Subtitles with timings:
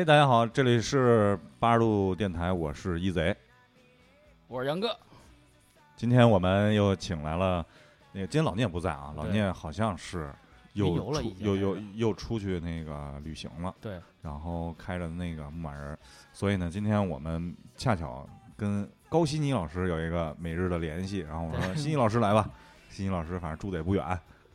[0.00, 3.36] 哎，大家好，这里是八十度电台，我是一贼。
[4.48, 4.98] 我是杨哥，
[5.94, 7.62] 今天我们又请来了，
[8.10, 10.32] 那个今天老聂不在啊，老聂好像是
[10.72, 15.98] 又出又又又出去那个旅行了，对，然后开着那个牧马人儿，
[16.32, 22.48] 所以呢，今天我们恰巧跟高希尼老师有一个每日的联系，然后我说对希尼老师来吧，
[22.88, 24.02] 希尼老师反正住的也不远，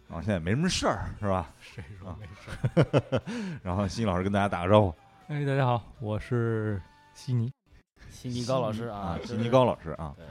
[0.07, 1.53] 然后现在也没什么事儿，是吧？
[1.59, 3.21] 谁说啊没事？
[3.61, 4.95] 然后希尼老师跟大家打个招呼
[5.27, 6.79] 哎，大家好，我是
[7.15, 7.51] 悉尼。
[8.11, 10.23] 悉尼高老师啊，悉尼高老师啊，对。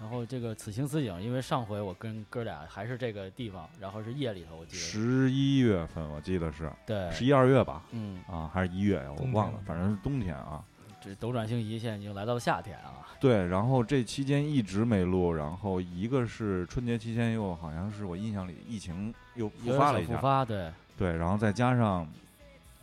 [0.00, 4.78] 然后这个此情此景，因为上回我跟哥俩还是这个地方，然后是夜里头，我记得。
[4.78, 9.12] 十一月份我记得是对，十一二月吧，嗯，啊，还是一月呀？
[9.16, 10.64] 我忘了，反正是冬天啊。
[11.00, 13.06] 这斗转星移，现在已经来到了夏天啊。
[13.20, 22.04] 对，然后这期间一直没录，然后一个是春节期间又好像是我印象里疫情又复发了一下，复发，对，对，然后再加上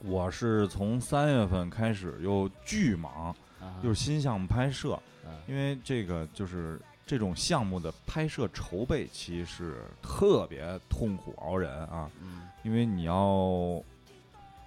[0.04, 5.32] 我是从三月份开始又巨忙，啊，又是新项目拍摄，嗯。
[5.48, 12.42] 因为这个就是这种项目的拍摄筹备期是特别痛苦熬人啊，嗯。
[12.64, 13.82] 因为你要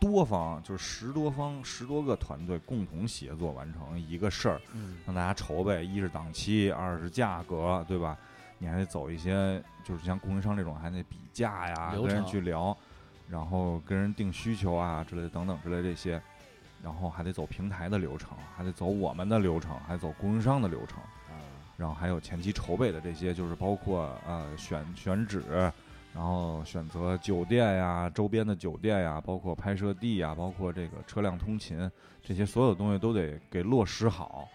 [0.01, 4.99] 多方就是十多方十多个团队共同协作完成一个事儿，嗯。
[5.07, 8.17] 让大家筹备，一是档期，二是价格，对吧？
[8.59, 12.75] 你还得走一些，就是像供应商这种，还得比价呀，跟人去聊，
[13.29, 16.21] 然后跟人定需求啊之类的等等之类这些，
[16.83, 20.99] 然后还得走平台的流程，还得走我们的流程，还走供应商的流程，
[21.29, 21.41] 啊，
[21.77, 25.43] 然后还有前期筹备的这些，就是包括呃选选址，
[26.15, 31.91] 然后选择酒店呀、周边的酒店呀，包括拍摄地呀，包括这个车辆通勤
[32.23, 34.49] 这些所有东西都得给落实好，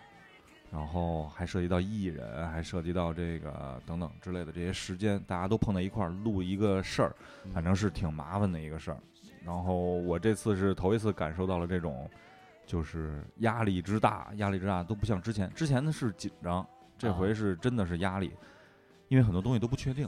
[0.71, 7.15] 然后还涉及到艺人，还涉及到这个等等之类的这些时间，大家都碰在一块儿录一个事儿，
[7.45, 8.97] 嗯反正是挺麻烦的一个事儿。
[9.43, 12.07] 然后我这次是头一次感受到了这种，
[12.67, 16.63] 就是压力之大，压力之大都不像之前，之前的是紧张，
[16.97, 18.31] 这啊回是真的是压力，
[19.07, 20.07] 因为很多东西都不确定，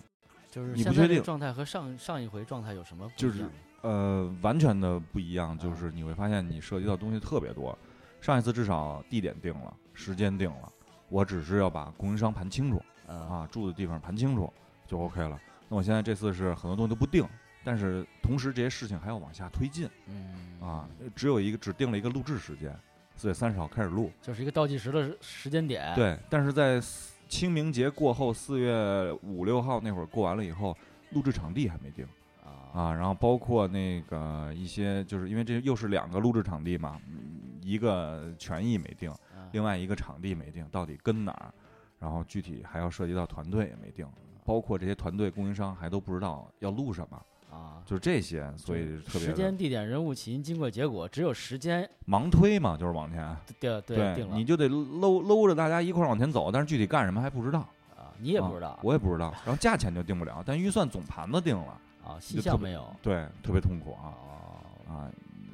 [0.52, 3.46] 就是你不确定状态和上上一回状态有什么不就是
[3.82, 7.76] 呃，完全的不一样，就啊是你会发现你涉及到东西特别多。
[8.22, 10.72] 上一次至少地点定了，时间定了，
[11.10, 14.54] 我只是要把供应商盘清楚啊啊，住的地方盘清楚
[14.88, 15.42] 就 OK 了。
[15.68, 17.28] 那我现在这次是很多东西都不定，
[17.64, 22.78] 但是同时这些事情还要往下推进嗯啊，只有一个只定了一个录制时间，
[23.16, 24.12] 四月三十号开始录。
[24.22, 25.96] 就是一个倒计时的时时间点。
[25.96, 26.80] 对，但是在
[27.28, 30.78] 清明节过后，四月五六号那会儿过完了以后，
[31.10, 32.06] 录制场地还没定。
[32.44, 39.50] 啊啊，然后包括那个一些，就是因为这又是两个录制场地嘛，嗯一个权益没定，啊。
[39.52, 41.54] 另外一个场地没定，到底跟哪儿，
[42.00, 44.08] 然后具体还要涉及到团队也没定，
[44.46, 51.88] 包括这些团队供应商还都不知道要录什么，啊，就是这些，所以特别时间、地点、人物、起因、经过、结果，只有时间。
[52.08, 57.60] 盲推嘛，就是往前，对对定你就得搂搂着大家一块儿往前走，但是具体干什么还不知道，
[57.98, 58.70] 啊，你也不知道。
[58.70, 62.96] 啊，我也不知道，然后价钱就定不了，但预算总盘子定了，啊，细项没有。
[63.02, 64.16] 对，特别痛苦啊。
[64.16, 64.94] 哦。
[64.94, 65.12] 啊，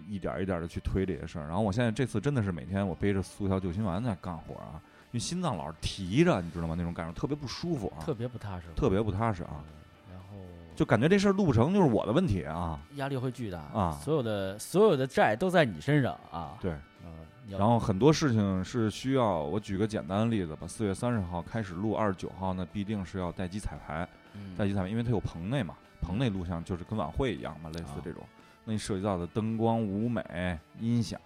[0.07, 1.47] 一点儿一点的去推这些事儿。
[1.47, 6.75] 然后我现在这次真的是每天我背着速效救心丸在干活啊，因为心脏老是提着，你知道吗？
[6.77, 10.37] 那种感受特别不舒服啊，特别不踏实，特别不踏实啊嗯，然后
[10.75, 12.79] 就感觉这事儿录不成就是我的问题啊。
[12.95, 16.71] 压力会巨大啊所有的所有的债都在你身上啊，对，
[17.03, 17.11] 嗯，
[17.49, 28.23] 然后很多事情是需要我举个简单的例子吧，四月三十号开始录，二十九号呢必定是要待机彩排，嗯待机彩排，因为它有棚内嘛，棚内录像就是跟晚会一样嘛，类似啊这种。
[28.69, 31.19] 那涉及到的灯光、舞美、音响，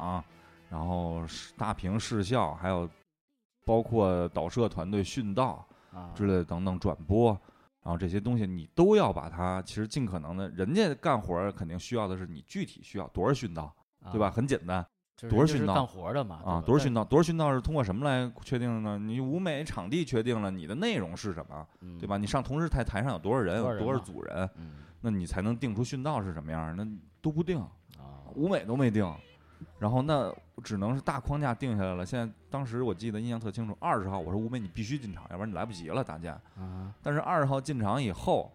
[0.70, 1.24] 然后
[1.58, 2.88] 大屏视效，还有
[3.66, 7.32] 包括导摄团队训道啊之类的等等转播，
[7.84, 13.74] 然后这些东西你都要把它，其实尽可能的，人家干活肯定需要的是你具体需要多少训道，
[14.12, 14.28] 对吧？
[14.28, 14.86] 啊很简单
[15.30, 19.00] 多少训导人就是干活的嘛啊，多少训道，多少训道是通过什么来确定的呢？
[19.00, 22.18] 你舞美场地确定了，你的内容是什么，嗯对吧？
[22.18, 26.88] 你上同时台台上有多少人，有多少组人，嗯那你才能定出训道是什么样儿，那
[27.22, 27.70] 都不定，啊
[28.36, 29.06] 舞美都没定，
[29.78, 30.34] 然后那
[30.64, 32.06] 只能是大框架定下来了。
[32.06, 36.40] 现在当时我记得印象特清楚，二十号我说舞美你必须进场，要不然你来不及了大家。
[36.58, 38.52] 啊但是二十号进场以后，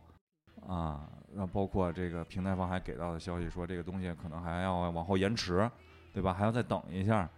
[0.67, 5.71] 啊，那包括这个平台方还给到的消息说，这个东西可能还要往后延迟，
[6.13, 6.33] 对吧？
[6.33, 7.29] 还要再等一下，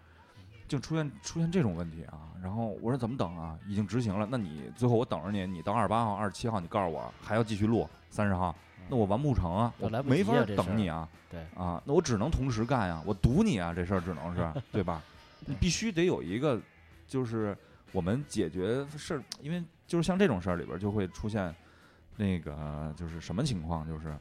[0.69, 2.33] 就出现出现这种问题啊。
[2.41, 3.59] 然后我说怎么等啊？
[3.67, 8.55] 已经执行了，那你最后我等着你，你到二十八号、二十七号，你告诉我还要继续录三十号，
[8.89, 11.09] 那我完不成啊，我来没法等你啊。
[11.31, 15.03] 对啊，那我只能同时干呀，我堵你啊，这事儿只能是 对吧？
[15.47, 16.61] 你必须得有一个，
[17.07, 17.57] 就是
[17.93, 21.55] 我们解决事儿，因为就是像这种事儿里边就会出现
[22.17, 24.17] 那个就是什么情况，就是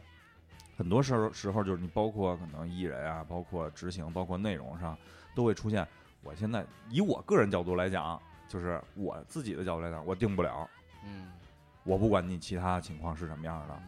[0.77, 4.97] 很多时候时候就是你包括可能艺人啊，包括执行，包括内容上
[5.35, 5.87] 都会出现。
[6.23, 10.69] 我现在以我个人角度来讲，就是我自己的角度来讲，我定不了，
[11.05, 11.31] 嗯
[11.83, 13.79] 我不管你其他情况是什么样的。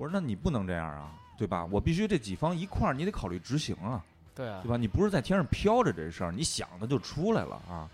[0.00, 1.64] 嗯，我说那你不能这样啊，对吧？
[1.66, 4.02] 我必须这几方一块儿，你得考虑执行啊，
[4.34, 4.76] 对啊对，吧？
[4.76, 7.88] 你不是在天上飘着这事儿，你想的就出来了啊，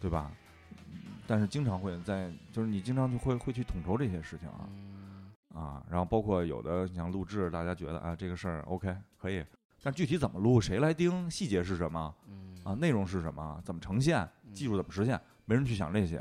[0.00, 0.30] 对吧？
[0.32, 9.42] 嗯但是经常会在，就是你经常就会会去统筹这些事情啊嗯啊，然后包括有的像录制，大家觉得啊这个事儿 OK 可以，
[9.82, 16.18] 但具体怎么录，谁来盯，细节是什么嗯啊，内容是什么，怎么呈现，技术怎么实现，没人去想这些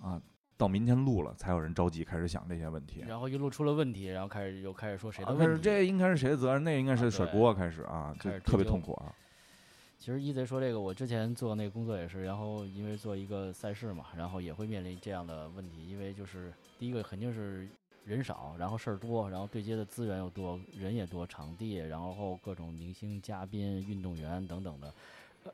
[0.00, 0.20] 啊。
[0.60, 3.02] 到明天录了，才有人着急开始想这些问题。
[3.08, 5.64] 然后一路出了问题，然后开始又开始说谁的啊，开始问题。
[5.64, 9.14] 这应该是谁的责任，那应该啊是甩锅，开始啊，就特别痛苦啊。
[9.98, 17.66] 其实一贼说这个，我之前做那个工作也是，然后因为做一个赛事嘛，然后也会面临这样的问题，因为就是第一个肯定是
[18.04, 24.92] 人少，然后事儿多，然后对接的资源又多，人也多，场地，然后各种明星、嘉宾、运动员等等的，
[25.44, 25.52] 呃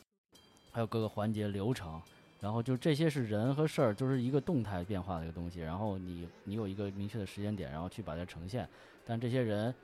[0.73, 2.03] 还有各个环节流程，
[2.47, 8.69] 然后就这些是人和事儿，就是一个动态变化的一个东西，然后你你有一个明确的时间点，然后去把它呈现，
[9.05, 9.75] 但这些人。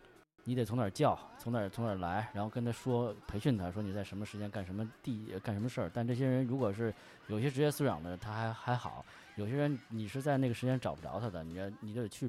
[0.44, 5.90] 你得从哪儿叫，从哪儿从哪儿来，然后跟他说培训他说你在什么时间干什么地呃干什么事儿。
[5.94, 6.92] 但这些人如果是
[7.28, 9.04] 有些职业素养的，他还还好；
[9.36, 12.28] 有些人你是在那个时间找不着他的，你要你得去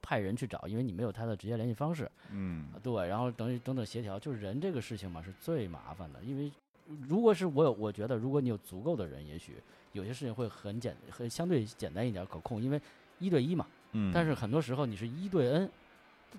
[0.00, 2.08] 派人去找，因为你没有他的直接联系方式。
[2.30, 6.52] 嗯啊，对，然后等于等等协调，就是人这个事情嘛是最麻烦的，因为
[7.08, 9.56] 如果是我有，我觉得如果你有足够的人，也许
[9.92, 12.80] 有些事情会很简很相对简单一点可控，因为
[13.18, 13.66] 一对一嘛。
[13.92, 15.70] 嗯，但是很多时候你是一对 N，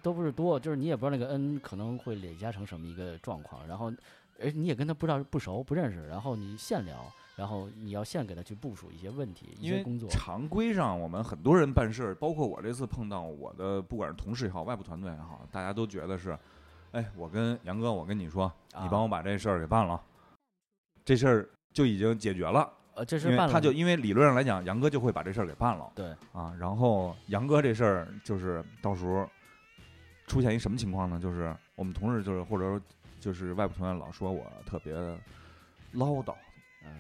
[0.02, 3.92] 都不是多，就是你也不知道那个 N 可能会累加成什么一个状况，然后，
[4.40, 10.08] 而你也跟他不知道不熟不认识，然后你现聊，然后你要现给他去部署一些问题、一些工作。
[10.10, 16.38] 常规上，我们很多人办事儿，包括我这次碰到我的，不管是同事也好，外部团队也好，大家都觉得是，
[16.92, 18.52] 哎，我跟杨哥，我跟你说，
[18.82, 20.00] 你帮我把这事儿给办了，
[21.06, 26.54] 这事儿就已经解决了，呃，这因为是办了，他就因为理论上来讲，杨哥就会把这事儿给办了对，啊。
[26.60, 29.30] 然后杨哥这事儿就是到时候
[30.28, 31.20] 出现一什么情况呢？
[31.20, 32.82] 就是我们同事就是或者说
[33.20, 34.94] 就是外部团队老说我特别
[35.92, 36.36] 唠叨，
[36.84, 36.92] 嗯，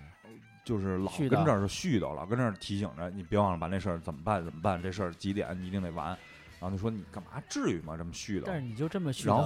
[0.66, 6.18] 就是老絮叨跟这儿絮叨，老跟这儿提醒着你，别忘了把那事儿怎么办怎么办，这事儿几点你一定得完。
[6.60, 7.96] 然后就说你干嘛至于吗？
[7.98, 8.44] 这么絮叨。
[8.46, 9.40] 但是你就这么絮然叨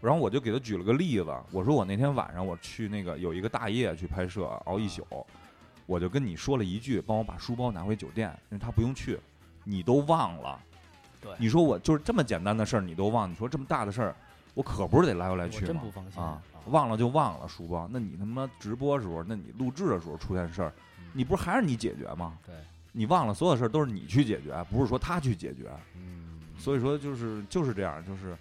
[0.00, 5.06] 然后我就给他举了个例子，我说我那天晚上我去那个有一个大夜去拍摄，熬一宿，
[5.86, 9.18] 我就跟你说了一句，帮我把书包拿回酒店，因为他不用去，
[9.64, 10.60] 你都忘了。
[11.20, 14.16] 对你说我就是这么简单的事儿你都忘，你说这么大的事儿，
[14.54, 15.90] 我可不是得来回来去吗真不？
[15.90, 22.36] 放心啊，忘了就忘了书包，那你他妈直播时候，那你录制的时候出现事儿，嗯你不是还是你解决吗？
[22.44, 22.54] 对，
[22.92, 25.70] 你忘了所有事儿都是你去解决，不是说他去解决。
[25.96, 28.36] 嗯，所以说就是就是这样，就是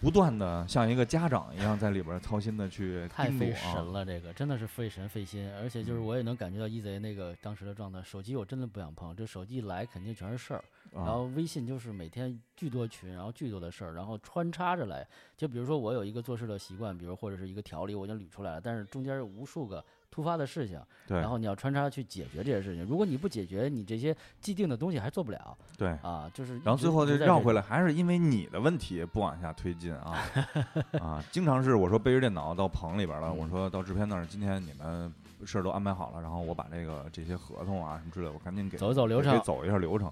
[0.00, 3.52] 不断的像一个家长一样在里边操心的去太费。
[3.52, 15.06] 神了，这个真的是费神费心，而且就是嗯我也能感觉到一贼那个当时的状态，手机我真的不想碰，这手机一来肯定全是事儿，然啊后微信就是每天巨多群，然后巨多的事儿，然后穿插着来。
[15.36, 22.84] 就比如说我有一个做事的习惯，比如或者是一个条理，我已经捋出来了，但是中间有无数个突发的事情，对然后你要穿插去解决这些事情。
[22.84, 30.18] 如果你不解决，你这些既定的东西还做不了对，啊，就是然后最后就绕回来，还是因为你的问题不往下推进啊
[31.00, 31.24] 啊！
[31.30, 35.12] 经常是我说背着电脑到棚里边了，我嗯说到制片那儿，今天你们
[35.44, 40.10] 事儿都安排好了，然后我把这个这些合同啊什么之类的，我赶紧给走一走流程走一下流程。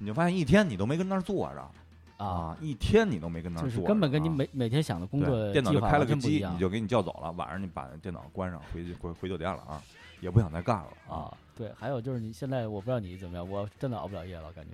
[0.00, 1.70] 你就发现一天你都没跟那儿坐着
[2.18, 7.32] 啊，一天你都没跟那儿坐，就是根本跟你啊每每天想的工对作电脑就计划开了个机，全不一样你就给你叫走了。
[7.32, 9.82] 晚上你把电脑关上，回去回回酒店了啊，
[10.20, 11.32] 也不想再干了啊。
[11.56, 14.72] 对，还有就是你现在我不知道你怎么样，我真的熬不了夜了，感觉。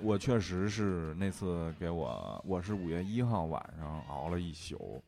[0.00, 5.02] 我确实是那次给我，我是五月一号晚上熬了一宿，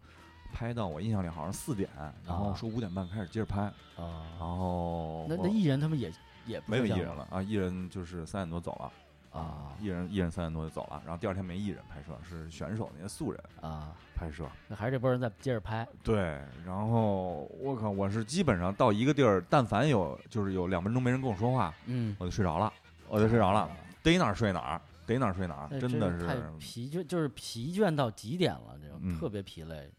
[0.53, 1.89] 拍到我印象里好像四点，
[2.27, 6.13] 然后啊说五点半开始接着拍，然啊，后那那艺人他们也
[6.45, 8.93] 也不没有这样艺人了啊，艺人就是三点多走了
[9.31, 9.75] 啊。
[9.81, 14.47] 艺人艺人三点多就走了，然后第二天没艺人拍摄，是选手那些素人啊，拍摄。
[14.69, 15.89] 那还是这波人在接着拍。
[16.05, 22.71] 对，然后我靠，我是基本上到一个地儿，但凡有就是有两分钟没人跟我说话，嗯，我就睡着了，
[23.09, 23.71] 我就睡着了，啊。
[24.03, 29.19] 逮哪儿睡哪儿，逮哪儿睡哪儿，真的是太疲倦，就是疲倦到极点了，这种嗯。
[29.19, 29.91] 特别疲累。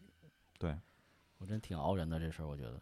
[0.58, 0.76] 对，
[1.38, 2.80] 我真挺熬人的这事儿，我觉得。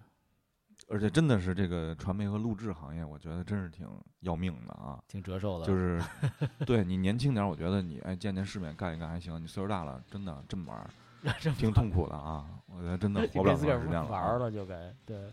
[0.90, 3.86] 而且真的是这个传媒和录制行业，我觉得真是挺
[4.20, 4.98] 要命的啊。
[5.06, 6.02] 挺折寿的，就是
[6.66, 9.40] 对你年轻点儿，我觉得你哎见见世面干一干还行。
[9.40, 12.44] 你岁数大了，真的这么玩 挺痛苦的啊。
[12.66, 15.32] 我觉得真的活不了多长时间了 玩了就该对。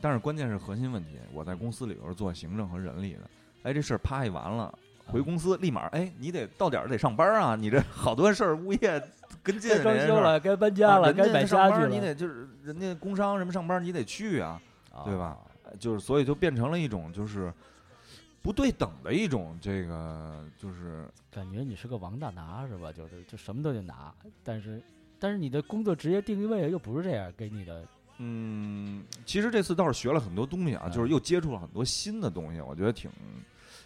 [0.00, 3.30] 但是关键是核心问题，我在公司里头是做行政和人力的，
[3.64, 4.72] 哎，这事儿啪一完了，
[5.06, 9.02] 回公司立马哎，你得到点儿得上班啊，你这好多事儿物业
[9.44, 14.60] 跟进该装修了，该搬啊家了，该买上家具了，班你得就是人家工商什么上班你得去啊，
[15.04, 15.38] 对吧
[15.78, 17.52] 就是所以就变成了一种就是
[18.42, 22.92] 不对等的一种这个就是感觉你是个王大拿是吧？
[22.92, 24.82] 就是就什么都得拿，但是
[25.18, 27.84] 但是你的工作职业定位又不是这样给你的，
[28.18, 33.10] 嗯，其实这次倒是学了很多东西啊，嗯就是又接触了很多新的东西，我觉得挺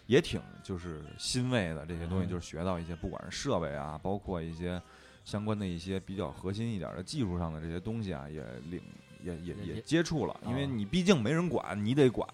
[0.06, 1.84] 也挺就是欣慰的。
[1.86, 4.80] 这些东西嗯就是学到一些，不管是设备啊，包括一些
[5.24, 8.80] 相关的一些比较核心一点的技术上的这些东西啊，也领
[9.22, 10.38] 也也也接触了。
[10.46, 12.28] 因为啊你毕竟没人管，你得管。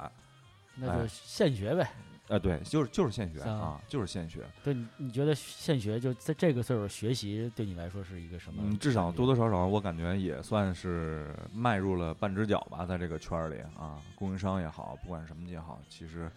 [0.74, 1.90] 那哎就现学呗。
[2.28, 4.44] 啊，对，就是就是现学啊啊，就是现学。
[4.62, 8.62] 对，你你觉得现学就在这个岁数学习对你来说是一个什么？
[8.64, 16.30] 嗯，至少多多少少，我感觉也算是迈入了半只脚吧，在这个圈儿里啊，供应商也好，不管什么也好，其实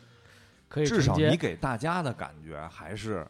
[0.67, 3.23] 可以至少你给大家的感觉还是，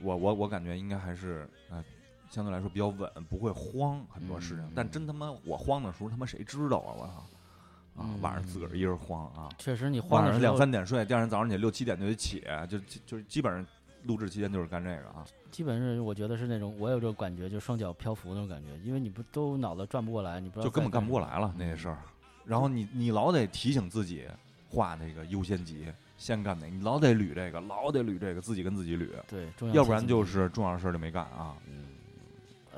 [0.00, 1.84] 我我我感觉应该还是呃，
[2.30, 4.64] 相对来说比较稳，不会慌很多事情。
[4.64, 6.94] 嗯但真他妈我慌的时候，他妈谁知道啊？
[6.96, 8.02] 我操！
[8.02, 13.66] 啊，晚上自个儿一人慌啊，确实你晚上两三点睡，第二天早上起来六七点就得起，就就就是基本上
[14.04, 15.26] 录制期间就是干这个啊。
[15.50, 21.98] 基本上我觉得是那种我有这种感觉，就双脚漂浮那种感觉，因为你不都脑子转不过来，你不知道就根本干不过来了那些事儿。
[22.44, 24.24] 然后你你老得提醒自己
[24.68, 31.56] 画那个优先级，先干哪，你老得捋这个，老得捋这个，自己跟自己捋，对，重要要不然就是重要的事儿就没干啊。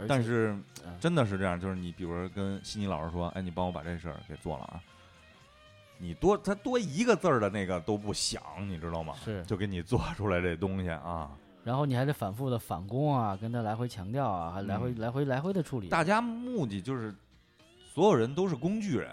[0.09, 0.93] 但是嗯。
[1.01, 4.81] 真的是这样，就是你比如说跟悉尼老师说，哎，你帮我把这事儿给做了啊，
[5.99, 9.15] 你多他多一个字儿的那个都不想，你知道吗？
[9.25, 11.31] 是，就给你做出来这东西啊。
[11.65, 17.15] 然后你还得反复的返工啊，跟他来回强调啊，还来回、嗯来回来回的处理，大家目的就是
[17.95, 19.09] 所有人都是工具人，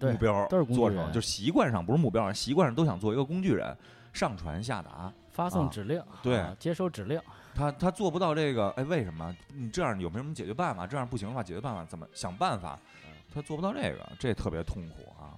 [0.00, 1.12] 目标都是工具做成，人。
[1.12, 3.74] 就习惯上不是目标上，习惯上都想做一个工具人，
[4.12, 5.10] 上传下达。
[5.30, 5.70] 发送啊。
[5.72, 6.36] 指令，对。
[6.36, 7.18] 啊接收指令，
[7.54, 9.34] 他他做不到这个，哎，为什么？
[9.54, 10.86] 你这样有没有什么解决办法？
[10.86, 13.12] 这样不行的话，解决办法怎么想办法嗯？
[13.32, 15.34] 他做不到这个，这特别痛苦啊。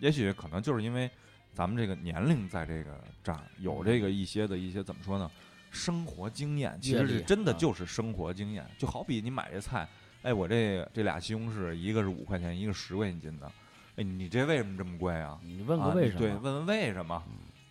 [0.00, 1.10] 也许可能就是因为
[1.52, 5.30] 咱们这个年龄在这个这儿有这个一些的一些怎么说呢？
[5.70, 8.64] 生活经验，其实是真的啊就是生活经验。
[8.78, 9.88] 就好比你买这菜，
[10.22, 13.50] 哎，我这这俩西红柿，一个是五块钱，一个十块钱一斤的，
[13.96, 15.38] 哎，你这为什么这么贵啊？
[15.42, 16.20] 你问啊个为什么？
[16.20, 17.22] 你对，问问为什么？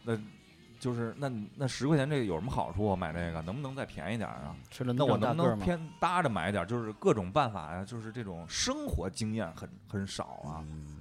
[0.03, 0.19] 那
[0.83, 2.83] 就是那那十块钱这个有什么好处？
[2.83, 4.53] 我买这个能不能再便宜点儿啊？
[4.69, 5.17] 吃了那我？
[5.17, 6.65] 能不能偏搭着买一点儿？
[6.65, 10.59] 就是各种办法呀，就是这种生活经验很很少啊。
[10.67, 10.97] 嗯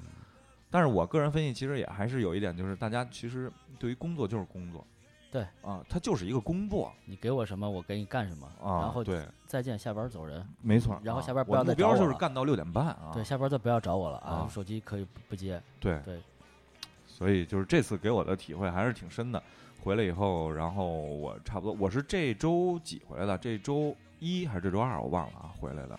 [0.70, 4.82] 但是我个人分析，其实也还是有一点，就是大家其实对于工作就是工作，
[5.30, 8.80] 对啊，它就是一个工作你给我什么，我给你干什么，啊。
[8.80, 10.42] 然后对，再见，下班走人。
[10.62, 10.98] 没错。
[11.04, 13.10] 然后啊下班不要再我目标就是干到六点半啊。
[13.12, 15.62] 对，下班再不要找我了啊啊，手机可以不不接。
[15.78, 16.18] 对对
[17.06, 19.42] 所以就是这次给我的体会还是挺深的。
[19.82, 23.36] 回来以后，然后我差不多我是这周几回来的？
[23.38, 25.00] 这周一还是这周二？
[25.00, 25.98] 我忘了啊，回来的。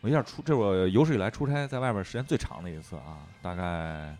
[0.00, 4.16] 我一下出，这是我有史以来出差在外边时间最长的一次啊，大概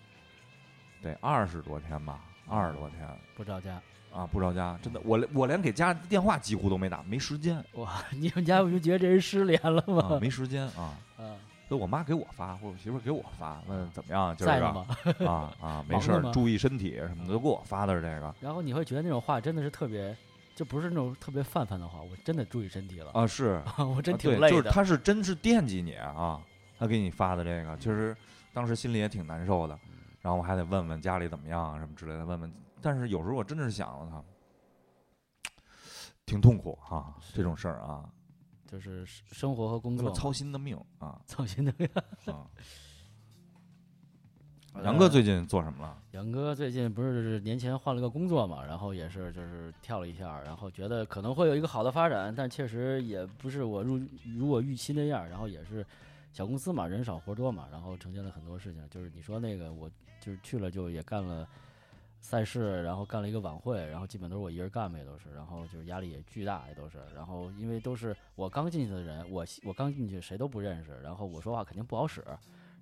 [1.03, 3.81] 得二十多天吧，二十多天不着家。
[4.13, 10.19] 啊，不着家，真的，我连我连给家电话几乎都没打，没时间哇，你们家不就觉得这人失联了啊，吗？
[10.21, 10.99] 没时间啊。
[11.17, 11.35] 啊，
[11.71, 14.87] 所以我妈给我发，或者我媳妇给我发，问怎么样，就是在呢吗？
[15.25, 20.17] 啊啊，没忙着吗，事注意身体什么的，都给我发的是这个然后你会觉得那种话真的是特别，
[20.57, 24.51] 就不是那种特别泛泛的话，我真的注意身体了，啊，是 我真啊对挺累的。
[24.51, 26.41] 就是他是真是惦记你啊，
[26.77, 28.17] 他给你发的这个，其实
[28.53, 32.53] 当时心里也挺难受的，嗯然后我还得问问家里怎么样啊什么之类的，问问。
[32.83, 35.51] 但是有时候我真的是想了他，
[36.27, 38.05] 挺痛苦哈、这种事儿啊，
[38.71, 41.89] 就是生活和工作操心的命啊 操心的命。
[42.27, 42.47] 啊！
[44.85, 45.99] 杨哥最近做什么了？
[46.13, 55.85] 杨哥最近不是年前换了个工作嘛，然后也是就是跳了一下，然后觉得可能会有一个好的发展，但确实也不是我入如我预期那样，然后也是
[56.33, 61.49] 小公司嘛，人少活多嘛，然后呈现了很多事情，就是你说那个我就是去了就也干了
[62.21, 72.25] 赛事，然后干了一个晚会，然后基本都是我一人干呗，都是，然后就是压力也巨大，也都是，然后因为都是我刚进去的人，我我刚进去谁都不认识，然后我说话肯定不好使，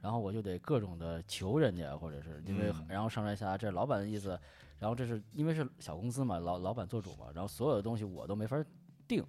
[0.03, 2.87] 然后我就得各种的求人家，或者是因为嗯。
[2.89, 4.39] 然后上来下来这是老板的意思，
[4.79, 8.63] 然后这是因为是小公司嘛，老老板做主嘛，然后所有的东西我都没法
[9.07, 9.25] 定，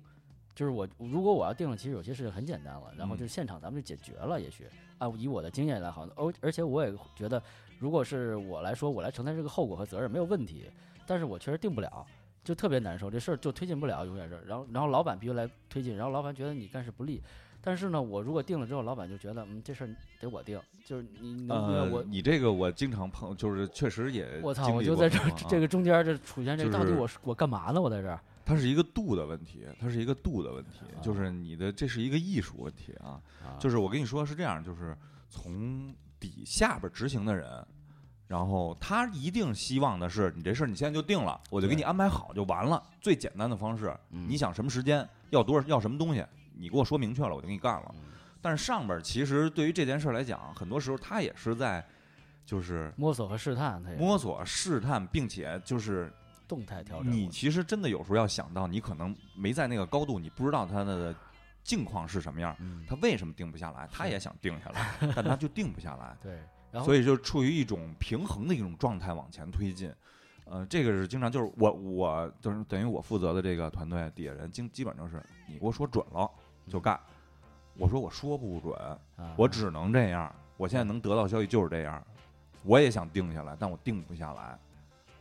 [0.53, 3.17] 就是我如果我要定了，其实有些事情很简单了，然后嗯。
[3.17, 4.67] 就是现场咱们就解决了，也许。
[4.97, 7.41] 按以我的经验来好，而而且我也觉得，
[7.79, 10.69] 如果是我来说，我来承担这个后果和责任没有问题，
[11.07, 12.05] 但是我确实定不了。
[12.41, 14.41] 就特别难受，这事儿就推进不了，永远是。
[14.47, 17.21] 然后，然后老板必须来推进，然后老板觉得你干事不利，
[17.61, 27.79] 但是呢，我如果定了之后，老板就觉得，嗯，这事儿得我定，就是你能不能呃我，你这个我经常碰，就是确实也我操，我就在这儿这种啊这个中间儿这出现这就是到底我是我干嘛呢？
[27.79, 33.21] 我在这儿，它是一个度的问题，它是一个度的问题，啊就是你的这是一个艺术问题啊。
[33.59, 34.97] 就是是我跟你说是这样，就是
[35.29, 37.65] 从底下边执行的人，
[38.27, 42.81] 然后他一定希望的是你这事儿你现在就定了，我就给你安排好就完了。
[43.01, 47.91] 最简单的方式，你想什么时间，要多少要什么东西，你给我说明确了，我就给你干了。
[47.95, 48.01] 嗯
[48.41, 51.85] 但是上边其实对于这件事来讲，很多时候他也是在
[52.45, 56.09] 就是摸索和试探，他也摸索、试探，并且就是
[56.47, 57.11] 动态调整。
[57.11, 61.13] 你其实真的有时候要想到，你可能没在那个高度，你不知道他的
[61.69, 63.87] 境况是什么样，嗯，他为什么定不下来？
[63.91, 66.39] 他也想定下来， 但他就定不下来，对，
[66.71, 69.93] 然后所以就处于一种平衡的一种状态往前推进。
[70.45, 76.27] 呃，这个是经常就是我我就是等于我负责的这个团队底下人，基基本就是你给我说准了
[76.67, 76.99] 就干。
[77.77, 78.75] 我说我说不准，
[79.15, 80.33] 啊我只能这样。
[80.57, 82.03] 我现在能得到消息就是这样，
[82.63, 84.57] 我也想定下来，但我定不下来。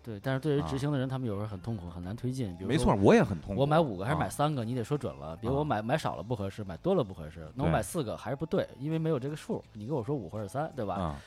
[0.02, 2.56] 对，但是对于啊执行的人，他们有时候很痛苦，很难推进。
[2.56, 3.60] 比如没错，我也很痛苦。
[3.60, 5.36] 我买五个还是买啊三个，你得说准了。
[5.36, 7.50] 比如啊我买买少了不合适，买多了不合适。
[7.54, 9.62] 那我买四个还是不对，因为没有这个数。
[9.72, 10.94] 你跟我说五或者三，对吧？
[10.94, 11.20] 啊，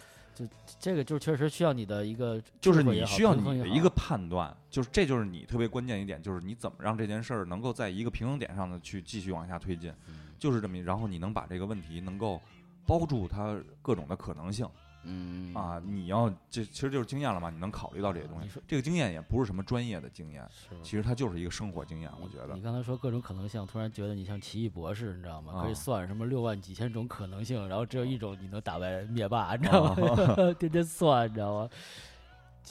[0.79, 12.41] 这个就确实需要你的一个就是你需要你的一个判断，就是这就是你特别关键一点，就是你怎么让这件事儿能够在一个平衡点上的去继续往下推进，嗯就是这么，然后你能把这个问题能够
[12.87, 14.67] 包住它各种的可能性
[15.03, 20.47] 嗯啊，你要这其实就是经验了嘛，你能考虑到这些东西你说，这个经验也不是什么专业的经验，
[20.83, 25.61] 其实它就是一个生活经验，我觉得你刚才说各种可能性，突然觉得你像奇异博士，你知道吗？
[25.61, 30.05] 可以啊算什么六万几千种可能性，然后只有一种你能打败灭霸，你知道吗？
[30.37, 31.69] 啊 天天算，你知道吗？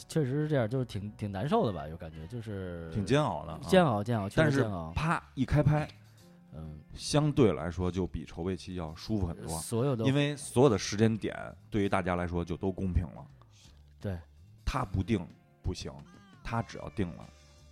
[0.07, 4.91] 确实是这样，就是挺挺难受的吧，就感觉就是挺煎熬的啊，煎熬煎熬，确但是煎熬。
[4.95, 5.85] 啪一开拍，
[6.53, 9.57] 嗯，相对来说就比筹备期要舒服很多。
[9.59, 11.33] 所有的因为所有的时间点
[11.69, 13.25] 对于大家来说就都公平了。
[13.99, 14.17] 对，
[14.65, 15.25] 他不定
[15.63, 15.91] 不行，
[16.43, 17.29] 他只要定了，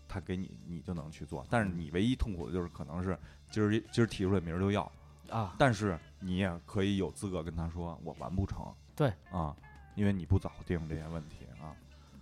[0.08, 1.46] 他给你你就能去做。
[1.50, 3.18] 但是你唯一痛苦的就是可能是
[3.52, 4.90] 今儿今儿提出来，明儿就要。
[5.30, 8.66] 啊，但是你也可以有资格跟他说我完不成。
[8.96, 9.56] 对啊，
[9.96, 11.49] 因为你不早定这些问题啊，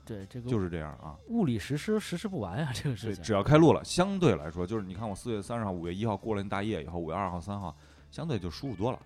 [0.07, 1.15] 对这个就是这样啊。
[1.27, 3.23] 物理实施实施不完呀，这个对，事情。
[3.23, 7.75] 只要开录了，相对来说就是你看我四月三十号、五月一号过了那大夜以后，五月二号、三号
[8.09, 8.99] 相对就舒服多了。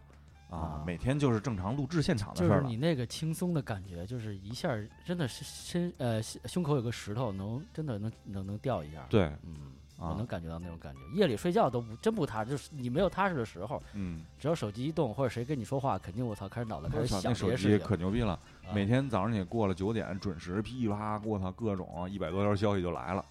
[0.49, 2.61] 啊啊，每天就是正常录制现场的事儿了。
[2.61, 4.69] 就是你那个轻松的感觉，就是一下
[5.05, 10.99] 真的是身呃胸口有个石头，能真的能能能掉一下。，对，嗯，啊我能感觉到那种感觉。
[11.13, 17.87] 夜里睡觉都不真不踏实，就是你没有踏实的时候，嗯，只要手机一动或者谁跟你说话，肯定我操开始脑袋开始想那手机这些事情。
[17.87, 18.33] 可牛逼了！
[18.33, 23.23] 啊每天早上你过了九点，准时噼里啪啦，我操，各种一百多条消息就来了。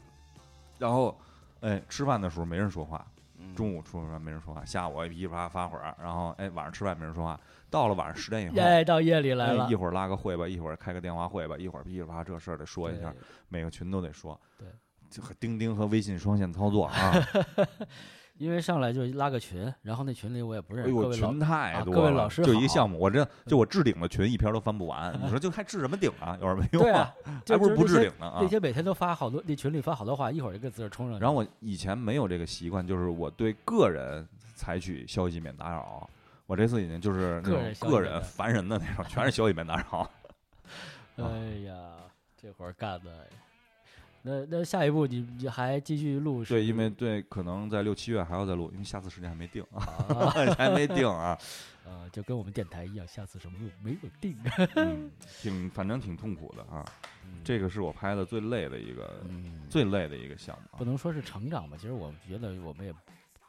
[0.78, 1.18] 然后，
[1.60, 3.06] 哎，吃饭的时候没人说话，
[3.38, 13.14] 嗯中午吃饭没人说话，下午哎噼里啪啦发会儿，然后哎晚上吃饭没人说话，到了晚上十点以后，哎，到夜里来了哎一，会儿拉个会吧，一会儿开个电话会吧，一会儿噼里啪啦这事儿得说一下，
[13.48, 14.38] 每个群都得说。
[14.58, 14.68] 对，
[15.38, 17.12] 钉钉和微信双线操作啊！
[18.38, 25.14] 因为上来就拉个群，然后那群里我也不认哎呦，识各位群太啊多了，各位老师好就一个项目，我这就我置顶的群一篇都翻不完。
[25.22, 26.38] 你说就还置什么顶啊？
[26.40, 27.14] 有什么用对啊，
[27.46, 28.48] 还不是不置顶呢啊那！
[28.48, 31.20] 些每天都发好多，那群里发好多话，一会儿就给自个儿冲上去。
[31.22, 36.08] 然后我以前没有这个习惯，就是我对个人采取消息免打扰。
[36.46, 40.10] 我这次已经就是那个人消种个人烦人的那种，全是消息免打扰。
[41.22, 41.74] 哎呀，
[42.40, 43.26] 这活儿干的。
[44.22, 46.44] 那那下一步你你还继续录？
[46.44, 51.38] 对，因为对，可能在六七月还要再录，因为下次时间还没定啊，啊， 还没定啊。
[51.86, 54.36] 呃，就跟我们电台一样，下次什么录没有定。
[54.76, 56.84] 嗯，挺反正挺痛苦的啊。
[57.42, 60.84] 这个是我拍的最累的一个嗯，最累的一个项目啊不。
[60.84, 62.94] 能说是成长吧，其实我觉得我们也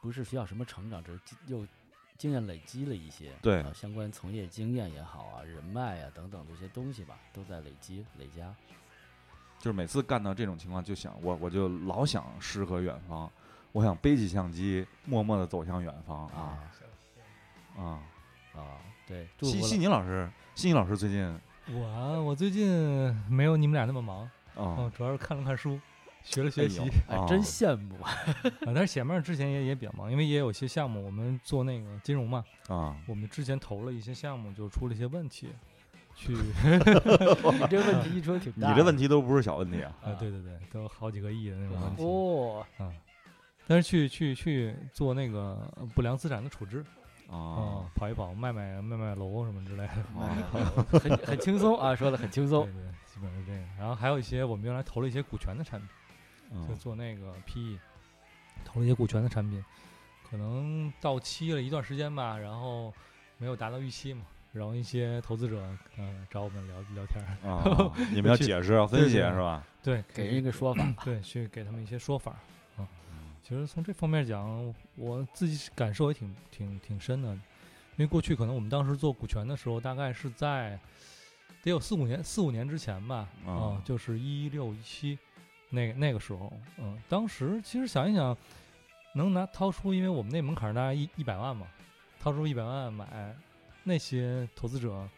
[0.00, 1.66] 不是需要什么成长，只是又
[2.16, 8.52] 经验累积了一些，对啊相关从业经验也好啊，人脉啊等等这些东西吧，都在累积累加。
[9.62, 13.30] 就是每次干到这种情况，就想我我就老想诗和远方，
[13.70, 16.58] 我想背起相机，默默的走向远方啊
[17.76, 18.02] 啊啊！
[18.56, 18.60] 啊，
[19.06, 21.40] 对，西西福了尼老师，西尼老师最近
[21.72, 22.68] 我啊，我最近
[23.30, 24.22] 没有你们俩那么忙，
[24.56, 25.78] 啊嗯，主要是看了看书，
[26.24, 27.96] 学了哎学习呦哎，真羡慕。
[28.66, 35.50] 但是前面之前也也比较忙，因为也有些项目我们做那个金融嘛，啊，我们之前投了一些项目就出了一些问题，
[36.14, 36.32] 去
[37.52, 38.76] 你这问题一说挺大你。
[38.76, 39.92] 这问题都不是小问题啊！
[40.02, 42.92] 啊，对对对，都好几个亿的那种问题哦，啊。
[43.66, 45.56] 但是去去去做那个
[45.94, 46.84] 不良资产的处置
[47.28, 49.92] 啊啊，跑一跑，卖卖卖卖楼什么之类的。
[50.18, 52.72] 啊很很轻松啊，说的很轻松对。
[52.72, 53.62] 对，基本是这样。
[53.78, 55.88] 然后还有一些我们原来投了一些股权的产品。
[56.68, 57.78] 就嗯做那个 PE，
[58.62, 59.64] 投了一些股权的产品，
[60.28, 62.92] 可能到期了一段时间吧，然后
[63.38, 65.60] 没有达到预期嘛，然后一些投资者
[65.96, 69.64] 嗯、呃找我们聊聊天儿，啊， 你们要解释要分析是吧？
[69.82, 70.94] 对，给人一个说法。
[71.04, 72.32] 对去给他们一些说法
[72.76, 72.86] 啊。
[73.10, 77.40] 嗯其实从这方面讲，我自己感受也挺挺挺深的，因
[77.98, 80.78] 为过去可能我们当时做股权的时候，大概是在
[81.62, 85.18] 得有四五年四五年之前吧，啊、啊就是一六一七
[85.70, 88.36] 那个那个时候，嗯，当时其实想一想，
[89.14, 91.66] 能拿掏出，因为我们那门槛儿大概一一百万嘛，
[92.20, 93.34] 掏出一百万买
[93.84, 95.08] 那些投资者，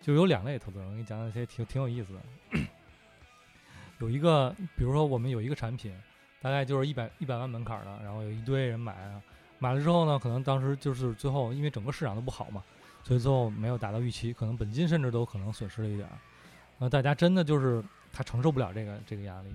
[0.00, 2.20] 就有两类投资者，我给你讲讲，些挺挺有意思的。
[4.00, 5.92] 有一个，比如说我们有一个产品，
[6.40, 9.22] 大概就是一百一百万门槛的，然后有一堆人买啊，
[9.58, 12.62] 买了之后呢，可能当时就是最后因为整个市场都不好嘛，
[13.02, 16.18] 所以最后没有达到预期，可能本金甚至都可能损失了一点儿。
[16.78, 19.48] 那大家真的就是他承受不了这个这个压力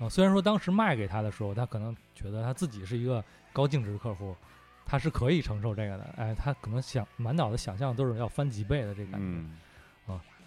[0.00, 4.36] 啊、虽然说当时卖给他的时候，他可能觉得他自己是一个高净值客户，
[4.88, 6.14] 他是可以承受这个的。
[6.16, 9.26] 哎，他可能想满脑子想象都是要翻几倍的这个感觉。
[9.26, 9.56] 嗯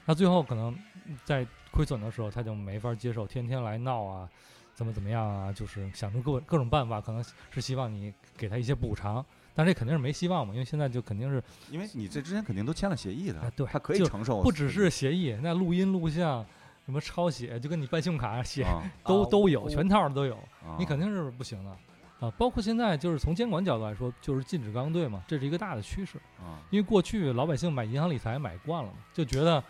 [0.04, 0.75] 他最后可能
[1.23, 4.27] 在亏损的时候，他就没法接受，天天来闹啊，
[4.73, 9.23] 怎么怎么样啊，就是想出各各种办法，可能是希望你给他一些补偿，
[9.54, 16.43] 但这肯定是没希望嘛，因为现在就肯定是因为你这之前肯定都签了协议的，啊对他可以承受，不只是协议，那录音录像。
[16.84, 20.36] 什么抄写，就跟你办信用卡写、啊都啊都有，全套的都有。
[20.65, 21.77] 啊你肯定是不行的
[22.21, 22.31] 啊。
[22.38, 26.17] 包括现在就是从监管角度来说，就是禁止刚兑嘛，这是一个大的趋势。
[26.39, 29.62] 啊，因为过去老百姓买银行理财买惯了嘛，就觉得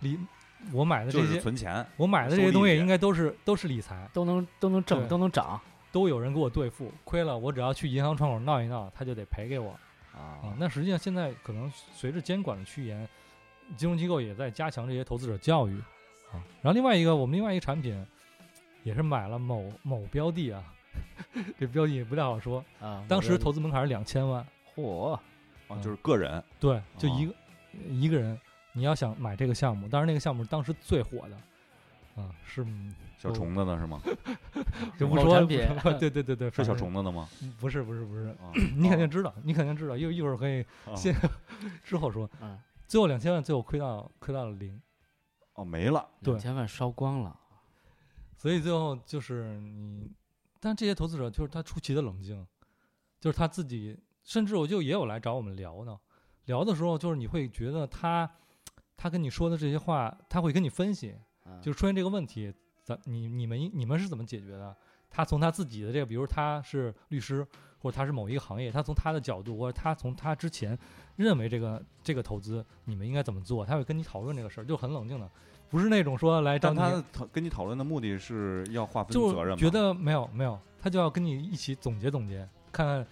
[0.00, 0.18] 理
[0.72, 5.58] 我买的这些，存钱，我买的这些东西应该都是都是理财，都能都能挣，都能涨
[5.92, 9.70] 都有人给我兑付，亏了我只要去银行窗口闹一闹，他就得赔给我
[10.12, 10.54] 啊啊。
[10.58, 13.08] 那实际上现在可能随着监管的趋严，
[13.76, 15.78] 金融机构也在加强这些投资者教育
[16.30, 16.38] 啊。
[16.60, 18.06] 然后另外一个，我们另外一个产品
[18.82, 20.62] 也是买了某某标的啊，
[21.58, 23.04] 这标题也不太好说，啊！
[23.08, 25.12] 当时投资门槛是两千万，嚯，
[25.68, 27.32] 啊，就是个人对，就一哦
[27.72, 28.38] 个、一个人，
[28.72, 31.36] 你要想买这个项目，当然那个项目当时最火的，
[32.22, 32.66] 啊，是
[33.16, 34.00] 小虫子的是吗？
[34.04, 34.12] 某
[34.98, 37.28] 就不说产品不对对对对， 是小虫子的吗？
[37.60, 41.14] 不是不是不是，啊你肯定知道，你肯定知道，一会一会儿可以啊先
[41.84, 44.80] 之后说，嗯，最后两千万最后亏到亏到了零，
[45.54, 47.36] 哦没了，对两千万烧光了，
[48.36, 50.10] 所以最后就是你，
[50.60, 52.46] 但这些投资者就是他出奇的冷静，
[53.18, 55.98] 就是他自己，甚至我就也有来找我们聊呢，
[56.44, 58.30] 聊的时候就是你会觉得他
[58.96, 61.16] 他跟你说的这些话，他会跟你分析，
[61.62, 62.52] 就是出现这个问题，
[62.84, 64.76] 咱你你们你们是怎么解决的？
[65.08, 67.44] 他从他自己的这个，比如他是律师，
[67.80, 70.78] 或者他是某一个行业，他从他的角度，或者他从他之前
[71.16, 75.28] 认为这个这个投资你们应该怎么做，他会跟你讨论这个事儿，就很冷静的，
[75.70, 83.06] 不是那种说来找你，但他讨跟你讨论的目的是要划分责任吗，觉得没有没有，他就要跟你一起总结总结，看看。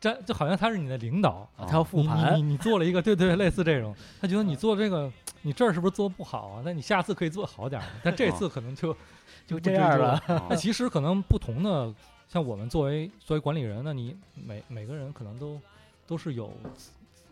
[0.00, 6.62] 这就好像他是你的领导，啊他要复盘你，你做了一个对对类似这种，他觉得你做这个，你这儿是不是做不好啊？
[6.62, 8.94] 那你下次可以做好点儿，但 这次可能就
[9.46, 10.10] 就这样了。
[10.26, 11.94] 啊那其实可能不同的，
[12.28, 15.58] 像我们作为作为管理人，那你每每个人可能都
[16.06, 16.52] 都是有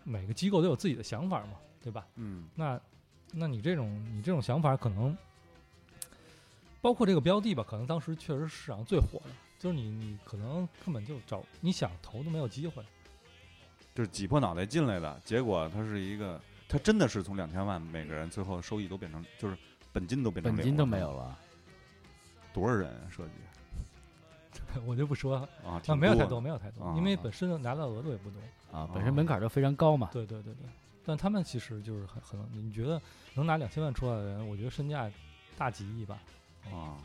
[0.03, 2.07] 每个机构都有自己的想法嘛，对吧？
[2.17, 2.81] 嗯那
[3.33, 5.17] 那你这种你这种想法可能
[6.81, 12.85] 包括这个标的吧，可能当时确实市场最火的，就是你你可能根本就找你想投都没有机会。
[13.95, 19.57] 就是挤破脑袋进来的，结果它是一个，它真的是从两千万每个人最后收益都变成，就是
[19.93, 21.39] 本金都变成本金都没有，了，
[22.53, 23.33] 多少人啊设计
[24.87, 25.81] 我就不说了，啊？
[25.87, 28.41] 啊，没有太多，没有太多，因为啊本身拿到额度也不多。
[28.73, 30.09] 啊，本身门槛就非常高嘛。
[30.11, 30.67] 对对对对，
[31.05, 33.01] 但他们其实就是很很，你觉得
[33.35, 35.11] 能拿两千万出来的人，我觉得身价
[35.57, 36.21] 大几亿吧。
[36.71, 36.97] 啊，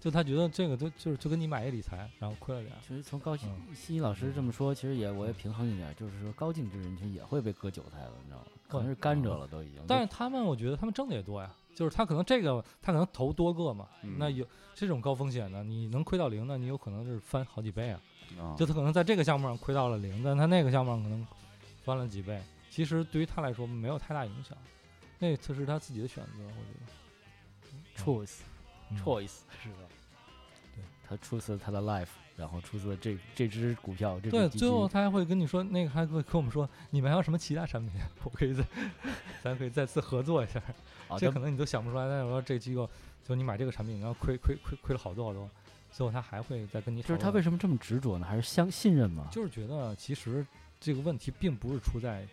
[0.00, 2.78] 就他觉得这个都就是就跟你买一理财，然后亏了点儿。
[2.86, 8.44] 其实从高新嗯新一老师这么说，其实也我也平衡一点，就是说高净值人群也会被割韭菜了，你知道吗？
[8.68, 9.82] 可能是甘蔗了都已经。
[9.86, 18.00] 但是他们，我觉得他们挣的也多呀，就是他可能这个他可能投多个嘛，嗯那有这种高风险的，你能亏到零，那你有可能是翻好几倍啊。
[18.38, 21.26] 啊就他可能在这个项目上亏到了零，但他那个项目上可能
[21.82, 22.40] 翻了几倍。
[22.78, 24.56] 其实对于他来说没有太大影响，
[25.18, 28.00] 那次是他自己的选择，我觉得。
[28.00, 28.36] choice
[28.92, 29.88] 嗯 choice 是的，
[30.76, 34.86] 对，他出自他的 life，然后出自这这只股票，这对，最后。
[34.86, 38.64] 他还会跟你说，那个还会跟我们说，你们还有什么其他产品， 我可以再，
[39.42, 40.60] 咱可以再次合作一下。
[41.08, 42.88] 啊，这这可能你都想不出来，但是说这个机构，
[43.24, 45.50] 就你买这个产品，然后亏亏亏亏了好多好多，
[45.90, 47.18] 最后他还会再跟你就是。
[47.18, 48.24] 他为什么这么执着呢？
[48.24, 49.26] 还是相信任吗？
[49.32, 50.46] 就是觉得其实
[50.78, 52.24] 这个问题并不是出在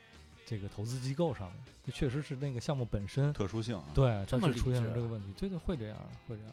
[0.45, 1.55] 这个投资机构上面，
[1.85, 6.51] 这确实是那个项目本身，特殊性啊，对，这么理它是出现了这个问题，对对，会这样，会这样。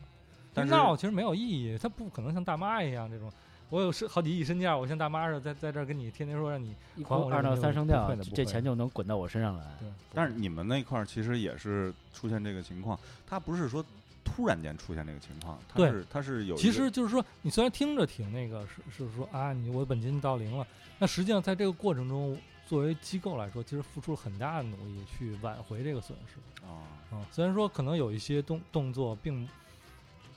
[0.55, 3.33] 但是闹其实没有意义，他不可能像大妈一样这种
[3.71, 9.65] 我有是好几亿身价，我像大妈似的在在这儿跟你天天说让你一还我二到三声调这钱就能滚到我身上来。
[9.81, 13.83] 对，但是你们那块儿其实也是出现这个情况，它不是说
[14.23, 20.67] 突然间出现这个情况，它对是它是有其实就是说，你虽然听着挺那个，是是说啊，你我本金到零了，
[20.99, 26.39] 那实际上在这个过程中，作为机构来说，其实付出了很大的努力去挽回这个损失。
[26.67, 29.49] 啊，嗯，虽然说可能有一些动动作并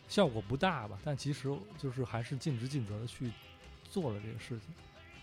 [0.07, 3.31] 效果不大吧，但其实就是还是尽职尽责的去
[3.89, 4.67] 做了这个事情。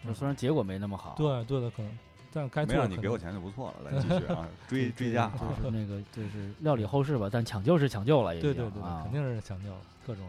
[0.04, 1.98] 就虽然结果没那么好，对对的，可能，
[2.32, 10.24] 但该没让你给我钱就不错了，来 继续啊，追追加啊，就是 那个就是料理后事吧，但抢救是抢救了，已对对对，肯定是抢救了各种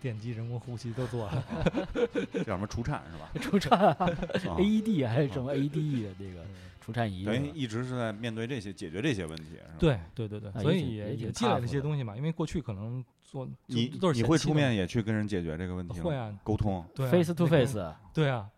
[0.00, 1.44] 电机、人工呼吸都做了。
[2.32, 3.30] 这叫什么除颤是吧？
[3.40, 3.96] 出产啊
[4.58, 6.44] AED 还是什么 AED 的这个
[6.80, 9.74] 除颤仪等于一直是在面对这些解决这些问题，是吧？
[9.78, 16.04] 对对对对，所以也也积累了一些东西嘛，因为过去可能做你都是你会出面也去跟人解决这个问题吗？
[16.04, 18.48] 会啊，沟通 face to face，对啊，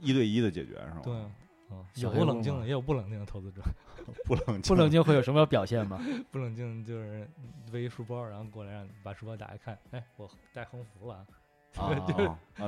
[0.00, 1.00] 一一对一的解决是吧？
[1.04, 1.14] 对
[1.96, 3.62] 有不冷静的，也有不冷静的投资者。
[4.24, 6.00] 不冷静 不冷静会有什么表现吗？
[6.30, 7.28] 不冷静就是
[7.70, 11.26] 背一书包，然后过来让你把书包打开看，哎，我带横幅了啊。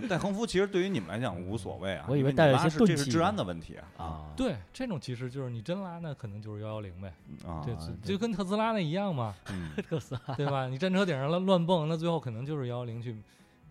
[0.08, 7.12] 带横幅其实对于你们来讲无所谓啊，我以为带了一些这是治安的问题啊啊，对，这种其实就是你真拉，那可能就是幺幺零呗。
[7.46, 10.66] 啊，对，啊就就跟特斯拉那一样嘛，嗯，特斯拉对吧？
[10.68, 13.14] 你站车顶上乱乱蹦，那最后可能就是幺幺零去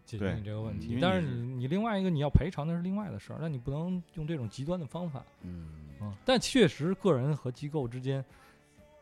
[0.05, 0.99] 解决你这个问题。
[1.01, 5.23] 但是是你你另外一个你要赔偿那是另外的事儿，那你不能用这种极端的方法。
[5.41, 8.23] 嗯，嗯，但确实个人和机构之间，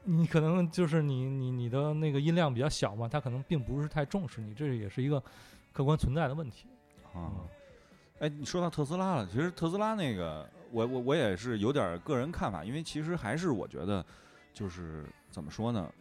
[0.03, 5.21] 你可能就是你你你的那个音量比较小嘛，他可能并不是太重视你，这也是一个
[5.73, 6.67] 客观存在的问题。
[7.13, 7.15] 啊。
[7.15, 7.47] 嗯，
[8.19, 14.05] 哎，你说到特斯拉了，其实特斯拉那个，我我我也是有点儿个人看法，因为其实还是我觉得，
[14.53, 15.91] 就是怎么说呢，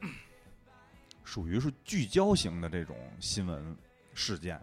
[1.25, 3.77] 属于是聚焦型的这种新闻
[4.13, 4.61] 事件，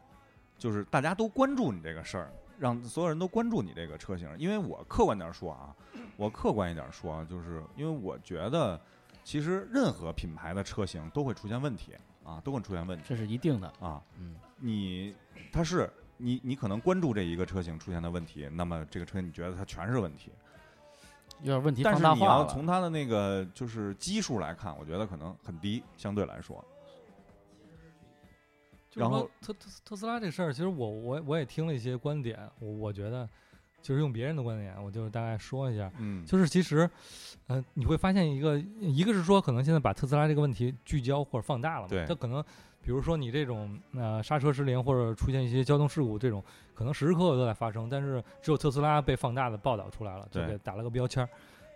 [0.58, 4.30] 就是大家都关注你这个事儿，让所有人都关注你这个车型。
[4.38, 5.76] 因为我客观点儿说啊，
[6.17, 8.80] 我客观一点儿说啊，就是因为我觉得，
[9.24, 11.93] 其实任何品牌的车型都会出现问题
[12.24, 13.67] 啊，都会出现问题这是一定的。
[13.80, 14.02] 啊。
[14.20, 15.13] 嗯，你
[15.52, 20.32] 它是你你可能关注这一个车型出现的问题，那么这个车你觉得它全是问题，
[21.41, 22.41] 有点问题但是你放大化了。
[22.41, 26.63] 要从它的那个就是基数来看，我觉得可能很低，相对来说
[28.97, 33.29] 然后特特特斯拉这事儿，其实我我我也听了一些观点，我我觉得
[33.81, 36.89] 就是用别人的观点，我就是大概说一下，嗯，就是其实，
[37.45, 42.43] 呃，你会发现一个，一个是说可能现在把特斯拉这个问题聚焦或者放大了嘛，对它可能
[42.81, 51.29] 比如说你这种呃刹车失灵或者出现一些交通事故这种，可能时时刻刻都在发生，但是只有特斯拉被放大的报道出来了，就对给打了个标签儿。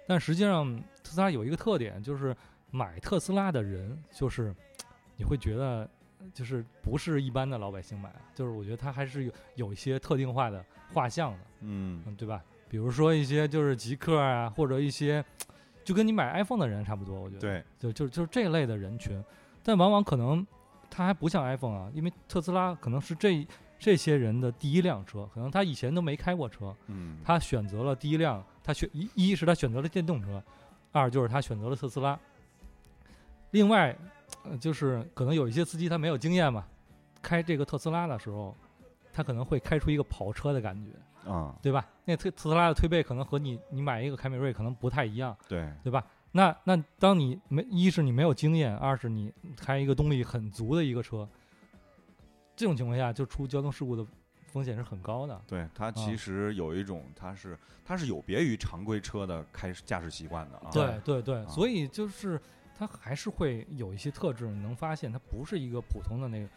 [0.07, 2.35] 但实际上，特斯拉有一个特点，就是
[2.71, 4.53] 买特斯拉的人，就是
[5.15, 5.87] 你会觉得。
[6.33, 12.01] 就是不是一般的老百姓买，就是我觉得它还是有有一些特定化的画像的，嗯。
[12.05, 12.43] 嗯，对吧？
[12.69, 15.23] 比如说一些就是极客啊，或者一些
[15.83, 19.21] 就跟你买 iPhone 的人差不多，我觉得，对，就就就是这类的人群，
[19.61, 20.45] 但往往可能
[20.89, 23.45] 他还不像 iPhone 啊，因为特斯拉可能是这
[23.77, 30.41] 这些人的第一辆车，可能他以前都没开过车，嗯，他选择了第一辆，他选一一是他选择了电动车，
[30.91, 32.17] 二就是他选择了特斯拉。
[33.51, 33.93] 另外，
[34.43, 36.65] 呃，就是可能有一些司机他没有经验嘛，
[37.21, 38.55] 开这个特斯拉的时候，
[39.13, 40.91] 他可能会开出一个跑车的感觉。
[41.29, 41.87] 啊，对吧？
[42.03, 46.03] 那特特斯拉的推背可能和你你买一个凯美瑞可能不太一样，对，对吧？
[46.31, 51.29] 那那当你没一是你没有经验，二是你开一个动力很足的一个车，
[52.55, 54.03] 这种情况下就出交通事故的
[54.47, 55.39] 风险是很高的。
[55.45, 62.41] 对，它其啊实有一种，它是它是有别于常规车的开驾驶习惯的啊，对对对，啊所以就是
[62.81, 66.49] 它还是会有一些特质，你能发现它不是一个普通的那个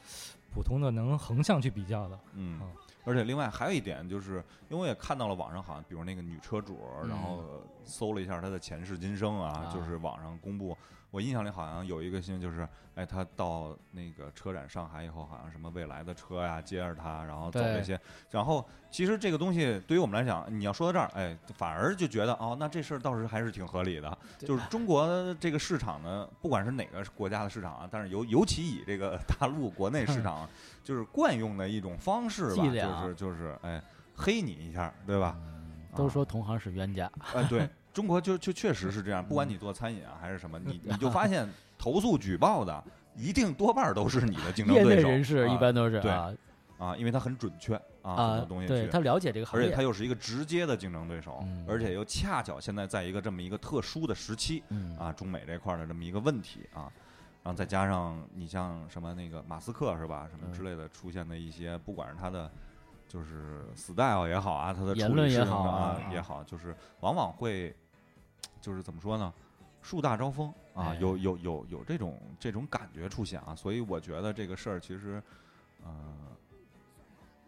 [0.55, 2.19] 普通的能横向去比较的。
[2.33, 2.67] 嗯啊，
[3.05, 10.75] 而且另外还有一点，就是因为我也看到了网上好像，比如那个女车主，然后搜了一下她的前世今生啊，啊就是网上公布，
[11.15, 17.75] 我印象里好像有一个新闻，就是哎，他到那个车展上海以后，好像什么未来的车呀接着他，然后走对。
[17.75, 18.01] 这些，
[18.33, 30.49] 然后其实这个东西对于我们来讲，你要说到这儿，哎，反而就觉得哦，那这事儿倒是还是挺合理的，就是中国这个市场呢，不管是哪个国家的市场啊，但是尤尤其以这个 大陆国内市场，
[30.83, 33.81] 就是惯用的一种方式吧，就是就是哎
[34.17, 35.37] 黑你一下，对吧？
[35.39, 35.51] 嗯
[35.95, 42.85] 都说同行是冤家，哎，对 中国就就确实是这样，不管你做餐饮啊还是什么， 你你就发现投诉举报的
[43.17, 46.35] 一定多半都是你的竞争业内对手，人士一般都是对啊
[46.77, 56.91] 啊，因为他很准确啊，很啊多东西，对他了解这个行业而且他，又是一个直接的竞争对手，嗯而且又恰巧现在在一个这么一个特殊的时期嗯啊，中美这块的这么一个问题啊，
[57.45, 62.51] 然后再加上你像什么那个马斯克是吧，什么之类的出现的一些，不管是他的
[63.07, 67.75] 就是 style 也好啊，他的言处理事情论也好啊啊也好，就是往往会
[68.61, 69.33] 就是怎么说呢？
[69.83, 75.23] 树大招风啊，哎有有有有这种这种感觉出现啊，所以我觉得这个事儿其实，
[75.85, 75.93] 呃，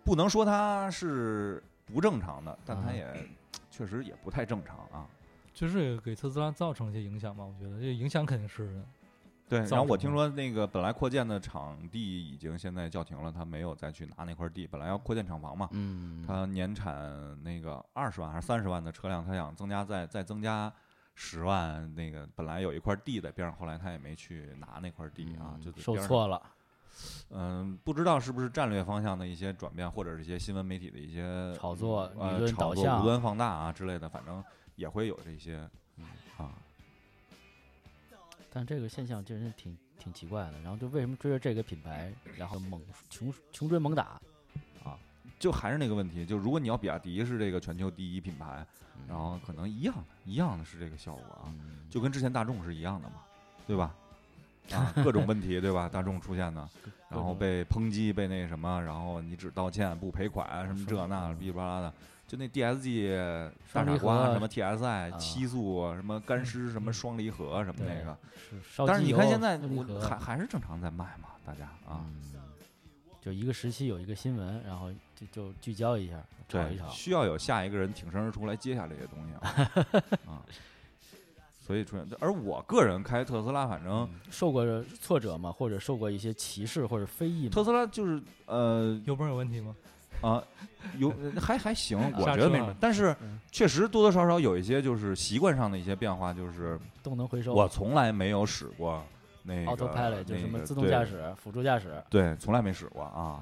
[0.04, 3.28] 不能说它是不正常的，但它啊也
[3.70, 5.06] 确实也不太正常啊。
[5.54, 8.82] 确实也给特斯拉造成一些影响吧，我觉得这影响肯定是。
[9.48, 20.70] 对，然后我听说那个本来扩建的场地已经现在叫停了，他没有再去拿那块地，本来要扩建厂房嘛，嗯，他年产那个二十万还是三十万的车辆，他想增加再再增加
[21.18, 25.72] 十万，那个本来有一块地在边上，后来他也没去拿那块地啊，嗯就。
[25.80, 26.40] 受挫了。
[27.30, 34.42] 嗯，不知道是不是战略方向的一些转变，或者是一些新闻媒体的一些炒作呃舆论炒作、导向无端放大啊之类的，反正
[34.76, 35.56] 也会有这些
[36.36, 36.52] 啊。
[38.52, 40.60] 但这个现象真是挺挺奇怪的。
[40.60, 44.20] 然后就为什么追着这个品牌，然后猛穷穷追猛打
[44.84, 44.98] 啊？
[45.38, 48.66] 就还是那个问题，就如果你要比亚迪是这个全球第一品牌，
[49.08, 51.86] 然后可能一样的，一样的是这个效果啊，嗯。
[51.90, 53.16] 就跟之前大众是一样的嘛，
[53.66, 53.94] 对吧？
[54.72, 55.88] 啊，各种问题，对吧？
[55.92, 56.68] 大众出现的，
[57.08, 61.94] 然后被抨击，被那什么，然后你只道歉不赔款，什么这那哔哩吧啦的，
[62.26, 65.16] 就那 DSG 大傻瓜，什么 TSI 啊。
[65.16, 68.16] 七速，什么干湿，什么双离合，什么那个。
[68.50, 72.20] 是但是你看现在我还还是正常在卖嘛，大家啊，嗯，
[73.26, 76.88] 就一个时期有一个新闻，然后就就聚焦一下，炒一对炒，。
[76.90, 80.00] 需要有下一个人挺身而出来接下这些东西啊。
[80.30, 80.46] 啊，
[81.60, 84.64] 所以出现，而我个人开特斯拉，反正嗯受过
[85.00, 85.50] 挫折嘛？
[85.50, 87.50] 或者受过一些歧视或者非议吗？
[87.52, 89.74] 特斯拉就是呃油泵有问题吗？
[90.20, 90.40] 啊，
[90.96, 92.72] 有还还行， 我觉得没什么。
[92.78, 99.04] 但是嗯确实多多少少有一些就是习惯上的一些变化，就是动能回收，我从来没有使过
[99.46, 103.40] 那个 autopilot 就是什么自动驾驶、辅助驾驶，对，从来没使过啊，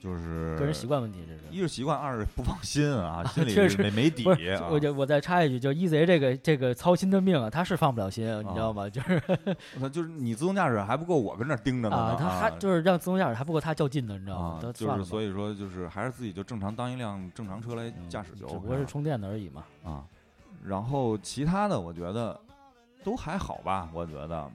[0.00, 1.40] 就是个人习惯问题，这是。
[1.50, 4.78] 一是习惯，二是不放心啊， 心里确实没没底，啊我。
[4.78, 8.88] 就我再插一句，就 EZ 这个这个操心的命啊，他是放不了心，你知道吗？
[8.88, 9.20] 就是
[9.80, 19.64] 那就是你自动驾驶还不够我跟那儿盯着呢啊，他他还就是让自动驾驶还不够他较劲呢，你知道吗就是所以说就是还是自己就正常当一辆正常车来嗯驾驶就只不过是充电的而已嘛。
[19.82, 20.04] 啊。
[20.62, 22.38] 然后其他的我觉得
[23.02, 24.50] 都还好吧，我觉得。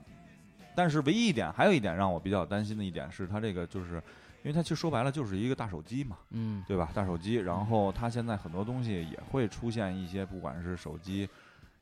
[0.74, 3.94] 但是唯一一点，还有一点让我比较担心的一点是，它这个就是，
[4.42, 6.90] 因为它其实说白了就是一个大手机嘛，嗯，对吧？
[6.94, 11.28] 大手机，然后它现在很多东西也会出现一些，不管是手机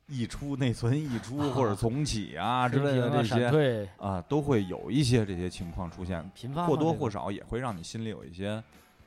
[0.06, 6.22] 溢出、内存溢出或者重启啊之类的这些闪退啊，都会有一些这些情况出现，
[6.66, 8.62] 或多或少也会让你心里有一些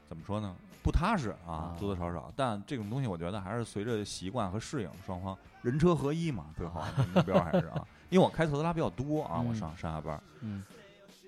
[0.08, 0.56] 怎么说呢？
[0.84, 2.32] 不踏实啊啊，多多少少。
[2.36, 6.80] 但这种东西，我觉得还是随着习惯和适应，双方人车合一嘛，最后
[7.13, 7.86] 目标还是啊。
[8.09, 10.21] 因为我开特斯拉比较多啊，我嗯上上下班儿。
[10.41, 10.63] 嗯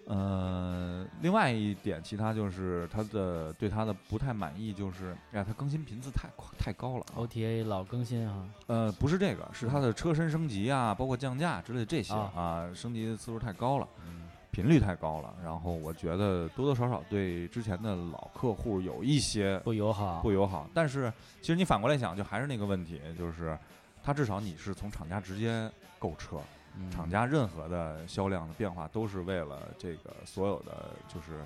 [0.10, 7.20] 呃，另外一点，其他就是它的对它的不太满意，就是哎呀，它更新频次太快太高了啊。
[7.20, 13.88] ，OTA 老更新啊，呃，不是这个，是它的车身升级啊，包括降价之类的这些啊啊，升级的次数太高了。
[14.06, 20.70] 嗯，频率太高了，然后我觉得多多少少对之前的老客户有一些不友好，不友好。
[20.74, 21.12] 但是
[21.42, 23.60] 其实你反过来想，就还是那个问题，就是
[24.02, 26.44] 它至少你是从厂家直接购车，嗯
[26.92, 31.44] 厂家任何的销量的变化都是为了这个所有的就是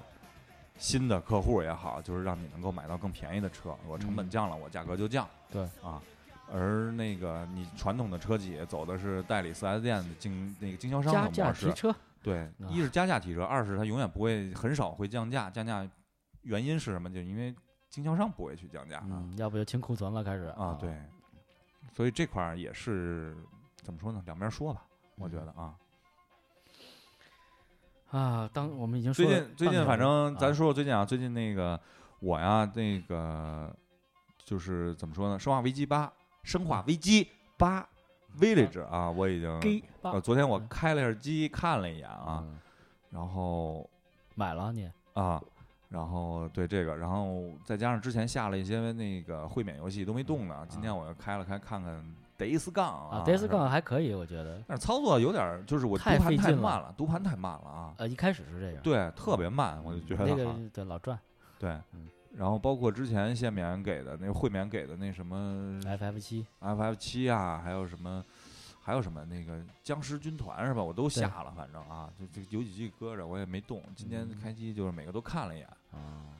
[0.78, 5.28] 新的客户也好，就是让你能够买到更便宜的车，我成本嗯降了，我价格就降。
[5.52, 6.02] 对啊。
[6.54, 15.50] 而那个你传统的车企走的是代理 4S 店的经那个经销商的模式价提，车，对，啊一是加价提车，二是它永远不会很少会降价。
[15.50, 15.90] 降价
[16.42, 17.10] 原因是什么？
[17.10, 17.56] 就因为
[17.90, 19.08] 经销商不会去降价啊。
[19.12, 20.94] 嗯，要不就清库存了，开始啊，对，
[21.96, 23.34] 所以这块儿也是
[23.82, 24.22] 怎么说呢？
[24.26, 24.84] 两边说吧，
[25.22, 25.46] 我觉嗯。
[25.46, 25.76] 得啊。
[28.12, 31.80] 啊，当我们已经最说了近最近反正咱说说最近啊，最近那个
[32.20, 33.74] 我呀，那个
[34.44, 35.36] 就是怎么说呢？
[35.40, 36.08] 《生化危机八》
[36.44, 37.88] 《生化危机八
[38.38, 42.60] Village》啊，我已经呃，昨天我开了一下机看了一眼啊，嗯。
[43.12, 43.90] 然后
[44.36, 44.92] 买了你。
[45.14, 45.42] 啊，
[45.88, 52.16] 然后对这个，然后再加上之前下了一些那个会免游戏都没动呢，今天我又开了开看看
[52.46, 61.18] Days Gone 啊啊，Days Gone 还可以，我觉得，但是操作有点儿，就是我读盘太慢了，读盘太慢了啊，呃，一开始是这样，对，特别慢，我就觉得那个啊对老转。
[61.60, 66.46] 对嗯，然后包括之前限免给的那个会免给的那什么 FF 七。
[66.60, 68.24] FF 七啊，还有什么。
[68.84, 70.82] 还有什么那个僵尸军团是吧？
[70.84, 73.80] 我都下了，反正啊，就就有几集搁着，我也没动。
[73.96, 74.36] 今天嗯。
[74.42, 75.68] 开机就是每个都看了一眼。
[75.92, 76.34] 啊，啊，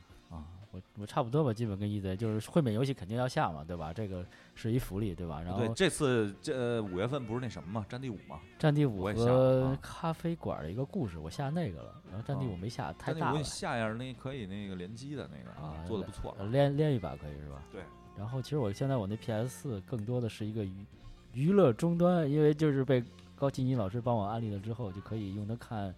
[0.72, 3.92] 我我差不多吧，基本跟一贼就是绘本游戏肯定要下嘛，对吧？
[3.94, 5.42] 这个是一福利，对吧？
[5.42, 7.86] 然后对，这次这呃五月份不是那什么吗？
[7.90, 13.44] 战地五嘛，战地五和啊咖啡馆的一个故事，我下那个了，然后战地五哦没下，太大了战地五你。
[13.44, 16.36] 下一下那可以那个联机的那个啊做的不错。
[16.40, 17.62] 呃练练一把可以是吧？
[17.72, 17.82] 对。
[18.18, 20.86] 然后其实我现在我那 PS 四更多的是一个娱
[21.34, 23.04] 娱乐终端，因为就是被
[23.36, 25.94] 高进一老师帮我安利了之后，就可以用它看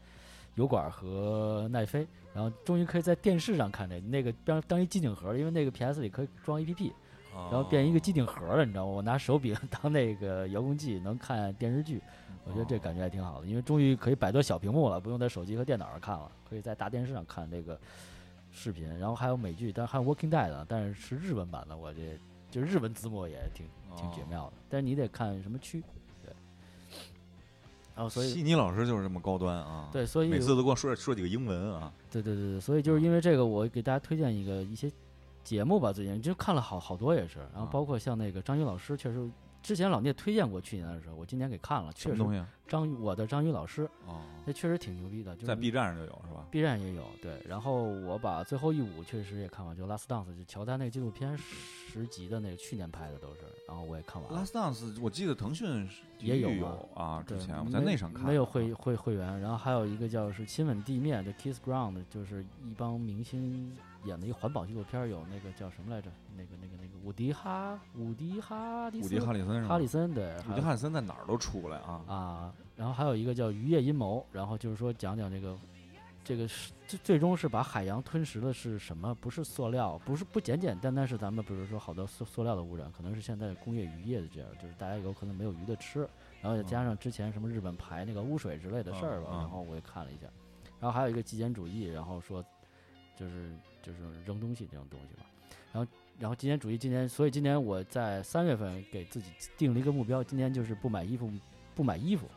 [0.55, 6.91] 油管和奈飞，然后终于可以在电视上看这那个当当一机顶盒，因为那个 PS 里可以装 APP，
[7.33, 8.91] 然后变一个机顶盒了，你知道吗？
[8.91, 12.01] 我拿手柄 当那个遥控器，能看电视剧。
[12.45, 17.79] 我觉得这感觉还挺好的，因为终于可以摆脱小屏幕了，不用在手机和电脑上看了，可以在大电视上看这个
[18.51, 18.85] 视频。
[18.99, 22.19] 然后还有美剧，但是还有《Walking Dead》的，但是是日文版的，我这
[22.51, 24.53] 就日文字幕也挺挺绝哦妙的。
[24.67, 26.02] 但是你得看什么区，对。
[27.95, 34.91] 然后所以悉尼老师就是这么高端啊，，对，所以每次都跟我说说几个英文啊，对对对对，所以就是因为这个，我给大家推荐一个一些
[35.43, 39.29] 节目吧，最近就看了好好多也是，然后啊包括像那个张宇老师，确实
[39.63, 42.47] 之前老聂推荐过，去年的时候，我今年给看了，确实东西啊？
[42.67, 54.45] 张宇我的张宇老师，哦，那确实挺牛逼的，就是在 B 站上就有是吧？B 站也有对，然后我把最后一舞确实也看完，就《Last Dance》就乔丹那个纪录片十集的那个，去年拍的都是，然后我也看完了。
[54.45, 63.71] Last Dance，我记得腾讯是也有有啊，之前我在那上看没有会会会员，然后还有一个叫是《亲吻地面》就《Kiss Ground》，就是一帮明星
[64.05, 66.11] 演的一个环保纪录片儿，有那个叫什么来着？
[66.35, 69.67] 那个那个那个伍迪哈伍迪哈迪伍迪·哈里森是吧？
[69.67, 72.01] 哈里森对，伍迪·哈里森在哪儿都出不来啊。
[72.07, 75.57] 啊，然后还有一个叫《渔业阴谋》，然后就是说讲讲这个，
[76.23, 79.13] 这个是最最终是把海洋吞食的是什么？
[79.15, 86.07] 不是塑料，不是不简简单单是咱们比如说好多塑塑料的污染，可能是现在工业渔业的这样，就是大家有可能没有鱼的吃，
[86.41, 90.27] 然后再加上之前什么日本排那个污水之类的事儿吧，嗯嗯然后我也看了一下，
[90.79, 92.43] 然后还有一个极简主义，然后说
[93.15, 95.25] 就是就是扔东西这种东西吧，
[95.71, 101.29] 然后然后今年主义今年，所以今年我在三月份给自己定了一个目标，今年就是不买衣服，
[101.75, 102.27] 不买衣服。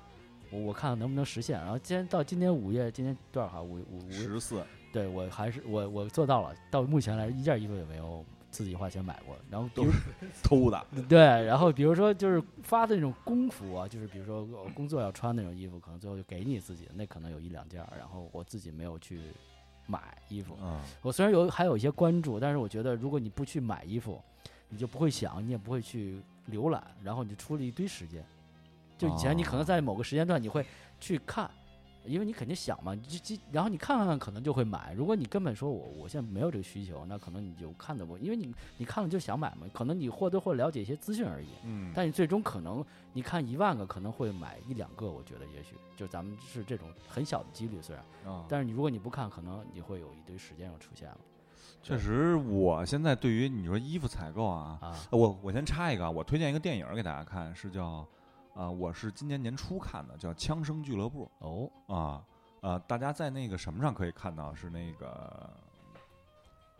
[0.50, 1.58] 我我看看能不能实现。
[1.58, 3.62] 然后今天到今年五月，今年多少号？
[3.62, 6.54] 五五五，十四，对我还是我我做到了。
[6.70, 9.36] 到目前来，一件衣服也没有自己花钱买过。
[9.50, 9.90] 然后比如
[10.42, 19.20] 偷的，对，然后比如说就是发的那种工服啊，就是比如说工作要穿那种衣服，可能最后就给你自己的，那可能有一两件，然后我自己没有去
[19.86, 20.56] 买衣服。
[20.62, 24.20] 嗯，我虽然有还有一些关注，但是我觉得如果你不去买衣服，
[24.68, 26.20] 你就不会想，你也不会去
[26.50, 28.24] 浏览，然后你就出了一堆时间。
[28.98, 30.64] 就以前你可能哦在某个时间段你会
[30.98, 31.50] 去看，
[32.06, 34.92] 因为你肯定想嘛，你就就然后你看看可能就会买。
[34.94, 41.48] 如果你根本说我我现在没有这个需求，那可能你就看的不，因为你你看了就想买嘛，可能你或多或少了解一些资讯而已。
[41.64, 51.18] 嗯，但你最终可能你看一万个可能会买一两个，我觉得也许就咱们是这种很小的几率，虽然，啊但是你如果你不看，可能你会有一堆时间要出现了
[51.82, 54.96] 确实，我现在对于你说衣服采购啊，啊。
[55.10, 58.06] 我我先插一个啊，我推荐一个电影给大家看，是叫
[58.56, 61.30] 啊、我是今年年初看的，叫《枪声俱乐部。
[61.40, 62.24] 哦，》啊，
[62.62, 65.50] 呃，大家在那个什么上可以看到，是那个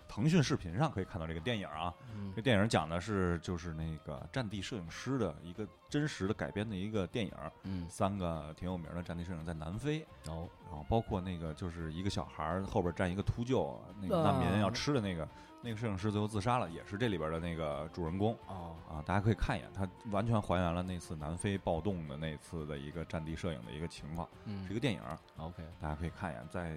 [0.08, 1.92] 腾讯视频上可以看到这个电影啊。
[2.14, 2.32] 嗯。
[2.36, 7.32] 这电影讲的是就是那个战地摄影师的一个真实的改编的一个电影，
[7.62, 15.26] 嗯，三个挺有名的战地摄影在南非，哦，然后包括那个就是一个小孩儿后边站一个秃鹫，那个难民要吃的那个，
[15.62, 18.36] 那个摄影师最后自杀了，也是这里边的那个主人公。
[18.48, 24.66] 哦，啊，大家可以看一眼，他完全还原了那次南非暴动的那次的一个战地摄影的一个情况，嗯。
[24.66, 25.00] 是一个电影
[25.38, 26.76] ，，OK，大家可以看一眼，在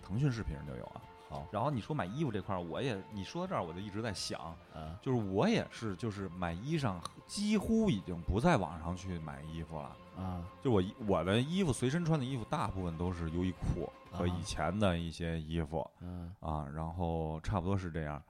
[0.00, 1.02] 腾讯视频上就有啊。
[1.36, 4.40] 好，然后你说买衣服这块儿，我也你说到这儿，我就一直在想，
[4.74, 9.96] 啊，就是我也是，就是买衣裳几乎已经不在网上去买衣服了。
[10.16, 15.86] 啊，就我我的衣服随身穿的衣服，大部分都是优衣库和啊以前的一些衣服。
[16.00, 18.22] 嗯，啊，然后差不多是这样。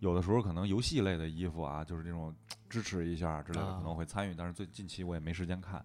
[0.00, 2.34] 有的时候可能游戏类的衣服啊，就是这种
[2.68, 5.82] 支持一下之类的，啊可能会参与，但是最近期我也没时间看。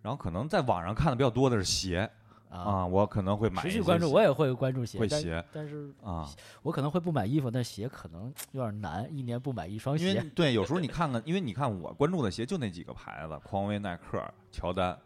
[0.00, 2.10] 然后可能在网上看的比较多的是鞋
[2.50, 6.28] 啊，我可能会买持续关注，我也会关注鞋，会鞋但是啊，
[6.62, 10.22] 我可能会不买衣服，但鞋可能有点难，一年不买一双因为鞋。
[10.34, 14.98] 对，有时候你看看，因为你看我关注的鞋就那几个牌子，匡威、耐克、乔丹，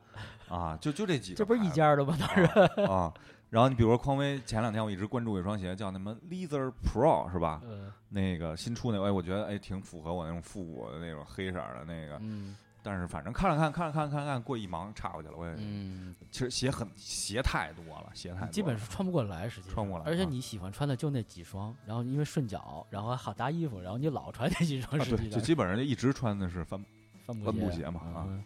[0.49, 2.17] 啊，就就这几个，这不是一家的吗？
[2.19, 2.47] 当然
[2.87, 3.15] 啊啊。
[3.51, 7.61] 然后你比如说匡威，前两天我一直关注一双鞋，叫什么 Leather Pro 是吧？
[7.65, 12.19] 嗯那个新出那个，哎，我觉得哎挺符合我那种复古的那种黑色的那个。
[12.23, 15.37] 嗯但是反正看了看，看了看，看看，过一忙岔过去了。
[15.37, 26.85] 我也嗯，其实鞋很鞋太多了，鞋太多了基本是穿不过来，实际上穿不过来啊而且你喜欢穿的就那几双，然后因为顺脚，然后还好搭衣服，然后你老穿那几双，实际上就基本上就一直穿的是帆
[27.25, 28.43] 帆布帆布鞋嘛啊嗯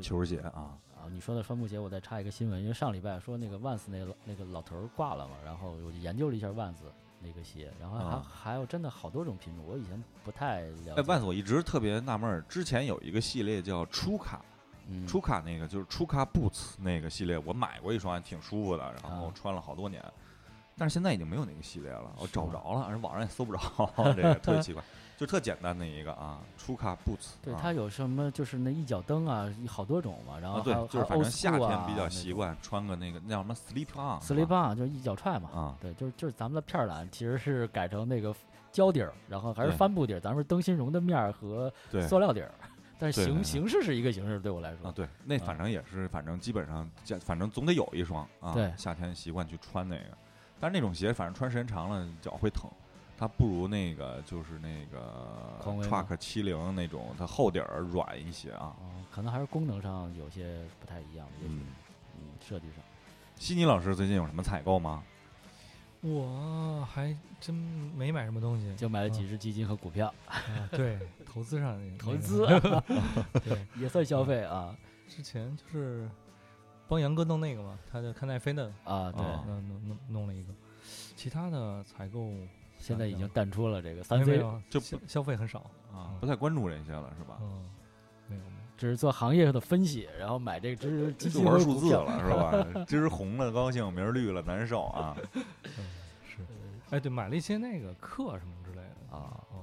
[0.00, 0.78] 球鞋啊。
[0.96, 6.84] 啊，你说的帆布鞋，我再插一个新闻，因为上礼拜说那个万斯那个那个老头儿挂了嘛，然后我就研究了一下万斯，
[7.22, 11.02] 那个鞋，然后还、啊还有真的好多种品种，我以前不太了哎解。
[11.02, 14.44] ，Vans 我一直特别纳闷儿，之前有一个系列叫初卡，
[14.88, 20.04] 嗯，初卡那个就是初卡 Boots 那个系列，我买过一双，还挺舒服的，然后啊穿了好多年。
[20.76, 23.60] 但是现在已经没有那个系列了，我找不着了，而网上也搜不着，
[24.16, 24.82] 这个特别奇怪。
[25.20, 34.18] 就特简单的一个啊，初卡 Boots，对，啊它有什么就是那一脚蹬啊，好多种嘛，然后啊，对就是反正夏天比较习惯穿个那个那叫什么 slip on。
[34.22, 35.50] slip on 就是一脚踹嘛。
[35.50, 38.34] 啊，对，就是就是咱们的片儿懒其实是改成那个
[38.72, 41.70] 胶底儿，然后还是帆布底儿，咱们是灯芯绒的面儿和
[42.08, 42.50] 塑料底儿，
[42.98, 44.88] 但是对对对形形式是一个形式，对我来说。
[44.88, 48.54] 啊，对，那反正也是，反正基本上，家反正总得有一双啊。
[48.54, 50.16] 对夏天习惯去穿那个，
[50.58, 52.70] 但是那种鞋反正穿时间长了脚会疼，
[53.20, 58.74] 它不如那个就是那个 Truck 七零那种，它厚底儿软一些啊。
[58.80, 61.66] 哦，可能还是功能上有些不太一样，也许嗯，
[62.16, 62.76] 嗯，设计上。
[63.36, 65.02] 悉尼老师最近有什么采购吗？
[66.00, 70.40] 我还真没买什么东西，就买了几只基金和股票，啊
[70.70, 72.46] 对，投资上 那个投 资
[73.44, 74.74] 对，也算消费啊
[75.06, 76.08] 之前就是
[76.88, 79.12] 帮杨哥弄那个嘛，他就看奈飞的，啊！
[79.12, 80.54] 对，哦弄弄弄弄了一个，
[81.14, 82.32] 其他的采购
[82.80, 87.38] 现在已经淡出了这个三没 C，有就消消费很少，啊，不太关注这些了是吧？
[87.42, 87.70] 嗯，
[88.26, 92.30] 没有没有，只是做行业上的分析，然后买这只基就金和玩数字了是
[92.74, 92.84] 吧？
[92.88, 95.16] 今儿红了高兴，明儿绿了难受啊。
[95.34, 95.44] 嗯
[96.26, 96.38] 是，
[96.90, 99.62] 哎对，买了一些那个课什么之类的啊，哦，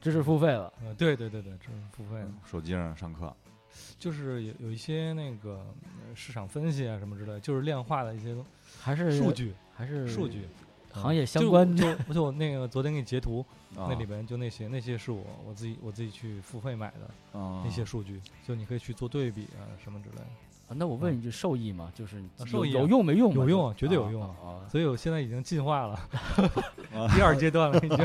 [0.00, 0.72] 知识付费了。
[0.84, 3.34] 呃对对对对，知识付费了，手机上上课
[3.98, 5.64] 就是有有一些那个
[6.06, 8.44] 呃市场分析啊什么之类的，就是量化的一些东
[8.78, 10.46] 还是数据还是数据。
[10.92, 13.44] 行业相关就就我那个昨天给你截图，
[13.76, 20.22] 啊那里边就那些那些是我我自己我自己去付费买的啊那些数据，就你可以去做对比啊什么之类的。
[20.22, 21.90] 啊那我问一句，受益吗？
[21.96, 23.34] 就是有受益啊有用没用？
[23.34, 25.94] 有用啊绝对有用啊啊所以我现在已经进化了，
[26.94, 27.98] 啊第二阶段了已经。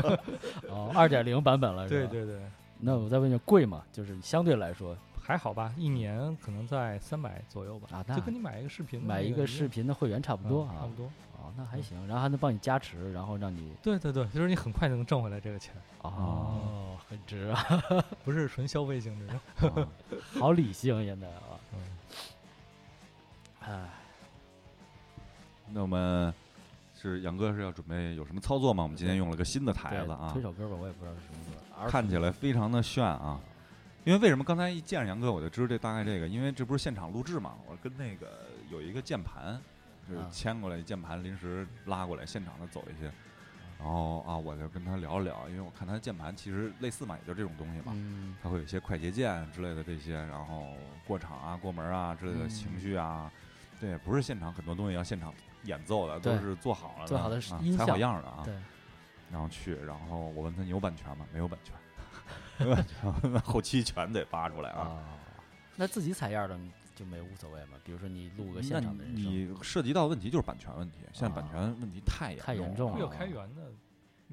[0.68, 1.86] 哦，二点零版本了？
[1.88, 2.40] 对对对，
[2.80, 3.84] 那我再问一下，贵吗？
[3.92, 10.94] 就是相对来说，还好吧，一年可能在三百左右吧，啊那就跟你买一个视频买一那个一个视频的会员差不多差不。
[10.96, 11.08] 多。
[11.38, 17.64] 哦，那还行，然后还能帮你加持，然后让你对对对，就是你很快就能挣回来这个钱，哦，很值啊，
[18.24, 19.34] 不是纯消费性质的。
[19.70, 19.88] 啊
[20.38, 21.78] 好理性现在啊，嗯，
[23.60, 23.88] 哎，
[25.72, 26.32] 那我们
[26.94, 28.82] 是杨哥是要准备有什么操作吗？
[28.82, 33.40] 我们今天用了个新的台子啊推，首歌吧，我也不知道是什么歌，看起来非常的炫啊。
[34.04, 36.28] 因为为什么刚才一见着杨哥我就知道这大概这个？
[36.28, 39.60] 因为这不是现场录制嘛，我跟那个有一个键盘，
[40.08, 43.10] 就是啊牵过来一键盘，临时拉过来，现场的走一些。
[43.78, 47.92] 然后啊，我就跟他聊了聊，因为我看他的键盘其实类似嘛，也就这种东西嘛。
[47.94, 50.68] 嗯，它会有一些快捷键之类的这些，然后
[51.06, 53.30] 过场啊、过门啊之类的嗯情绪啊，
[53.78, 55.30] 对，不是现场很多东西要现场
[55.64, 58.40] 演奏的，都是做好了的，做好的啊采好样的啊。
[58.46, 58.54] 对，
[59.30, 61.26] 然后去，然后我问他你有版权吗？
[61.30, 61.74] 没有版权，
[62.58, 64.80] 没 有版权，后期全得扒出来啊。
[64.80, 65.04] 啊，
[65.76, 66.58] 那自己采样的
[66.96, 67.78] 就没无所谓嘛？
[67.84, 73.72] 比如说你录个现场的人声，你涉及到的问题就是版权问题，现在版权问题太严太严重了有开源的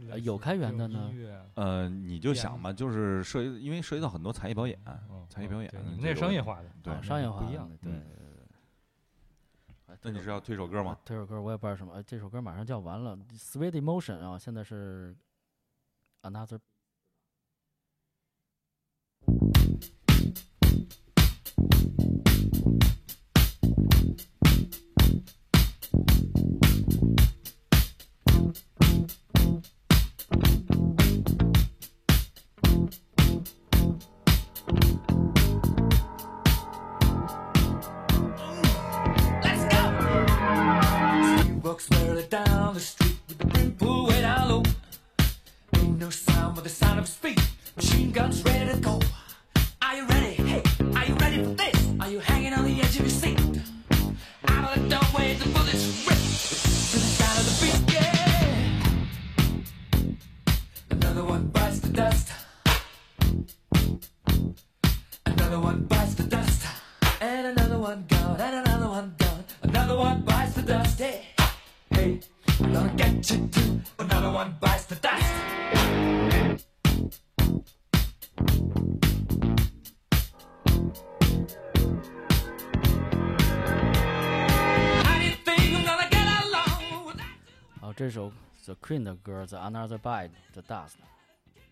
[0.09, 1.13] 呃有开源的呢
[1.53, 8.25] 呃，你就想吧，就是涉及，因为涉及到很多才艺表演，嗯才艺表演你们那是商业化的，对啊商业化不一样的，对嗯对对
[9.85, 9.97] 对。
[10.01, 10.97] 那你是要推首歌吗？
[11.05, 15.15] 推首歌我也不知道什么，呃这首歌马上就要完了，《Sweet Emotion》啊，现在是
[16.23, 16.57] Another。
[88.65, 90.91] The Queen 的歌《The Another Bite the Dust》，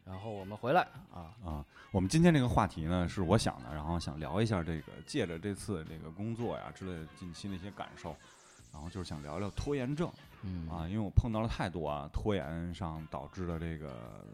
[0.04, 0.82] 然后我们回来
[1.14, 8.14] 啊，啊，我们今天这个话题呢是我想的，然后想聊一下这个，借着这次这个工作呀之类的近期的一些感受，
[8.74, 10.12] 然后就是想聊聊拖延症。
[10.42, 14.26] 嗯啊，因为我碰到了太多啊拖延上导致的这个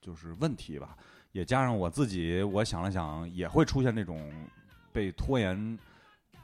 [0.00, 0.96] 就是问题吧，
[1.30, 4.32] 也加上我自己，我想了想，也会出现这种
[4.92, 5.78] 被拖延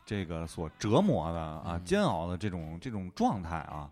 [0.05, 3.91] 这个所折磨的啊、嗯煎熬的这种这种状态啊。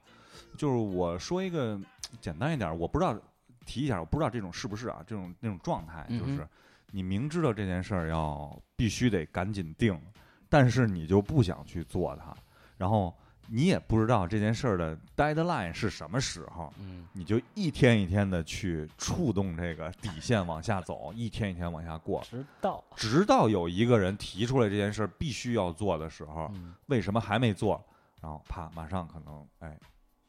[0.56, 1.80] 就是我说一个
[2.20, 3.18] 简单一点儿，我不知道
[3.66, 6.46] 提一下，我不知道这种是不是啊，这种那种状态，就是
[6.90, 10.00] 你明知道这件事儿要必须得赶紧定，
[10.48, 12.34] 但是你就不想去做它，
[12.76, 13.12] 然后
[13.48, 17.06] 你也不知道这件事儿的 deadline 是什么时候，嗯。
[17.12, 26.74] 你就一天一天的去触动这个底线往下走，一天一天往下过，直到，直到有一个人提出来这件事儿必须要做的时候，嗯。
[26.86, 27.80] 为什么还没做？
[28.20, 29.78] 然后啪，马上可能哎，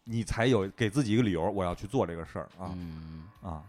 [0.05, 3.63] 你才有给自己一个理由，我要去做这个事儿啊、嗯啊，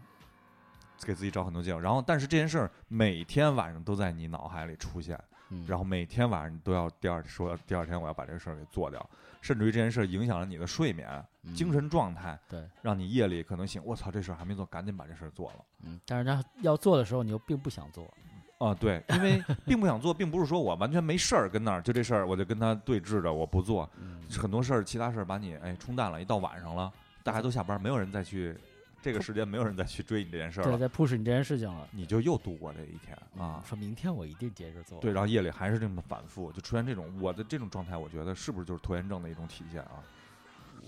[1.03, 1.81] 给自己找很多借口。
[1.81, 5.19] 然后，但是这件事儿每天晚上都在你脑海里出现，
[5.49, 9.11] 嗯，然后每天晚上你都要第二说第二天我要把这个事儿给做掉，
[9.41, 11.09] 甚至于这件事儿影响了你的睡眠、
[11.43, 15.65] 嗯精神状态，对，让你夜里可能醒，我操，这事儿还没做，赶紧把这事儿做了。
[15.85, 18.13] 嗯，但是他要做的时候，你又并不想做，
[18.59, 26.21] 啊，对，因为 并不想做，并不是说我完全没事儿跟那儿，就这事儿我就跟他对峙着，我不做，嗯很多事儿，其他事儿把你哎冲淡了。
[26.21, 26.93] 一到晚上了，
[27.23, 28.57] 大家都下班，没有人再去
[29.03, 33.63] 这个时间，没有人再去追你这件事儿对，了，在 push 你这件事情了你就又度过这一天啊嗯。
[33.65, 40.03] 说明天我一定接着做，对，然后夜里还是这么反复，就出现这种我的这种状态，我觉得是不是就是拖延症的一种体现啊？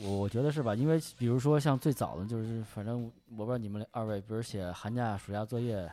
[0.00, 0.74] 我我觉得是吧？
[0.74, 3.04] 因为比如说像最早的就是，反正
[3.36, 5.90] 我不知道你们二位，比如写寒假、暑假作业，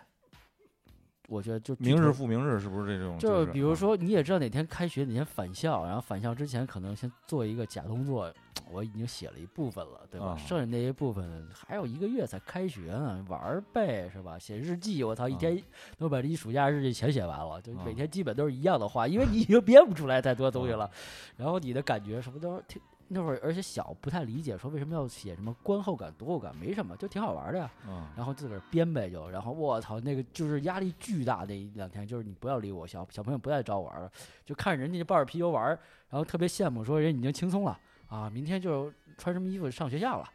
[1.27, 2.27] 我觉得就明日复。
[2.27, 3.17] 明日是不是这种？
[3.17, 8.31] 就比如说，你也知道哪天开学，哪天返校，然后返校之前可能先做一个假动作，
[8.71, 10.27] 我已经写了一部分了，对吧？
[10.27, 14.37] 啊剩下那一部分还有一个月才开学呢，玩儿呗，是吧？
[14.37, 15.63] 写日记，我操，一啊天
[15.97, 20.91] 都把这一暑假日记全写完了，就啊每天基本都是一样的话，因为你已经编不出来太多东西啊了，
[21.37, 22.81] 然后你的感觉什么都挺。
[23.07, 27.71] 那会儿而且小不太理解，说为什么要写什么观后感、读后感，没什么，就挺好玩的呀。
[27.87, 34.11] 嗯然后自个儿编呗就，然后我操，那个就是压力巨大那一两天，就是你不要理我，小小朋友不再找我玩了，
[34.45, 35.79] 就看人家抱着皮球玩儿，
[36.09, 37.77] 然后特别羡慕，说人已经轻松了
[38.07, 40.25] 啊，明天就穿什么衣服上学校了，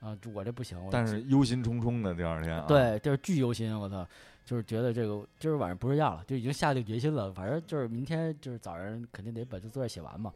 [0.00, 4.06] 啊，我这不行，我但是忧心忡忡的第二天啊，，对，就是巨忧心，我操，
[4.44, 10.30] 就是觉得这个今儿晚上不睡觉了，就已经下定决心了，反正就是明天就是早上肯定得把这作业写完嘛，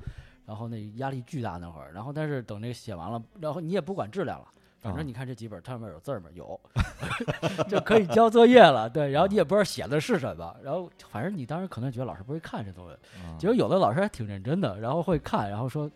[0.46, 4.46] 然后那压力巨大那会儿，然后但是等这个写完了，然后你也不管质量了。
[4.80, 6.28] 反啊正你看这几本上面有字儿吗？
[6.34, 6.60] 有，
[7.70, 8.86] 就可以交作业了。
[8.88, 15.90] 对，然后你也不知道写的是什么，然后反正你当时可能觉得老师不会看这东西，啊结果有的老师还挺认真的，然后会看，然后说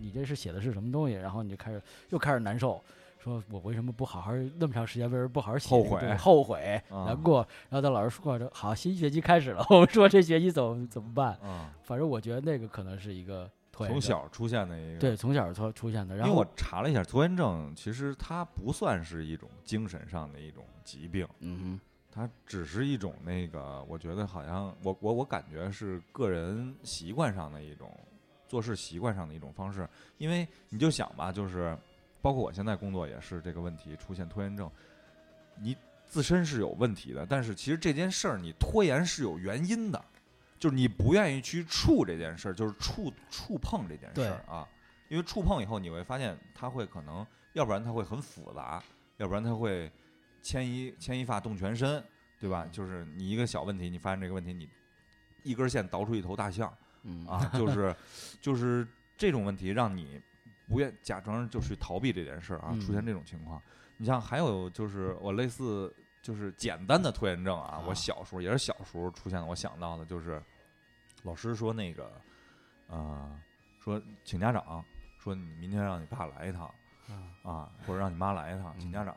[0.00, 2.80] 你这是写的是什么东西，然后你就开始又开始难受，
[3.22, 6.16] 说我为什么不好好那么长时间，为什么不好好写这后悔？
[6.16, 7.46] 后悔、啊难过。
[7.68, 11.36] 然后等老师说这好，新学期开始了， 我们说这学期怎么怎么办？
[11.42, 21.80] 啊，反正我觉得那个可能是一个拖延从症小出现的一个对从小出出现的，然后因为我查了一下，拖延症其实它不算是一种精神上的一种疾病，嗯
[22.14, 27.90] 它只是一种那个，我觉得好像我我我感觉是个人习惯上的一种
[28.46, 29.88] 做事习惯上的一种方式。
[30.18, 31.74] 因为你就想吧，就是
[32.20, 34.70] 包括我现在工作也是这个问题出现拖延症，
[35.58, 40.04] 你自身是有问题的，但是其实这件事儿你拖延是有原因的，
[40.62, 44.64] 就是你不愿意去触这件事儿，就是触触碰这件事儿啊。
[45.08, 48.80] 因为触碰以后，你会发现它会可能，要不然它会很复杂，
[49.16, 49.90] 要不然它会
[50.40, 52.00] 牵一牵一发动全身，
[52.38, 52.64] 对吧？
[52.70, 54.68] 就是你一个小问题，你发现这个问题，你
[55.42, 57.92] 一根线倒出一头大象嗯啊，就是
[58.40, 58.86] 就是
[59.16, 60.22] 这种问题让你
[60.68, 63.60] 不愿假装就去逃避这件事儿啊，出现嗯这种情况。
[63.96, 65.92] 你像还有就是我类似
[66.22, 70.40] 就是简单的拖延症啊，我啊小时候也是小时候出现的，我想到的就是
[71.22, 72.10] 老师说那个
[72.88, 73.40] 呃
[73.80, 74.84] 说请家长
[75.18, 76.72] 说你明天让你爸来一趟。
[77.08, 79.14] 啊啊，或者让你妈来一趟，请家长，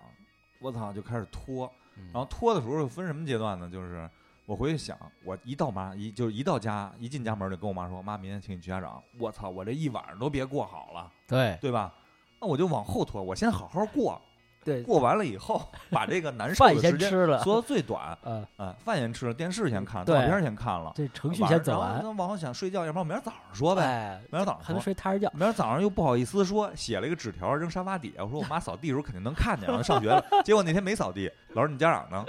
[0.60, 2.04] 我操，就开始拖，嗯。
[2.12, 3.70] 然后拖的时候又分什么阶段呢？
[3.70, 4.10] 就是
[4.48, 11.58] 我回去想，我一到妈一就是一到家一进家门就跟我妈说，妈，明天请你去家长，我操，我这一晚上都别过好了，对。
[11.62, 11.94] 对吧？
[12.42, 14.20] 那我就往后拖，我先好好过，
[14.66, 15.62] 对，过完了以后，
[15.92, 24.66] 把这个难受的时间缩到最短， 嗯，啊，饭先吃了，电视先看了，对照片先看了，这程序先走完，然后那往后想睡觉，要不然我明儿早上说呗，哎，明儿早上说。
[24.66, 25.32] 还能睡踏实觉。
[25.36, 30.24] 明儿早上又不好意思说，写了一个纸条扔沙发底下，我说我妈扫地的时候肯定能看见，然后上学了。
[30.44, 32.26] 结果那天没扫地，老师你家长呢？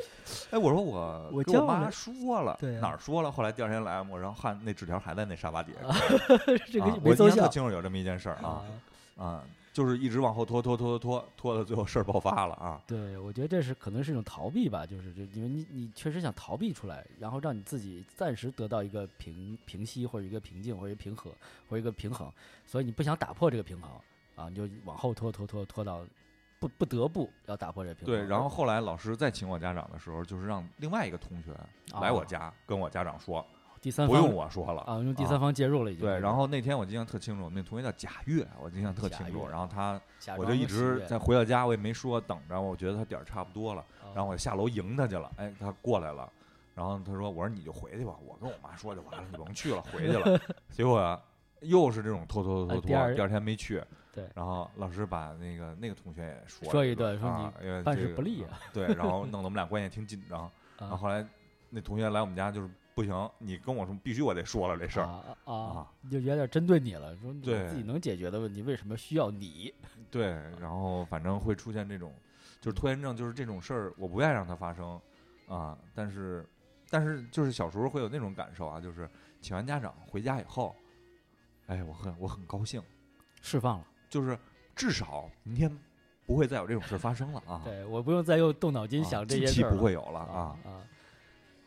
[0.51, 3.32] 哎，我说我我跟我妈说了，哪儿说了？
[3.32, 5.97] 后来第二天来，我然后看那纸条还在那沙发底下。
[6.70, 8.62] 这个啊我印没奏效象特清楚有这么一件事儿啊
[9.16, 9.41] 啊，
[9.76, 12.80] 就是一直往后拖拖拖拖拖拖到最后事儿爆发了啊。
[12.86, 21.30] 对，我觉得这是可能是一种逃避吧，就是这，因为你你确实想逃避出来，然后让你自己暂时得到一个平平息或者一个平静或者一个平和
[21.68, 22.32] 或者一个平衡，
[22.64, 23.90] 所以你不想打破这个平衡，
[24.34, 26.00] 啊，你就往后拖拖拖拖到
[26.58, 28.16] 不不得不要打破这平衡。
[28.16, 31.50] 对，然后后来老师再请我家长的时候，就是让另外一个同学
[32.00, 33.46] 来我家跟我家长说，
[33.87, 36.05] 第三方不用我说了啊，用第三方介入了已经。
[36.05, 39.47] 对，然后那天我印象特清楚，那同学叫贾跃，我印象特清楚。
[39.49, 40.01] 然后他，
[40.37, 42.61] 我就一直在回到家，我也没说，等着。
[42.61, 45.30] 我觉得他点儿差不多了，啊然后我就下楼迎他去了。
[45.37, 46.28] 哎，他过来了，
[46.74, 50.37] 然后他说：“我说你就回去吧，我跟我妈说就完了，你甭去了，回去了。
[50.72, 51.22] ”结果啊
[51.61, 53.80] 又是这种拖拖拖拖拖，哎第二天没去。
[54.12, 58.59] 对然后老师把那个那个同学也说说一顿说啊因为办这个事不力啊。
[58.72, 60.51] 对，然后弄得我们俩关系也挺紧张。
[60.76, 61.24] 然后啊后来
[61.70, 65.05] 那同学来我们家就是不行，你跟我说必须我得说了这事儿。
[65.07, 69.72] 啊啊啊，就有点针对你了，说你对自己能解决的问题，为什么需要你？
[70.11, 70.28] 对，
[70.59, 72.11] 然后反正会出现这种，
[72.59, 74.99] 就是拖延症，就是这种事儿，我不愿意让它发生
[75.47, 75.76] 啊。
[75.94, 76.49] 但是，
[76.88, 79.07] 但是就是小时候会有那种感受啊，就是
[79.42, 80.74] 请完家长回家以后，
[81.66, 82.82] 哎，我很我很高兴，
[83.42, 84.38] 释放了，就是
[84.74, 85.70] 至少明天
[86.24, 87.61] 不会再有这种事儿发生了啊。
[87.66, 90.82] 对我不用再用动脑筋啊想这些事儿了不会有了啊啊，啊。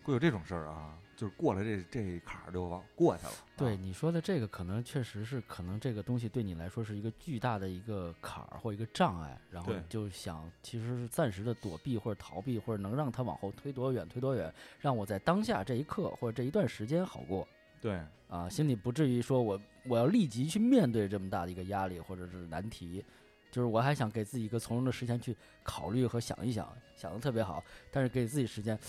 [0.02, 3.32] 会有这种事儿啊，就是过了这这一坎儿就往过去了。
[3.58, 17.46] 对啊你说的这个，可能确实是，可能这个东西对你来说是一个巨大的一个坎儿或一个障碍，然后你就想，其实是暂时的躲避或者逃避，或者能让它往后推多远推多远，让我在当下这一刻或者这一段时间好过
[17.82, 18.00] 对
[18.30, 23.04] 啊，心里不至于说我我要立即去面对这么大的一个压力或者是难题，
[23.52, 27.62] 就是我还想给自己一个从容的时间去考虑和想一想，想的特别好，
[27.92, 28.80] 但是给自己时间，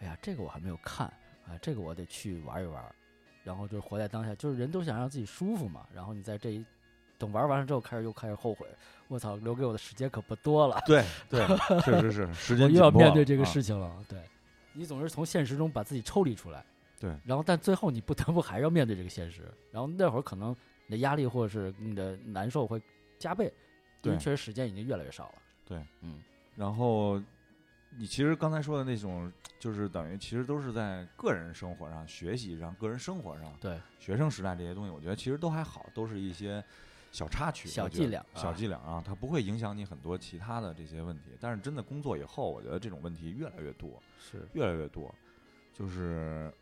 [0.00, 1.10] 哎呀，这个我还没有看
[1.48, 2.84] 啊，这个我得去玩一玩，
[3.42, 6.64] 然后就是活在当下，就是人都想让自己舒服嘛，然后你在这一
[7.16, 8.66] 等玩完了之后，开始又开始后悔，
[9.08, 11.46] 我操，留给我的时间可不多了， 对对，
[11.80, 14.22] 确实是时间又要面对这个啊事情了，对，
[14.72, 16.64] 你总是从现实中把自己抽离出来，
[17.00, 19.42] 对然后但最后你不得不还要面对这个现实，
[19.72, 20.54] 然后那会儿可能
[20.86, 22.80] 你的压力或者是你的难受会
[23.18, 23.52] 加倍，
[24.02, 25.34] 因为确实时间已经越来越少了，
[25.64, 26.20] 对，嗯，
[26.54, 27.20] 然后
[27.98, 36.62] 你其实刚才说的那种，就是等于其实都是在个人生活上、学习上、个人生活上、对，学生时代这些东西，我觉得其实都还好，都是一些
[37.10, 41.24] 小插曲、小伎俩小啊伎俩啊，它不会影响你很多其他的这些问题。
[41.40, 45.12] 但是真的工作以后，我觉得这种问题越来越多，是，越来越多。
[45.74, 46.52] 就是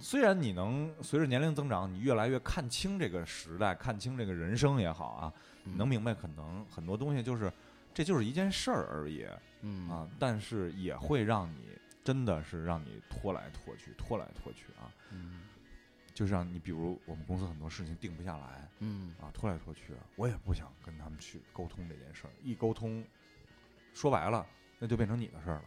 [0.00, 7.52] 虽然你能随着年龄增长，你越来越看清这个时代，看清这个人生也好啊，你能嗯明白可能很多东西就是
[7.94, 9.24] 这就是一件事儿而已。
[9.62, 11.68] 嗯啊，但是也会让你
[12.04, 15.40] 真的是让你拖来拖去，拖来拖去啊，嗯
[16.14, 23.02] 就是让你比如我们公司很多事情定不下来嗯啊，拖来拖去，我也不想跟他们去沟通这件事儿，一沟通，
[23.94, 24.46] 说白了
[24.78, 25.64] 那就变成你的事儿了。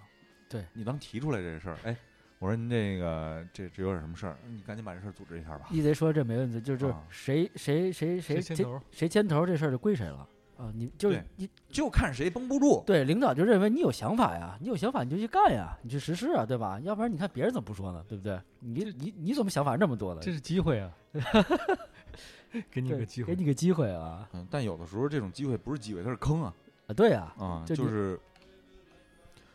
[0.47, 1.97] 对你当提出来这事儿，哎，
[2.37, 5.67] 我说您这个这这有点什么事儿，你赶紧把这事儿组织一下吧。
[5.71, 8.81] 一贼说这没问题，就是啊谁谁谁谁谁谁牵头？
[8.91, 10.71] 谁牵头这事儿就归谁了啊！
[10.73, 12.83] 你就对你就看谁绷不住。
[12.85, 16.79] 对领导就认为你有想法呀，你有想法你就去干呀，你去实施啊，对吧？
[16.81, 18.03] 要不然你看别人怎么不说呢？
[18.07, 18.39] 对不对？
[18.59, 20.21] 你你你怎么想法那么多呢？
[20.23, 20.91] 这是机会啊，
[22.71, 23.39] 给你对个机会给。
[23.41, 26.53] 你个机会啊嗯，但有的时候这种机会不是机会，它是坑啊
[26.87, 26.93] 啊！
[26.93, 28.19] 对呀，啊，这你就是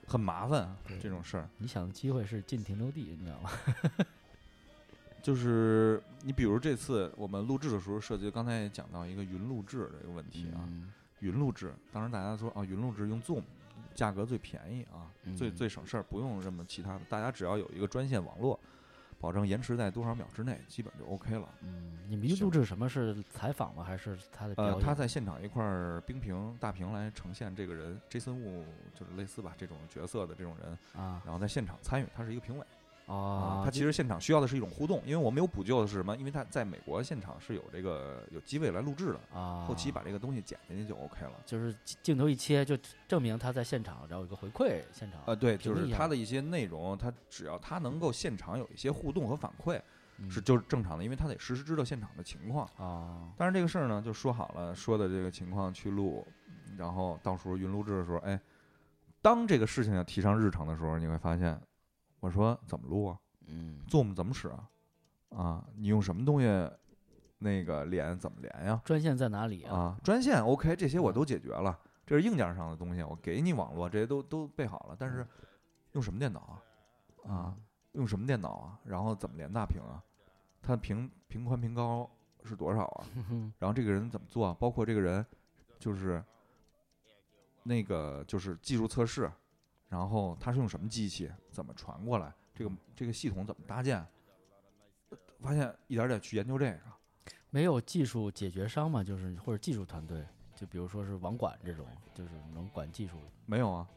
[0.06, 1.48] 很麻烦啊对这种事儿。
[1.56, 3.50] 你想的机会是进停留地，你知道吗？
[5.22, 13.42] 就是你比如这次我们录制的时候涉及，刚才也讲到一个云录制这个问题啊，嗯云录制，当时大家说啊，云录制用 Zoom，
[13.94, 18.58] 价格最便宜啊，最嗯最省事儿，不用什么其他的，大家只要有一个专线网络，
[19.20, 21.46] 保证延迟在多少秒之内，基本就 OK 了。
[21.60, 23.84] 嗯，你们一行录制什么是采访吗？
[23.84, 28.64] 还是他的呃，他在现场一块儿冰屏大屏来呈现这个人，Jason Wu
[28.94, 32.64] 就是类似吧这种角色的这种人，啊然后在现场参与，他是一个评委。
[33.10, 36.16] 哦，他其实现场需要的是一种互动，因为我们有补救的是什么？
[36.16, 41.32] 因为他在美国现场是有这个有机位来录制的，啊，后期把这个东西剪进去就 OK 了。
[41.44, 49.80] 就是镜镜头一切，就证明他在现场，然后有个回馈现场呃，对，就是他的一些内容，他只要他能够现场有一些互动和反馈，
[50.18, 52.64] 嗯是就是正常的，因为他得实时知道现场的情况。
[52.76, 56.24] 啊，但是这个事儿呢，就说好了，说的这个情况去录，
[56.76, 58.40] 然后到时候云录制的时候，哎，
[59.20, 61.60] 当这个事情要提上日程的时候，你会发现，
[62.20, 64.68] 我说怎么录啊嗯，？Zoom 怎么使啊？
[65.30, 66.70] 啊，你用什么东西？
[67.42, 68.80] 那个连怎么连呀？
[68.84, 69.74] 专线在哪里啊？
[69.74, 74.96] 啊，专线 OK，这些我嗯都解决了，这是硬件上的东西，我给你网络，这些都都备好了。
[74.98, 75.26] 但是
[75.92, 76.40] 用什么电脑
[77.24, 77.32] 啊？
[77.32, 77.56] 啊，
[77.92, 78.78] 用什么电脑啊？
[78.84, 80.04] 然后怎么连大屏啊？
[80.60, 82.08] 它屏屏宽屏高
[82.44, 83.06] 是多少啊？
[83.58, 84.54] 然后这个人怎么做啊？
[84.60, 85.24] 包括这个人
[85.78, 86.22] 就是
[87.62, 89.30] 那个就是技术测试，
[89.90, 92.32] 然后他是用什么机器，怎么传过来？
[92.54, 94.02] 这个这个系统怎么搭建？
[95.40, 96.78] 发现一点点去研究这个。
[97.50, 100.24] 没有技术解决商嘛，就是或者技术团队，
[100.54, 101.84] 就比如说是网管这种，
[102.14, 103.24] 就是能管技术的。
[103.44, 103.88] 没有啊，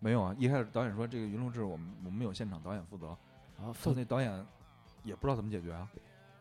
[0.00, 0.34] 没有啊。
[0.36, 3.16] 一开始导演说这个云录制我们我们有现场导演负责，
[3.56, 4.44] 然后就那导演
[5.04, 5.88] 也不知道怎么解决啊。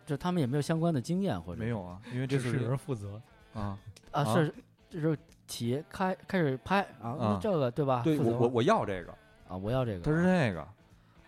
[0.07, 3.21] 就他们也没有相关的经验或者没有啊，因为这这是有人负责，
[3.53, 3.77] 啊，
[4.09, 4.51] 啊，啊是
[4.89, 5.15] 就是
[5.49, 8.01] 企业开开始拍啊，这个对吧？
[8.03, 9.11] 对负责我我我要这个，
[9.49, 10.61] 啊，我要这个，他是这个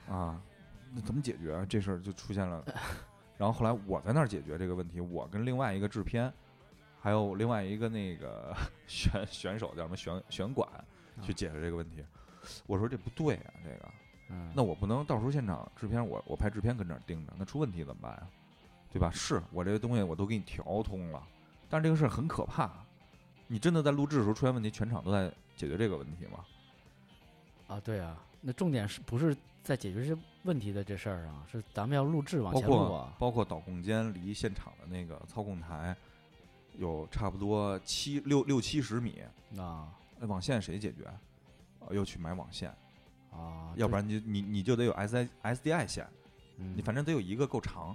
[0.07, 0.39] 啊，
[0.93, 1.65] 那怎么解决啊？
[1.67, 2.63] 这事儿就出现了。
[3.38, 6.32] 然后后来我在那儿解决这个问题，我跟另外一个制片，
[7.01, 8.55] 还有另外一个那个
[8.86, 10.69] 选选手叫什么选选管
[11.24, 12.05] 去解决这个问题。
[12.67, 13.89] 我说这不对啊，这个
[14.30, 18.28] 嗯，那我不能到时候现场制片我我派制片跟这儿盯着，那出问题怎么办呀？
[18.91, 19.09] 对吧？
[19.11, 21.24] 是我这些东西我都给你调通了，
[21.67, 22.72] 但是这个事儿很可怕。
[23.52, 25.28] 你真的在录制的时候出现问题，全场都在
[25.58, 26.45] 解决这个问题吗？
[27.68, 31.43] 啊，对啊，那重点是不是在解决这问题的这事儿上？
[31.52, 33.14] 是咱们要录制往包前录括啊。
[33.20, 35.93] 包括导控间离现场的那个操控台
[36.78, 39.22] 有差不多七六六七十米，
[39.58, 41.04] 啊那网线谁解决？
[41.06, 42.74] 啊又去买网线，
[43.32, 46.08] 啊，要不然然你你你就得有 S I S D I 线，
[46.58, 47.93] 嗯你反正得有一个够长。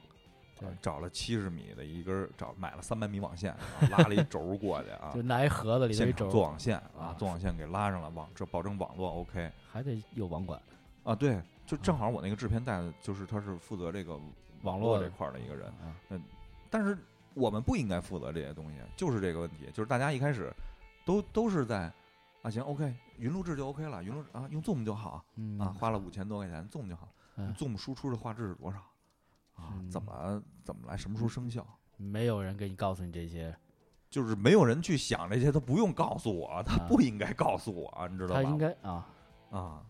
[0.81, 5.13] 找了七十米的一根儿，找买了三百米网线，啊拉了一轴儿过去啊。
[5.15, 10.61] 就，拿一盒子里头一轴，做网线啊啊，做网线给拉上了，网这保证网络 OK 还得有网管，
[11.05, 14.19] 啊，对，就正好我那个制片带的就是他是负责这个
[14.63, 16.21] 网络络这块儿的一个人，啊。
[16.71, 16.97] 但是
[17.35, 20.53] 我们不应该负责这些东西，就是这个问题，就是大家一开始
[21.05, 21.93] 都都是在
[22.43, 28.79] 啊行 OK 云录制就 OK 了，云录啊用 Zoom 就好嗯啊，花了五千多块钱 Zoom 就好嗯，Zoom 输出的画质是多少
[29.57, 29.75] 啊？
[29.75, 31.67] 嗯怎么怎么来，什么时候生效？
[31.97, 33.55] 没有人给你告诉你这些，
[34.11, 38.43] 就是没有人去想这些，他不用告诉我，他啊不应该告诉我，你知道吧？
[38.43, 39.07] 他应该啊，
[39.51, 39.83] 啊，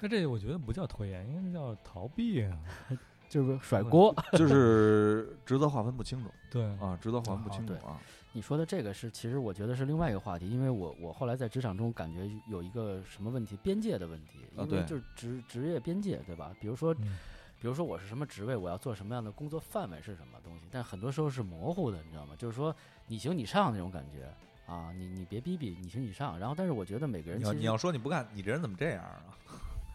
[0.00, 2.58] 那这我觉得不叫拖延，应该是叫逃避啊。
[3.28, 4.14] 就是 甩锅。
[4.38, 8.00] 就是职责划分不清楚对，啊，职责划分不清楚啊。
[8.32, 16.54] 你说的这个是，其实我觉得是另外一个话题，因为我我后来在职场中感觉有一个什么问题，边界的问题，啊对因为就是职职业边界，对吧？
[16.60, 17.18] 比如说，嗯
[17.60, 22.34] 比如说我是什么职位，我要做什么样的工作范围是什么东西，但很多时候是模糊的，你知道吗？
[22.38, 22.74] 就是说
[23.06, 24.32] 你行你上那种感觉
[24.72, 26.38] 啊，你你别逼逼，你行你上。
[26.38, 29.22] 然后，但是我觉得每个人你要你要说你不干，你这人怎么这样啊？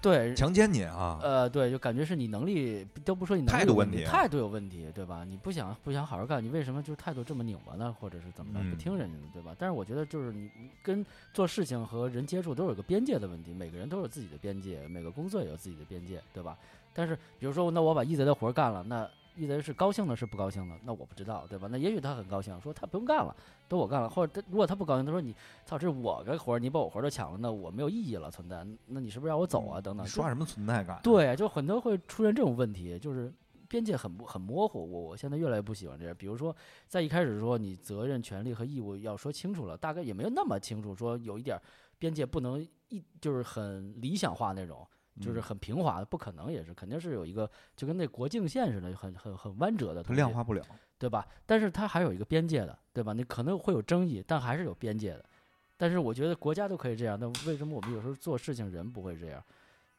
[0.02, 1.18] 对强奸你啊！
[1.24, 5.24] 呃，对，就感觉是你能力都不说你能力态度有问问题啊态度有问题，对吧？
[5.24, 7.96] 你不想不想好好干，你为什么就态度这么拧巴呢？
[7.98, 9.56] 或者是怎么着不嗯听人家的，对吧？
[9.58, 16.58] 但是我觉得就是你你跟做事情和人接触都有个边界的问题，每个人都有自己的边界，每个工作也有自己的边界，对吧？
[16.94, 20.76] 但是比如说，那我把一贼的活儿干了，那一贼是高兴的，是不高兴的？
[20.84, 21.68] 那我不知道，对吧？
[21.72, 23.36] 那也许他很高兴，说他不用干了，
[23.68, 25.36] 都我干了，或者他如果他不高兴，他说你
[25.66, 29.82] 操，这是我的活儿，你把我活儿都抢了，那我没有意义了，存在，那你是不是让我走啊？
[29.82, 33.34] 等等，你刷什么存在感？，对，就很多会出现这种问题，就是
[33.68, 34.80] 边界很不很模糊。
[34.80, 36.16] 我我现在越来越不喜欢这样。
[36.16, 36.56] 比如说，
[36.88, 41.62] 在一开始说你责任、权利和义务要说清楚了，大概也没有那么清楚，说有一点儿
[41.98, 44.88] 边界不能一就是很理想化那种，
[45.22, 50.64] 就是嗯很平滑的，不可能也是肯定是有一个就跟那国境线似的，很很很弯折的它东西，量化不了。
[51.00, 51.28] 对吧？
[51.46, 53.12] 但是它还有一个边界的，对吧？
[53.12, 55.26] 你可能会有争议，但还是有边界的。
[55.76, 59.44] 但是我觉得国家都可以这样，那为什么我们有时候做事情人不会这样？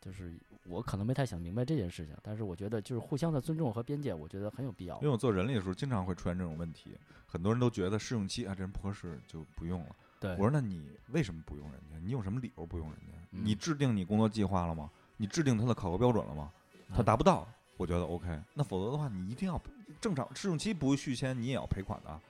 [0.01, 0.35] 就是
[0.67, 5.09] 我可能没太想明白这件事情，但是我觉得就是互相的尊重和边界，我觉得很有必要因为。
[5.09, 6.97] 我做人力的时候，经常会出现这种问题。
[7.27, 9.95] 很多人都觉得试用期啊，这人不合适就不用了。
[10.21, 11.99] 对我，说那你为什么不用人家？
[12.03, 13.13] 你有什么理由不用人家？
[13.33, 14.91] 嗯你制定你工作计划了吗？
[15.17, 16.51] 你制定他的考核标准了吗？
[16.95, 17.47] 他嗯达不到，
[17.77, 18.41] 我觉得 OK。
[18.55, 19.61] 那否则的话，你一定要
[20.01, 22.11] 正常试用期不续签，你也要赔款的。
[22.11, 22.21] 啊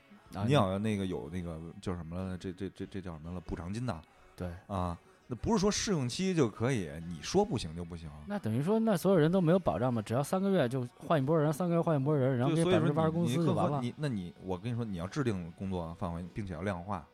[0.46, 2.36] 你要那个有那个叫什么了？
[2.36, 3.40] 这这这这叫什么了？
[3.40, 4.02] 补偿金的
[4.34, 4.98] 对，啊。
[5.26, 8.10] 那不是说试用期就可以，你说不行就不行。
[8.26, 10.02] 那等于说那所有人都没有保障嘛？
[10.02, 13.80] 只要三个月就换一波人，三个月换一波人，然后就所以说这百分之八十你公你客户司就完了。
[13.80, 17.06] 你那你我跟你说，你要制定工作范围，并且要量化，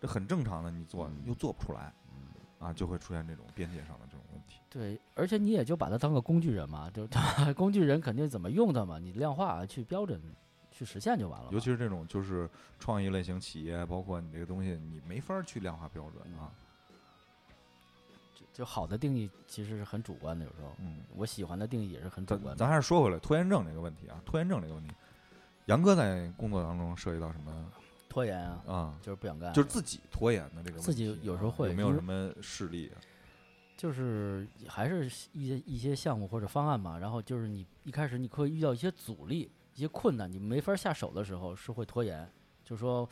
[0.00, 0.70] 这很正常的。
[0.72, 1.92] 你做嗯又做不出来，
[2.58, 4.06] 啊，就会出现这种边界上的。
[4.72, 7.06] 对，而且你也就把它当个工具人嘛，就
[7.54, 10.18] 工具人肯定怎么用它嘛，你量化去标准
[10.70, 11.50] 去实现就完了。
[11.52, 12.48] 尤其是这种就是
[12.78, 16.48] 创意类型企业，包括你这个东西，你没法儿去量化标准啊。
[18.34, 22.56] 就就好的定义其实是很主观的，有时候嗯，我喜欢的定义也是很主观的。
[22.56, 24.90] 咱还是说回来拖延症这个问题啊，拖延症这个问题，
[25.66, 27.70] 杨哥在工作当中涉及到什么
[28.08, 28.98] 拖延啊，啊？
[29.02, 32.96] 就是不想干，就是自己拖延的这个问题，自己有时候会有没有什么事例啊？
[33.82, 42.30] 就是还是一些一些项目或者方案嘛，然后就是你一开始你会遇到一些阻力、一些困难，你没法下手的时候是会拖延，
[42.62, 43.08] 就说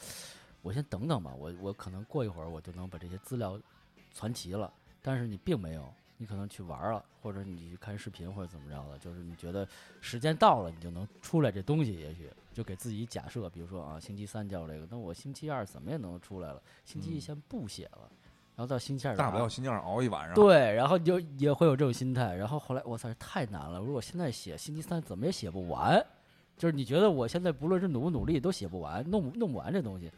[0.62, 3.60] 我先等等吧，我我可能过一会儿我就能把这些资料
[4.14, 9.66] 传齐了，但是你并没有，你可能去玩了，或者你去看视频或者怎么着的，就是你觉得
[10.00, 17.20] 时间到了，你就能出来这东西，也许就给自己假设，比如说啊，星期三交这个，那我星期二怎么也能出来了，星期一嗯。
[17.20, 18.19] 先不写了，然
[18.60, 20.34] 后到星期二大不啊了星期二熬一晚上。
[20.34, 23.78] 对，然后你就也会有这种心态，然后后来我操，太难了！
[23.78, 26.04] 如果现在写星期三怎么也写不完，
[26.56, 30.10] 就是你觉得我现在不论是努不努力都写不完，弄不弄不完这东西，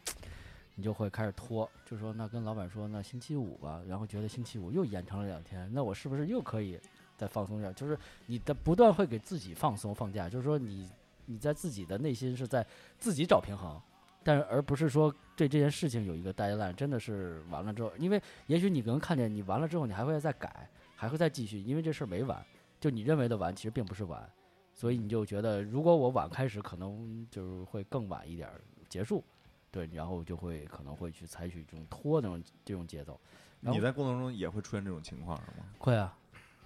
[0.75, 6.79] 你就会开始拖，就说那跟老板说那星期五吧，然后觉得星期五又延长了两天，那我是不是又可以
[7.15, 7.71] 再放松一下？
[7.71, 10.89] 就是你的不断会给自己放松放假，就是说你
[11.25, 12.65] 你在自己的内心是在
[12.97, 13.79] 自己找平衡。
[14.23, 22.43] 但是而不是说对这件事情有一个 deadline，真的是完了之后，因为也许你能看见你完了之后，你还会再改，还会再继续，因为这事儿没完，
[22.79, 24.27] 就你认为的完，其实并不是完，
[24.73, 28.49] 所以你就觉得如果我晚开始，可能就是会更晚一点
[28.89, 29.23] 结束，
[29.71, 33.19] 对，然后就会可能会去采取这种拖那种这种节奏。
[33.59, 35.65] 你在过程中也会出现这种情况是吗？
[35.77, 36.15] 会啊，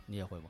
[0.05, 0.49] 你也会吗？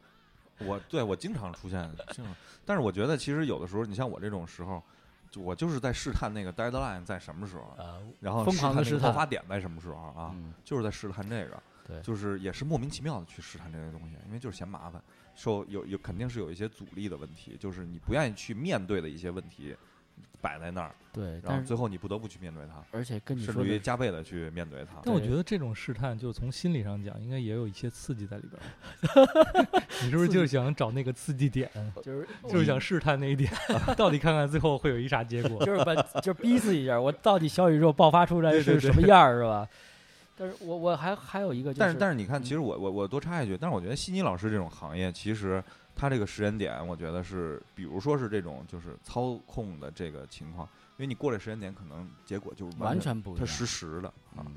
[0.60, 2.34] 我对我经常出现，经常，
[2.66, 12.02] 但是我觉得其实有的时候，你像我这种时候，就我就是在试探那个 deadline 在什么时候，呃，然后疯狂的试探那个爆试探发点在什么时候啊，嗯，就是在试探这个，对。
[12.02, 15.02] 就是也是莫名其妙的去试探这些东西，因为就是嫌麻烦，
[15.36, 19.76] 受有有肯定是有一些阻力的问题，就是你不愿意去面对的一些问题
[20.40, 25.02] 摆在那儿，对，然但是后最后你不得不去面对它，而且跟你甚至于，加倍的去面对它。
[25.04, 29.82] 但我觉得这种试探，就从心理上讲，应该也有一些刺激在里边儿。
[30.04, 31.70] 你是不是就是想找那个刺激点，
[32.04, 33.52] 就是就是想试探那一点，
[33.98, 35.66] 到底看看最后会有一啥结果？
[35.66, 39.68] 就是把就是逼自己一下，我到底小宇宙爆发出来是什么样儿是吧？
[40.40, 45.64] 但是我我还还有一个，就但是但是你嗯看，其实我我我多插一句，但是我觉得悉尼老师这种行业，其实
[45.98, 50.68] 他这个时间点，我觉得是，比如说是这种就是操控的这个情况，
[50.98, 53.40] 因为你过了时间点，可能结果就是完全全不一样。
[53.40, 54.54] 它实时的啊嗯，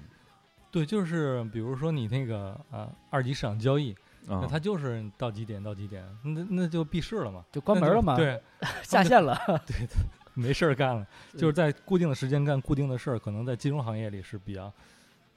[0.71, 3.93] 对，就是比如说你那个啊二级市场交易，
[4.29, 8.41] 啊那它就是到几点到几点，那那就闭市了嘛，就关门了嘛，对，
[8.85, 9.37] 下线了。
[9.67, 9.89] 对
[10.35, 14.73] 没事儿干了， 对就是在固定的时间干固定的事儿，可能在金融行业里是比较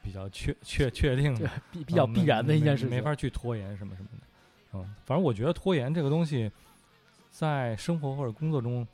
[0.04, 4.28] 比较确确确定的，比比较嗯必然的一没件事情，没法去拖延什么什么的。
[4.74, 6.52] 嗯，反正我觉得拖延这个东西，
[7.30, 8.88] 在生活或者工作中，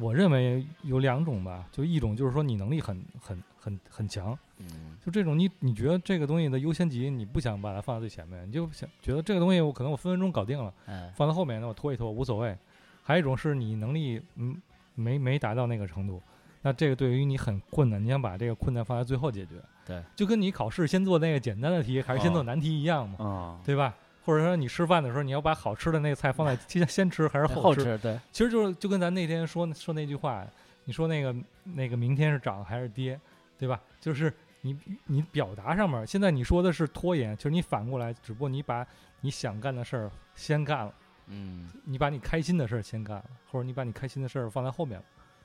[0.00, 12.56] 我认为有两种吧，就一种就是说你能力很很很很强，嗯，就这种你你觉得这个东西的优先级你不想把它放在最前面，你就想觉得这个东西我可能我分分钟搞定了，嗯，放在后面那我拖一拖无所谓。
[13.02, 14.60] 还有一种是你能力嗯
[14.96, 16.20] 没没达到那个程度，
[16.62, 19.62] 那这个对于你很困难，你想把这个困难放在最后解决。
[19.86, 23.94] 对，就跟你考试先做那个简单的题还是先做哦难题一样嘛，啊，对吧？
[24.26, 27.96] 或者说你吃饭的时候，你要把好吃的那个菜放在 先先吃还是后后吃？
[27.98, 30.44] 对，其实就是就跟咱那天说说那句话，
[30.84, 33.18] 你说那个那个明天是涨还是跌，
[33.56, 33.80] 对吧？
[34.00, 38.84] 就是你你表达上面，现在你说的是拖延，就是你反过来，只不过你把
[39.20, 40.92] 你想干的事儿先干了，
[41.28, 45.04] 嗯，你把你开心的事儿先干了，或者你把你开心的事儿放在后面了，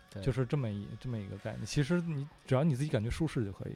[0.09, 1.63] 对就是这么一这么一个概念。
[1.65, 3.75] 其实你只要你自己感觉舒适就可以。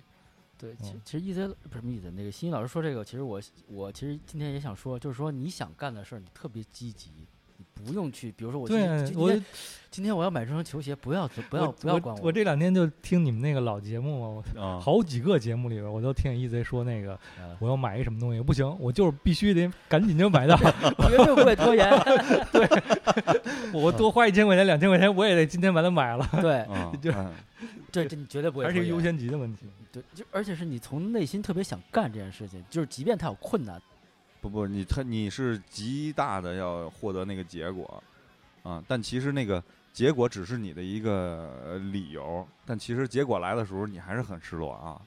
[0.58, 7.28] 对，其实其实意思不是什么意思，那个欣欣老师说这个，其实我我其实今天也想说，就是说你想干的事儿，你特别积极，你
[7.76, 9.32] 不用去，比如说我今天我
[9.91, 12.23] 今天我要买这双球鞋，不要不要不要管我。
[12.23, 20.57] 我这两天就听你们那个老节目嘛，好几个节目里边我都听 EZ 说那个呃我要买一什么东西，不行， 我就是必须得赶紧就买到，
[21.07, 21.89] 绝对不会拖延，
[22.51, 22.67] 对。
[23.71, 26.65] 我多花一千块钱、两千块钱，我也得今天把它买了，对。
[27.91, 28.73] 这你绝对不会拖延。
[28.73, 29.67] 还是优先级的问题。
[29.91, 33.82] 对，就而且是你从内心特别想干这件事情，就是即便它有困难，
[34.46, 38.04] 不不，你他你是极大的要获得那个结果
[38.62, 45.02] 啊，但其实那个结果只是你的一个呃理由，但其实结果来的时候，你还是很失落啊。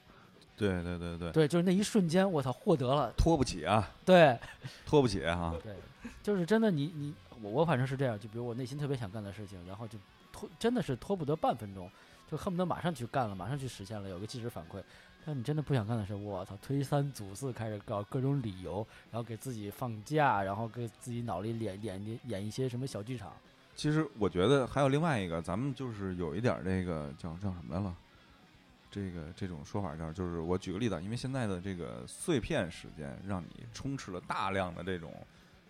[0.57, 4.37] 对对对对，对，就是那一瞬间，我操，获得了，拖不起啊， 对
[4.85, 5.55] 拖不起啊。
[5.63, 5.73] 对，
[6.21, 9.97] 就是真的你你我我反正是这样，就比如我内心特别想干的事情，然后就
[10.33, 11.89] 拖真的是拖不得半分钟，
[12.29, 14.83] 就恨不得马上去干了，马上去实现了，有个即时反馈。
[15.29, 18.77] 但你真的不想干的事，我操，推三阻四，开始搞各种理由，
[19.11, 23.31] 然后给自己放假，然后给自己脑里演演演演一些什么小剧场。
[23.77, 27.95] 其实我觉得还有另外一个，咱们就是有一点儿这个叫叫什么来了？
[28.91, 35.13] 这个这种说法叫，就是我举个例子，因为现在的这个碎片时间，让你充斥了大量的这种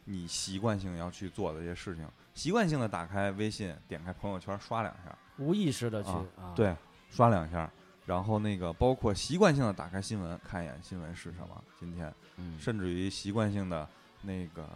[0.04, 6.10] 你习惯性要去做的这些事情，习惯性的打开微信，点开朋友圈刷两下，无意识的去
[6.54, 6.72] 对，
[7.10, 7.68] 刷两下，
[8.08, 13.86] 然后那个包括习惯性的打开新闻，看一眼新闻是什么，今天，嗯，甚至于习惯性的
[14.22, 14.66] 那个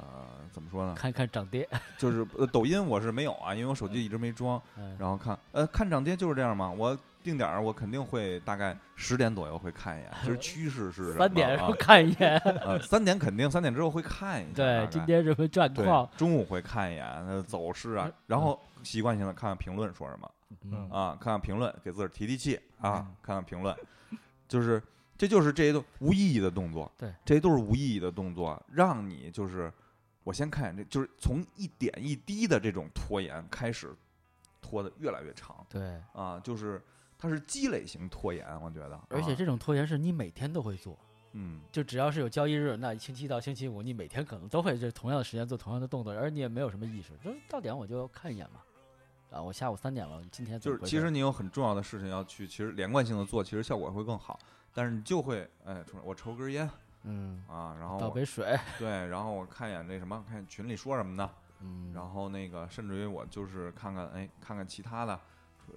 [0.53, 0.95] 怎么说呢？
[0.95, 1.67] 看一看涨跌，
[1.97, 4.61] 就是呃，抖音我是没有啊，因为我手机一直没装。
[4.77, 6.71] 嗯，然后看，呃，看涨跌就是这样嘛。
[6.71, 20.31] 我定点儿我肯定会大概十点左右会看一眼，其实趋势是什么三点的时候啊看一眼，呃，三点肯定，三点之后会看一下，对，今天什么战对况，中午会看一眼那走势啊嗯，然后习惯性的看看评论说什么
[20.63, 20.91] 嗯。
[20.91, 23.77] 啊，看看评论给自个儿提提气啊嗯，看看评论，
[24.49, 24.83] 就是
[25.17, 29.73] 这就是这些都无意义的动作，对，这些都是无意义的动作，让你就是
[30.25, 33.95] 我先看这，就是从一点一滴的这种拖延开始
[34.61, 36.83] 拖得越来越长对，啊，就是
[37.19, 40.99] 它是积累型拖延，我觉得，啊而且这种拖延是你每天都会做，
[41.33, 41.61] 嗯。
[41.71, 48.61] 就只要是有交易日，那星期一到星期五，你每天可能都会这同样的时间做同样的动作，而你也没有什么意识，就是到点我就看一眼嘛。
[49.33, 54.39] 啊，我下午三点了，今天怎就是其实你有很重要的事情要去，其实连贯性的做，其实效果会更好。
[54.75, 56.69] 但是你就会哎，我抽根烟
[57.05, 61.31] 嗯，啊，然后我倒杯水，对，然后我看一眼那什么，看群里说什么呢？
[61.61, 65.13] 嗯，然后那个甚至于我就是看看哎，看看其他的，
[65.69, 65.75] 呃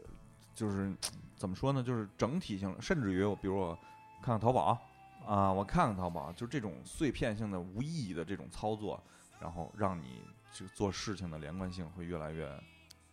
[0.53, 0.93] 就是
[1.35, 1.81] 怎么说呢？
[1.81, 3.75] 就是整体性，甚至于我比如我
[4.21, 4.77] 看看淘宝
[5.25, 9.01] 啊，我看看淘宝，就这种碎片性的无意义的这种操作，
[9.39, 10.21] 然后让你
[10.53, 12.47] 就做事情的连贯性会越来越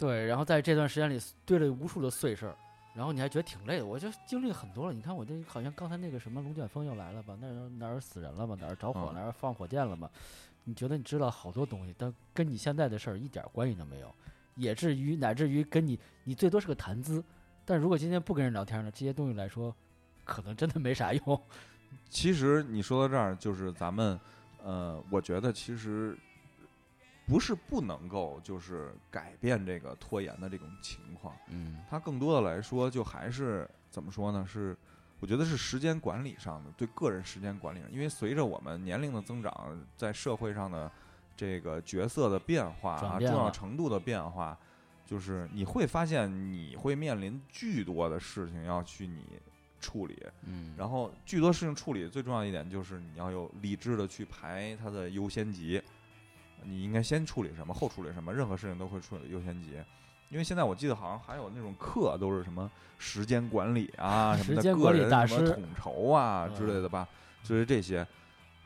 [0.04, 2.56] 对，然后在这段时间里堆了无数的碎事儿，
[2.92, 3.86] 然后你还觉得挺累的。
[3.86, 4.92] 我就经历很多了。
[4.92, 7.38] 你看我这好像刚才那个什么龙卷风又来了吧？
[7.40, 8.56] 那儿哪儿死人了吧？
[8.60, 9.12] 哪儿着火？
[9.12, 10.10] 嗯哪儿放火箭了吧？
[10.64, 14.12] 你觉得你知道好多东西，但跟你现在的事儿一点儿关系都没有，
[14.56, 17.22] 也至于乃至于跟你你最多是个谈资。
[17.64, 19.72] 但如果今天不跟人聊天呢，这些东西来说，
[20.24, 21.42] 可能真的没啥用。
[22.10, 24.18] 其实你说到这儿，就是咱们，
[24.64, 26.18] 呃，我觉得其实
[27.26, 34.44] 不是不能够就是改变这个拖延的这种情况，嗯它更多的来说就还是怎么说呢？
[34.46, 34.76] 是
[35.20, 40.90] 我觉得是时间管理上的对个人时间管理上，因为随着我们年龄的增长，在社会上的
[41.36, 44.58] 这个角色的变化啊，重要程度的变化，
[45.06, 49.24] 就是你会发现你会面临巨多的事情要去你
[49.80, 50.20] 处理。
[50.44, 55.80] 嗯，然后巨多事情处理最重要一点就是你要有理智的去排它的优先级，
[56.64, 59.72] 你应该先处理什么，后处理什么，任何事情都会处理优先级。
[60.28, 67.06] 因为现在我记得好像还有那种课都是什么时间管理啊 什么的，个人什么统筹啊嗯之类的吧，
[67.42, 68.06] 就是这些。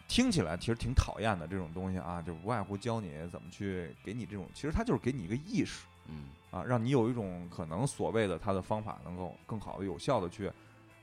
[0.09, 10.49] 听起来其实挺讨厌的这种东西啊，就无外乎教你怎么去给你这种，其实它就是给你一个意识，嗯啊，让你有一种可能所谓的它的方法能够更好的、有效的去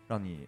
[0.07, 0.47] 让你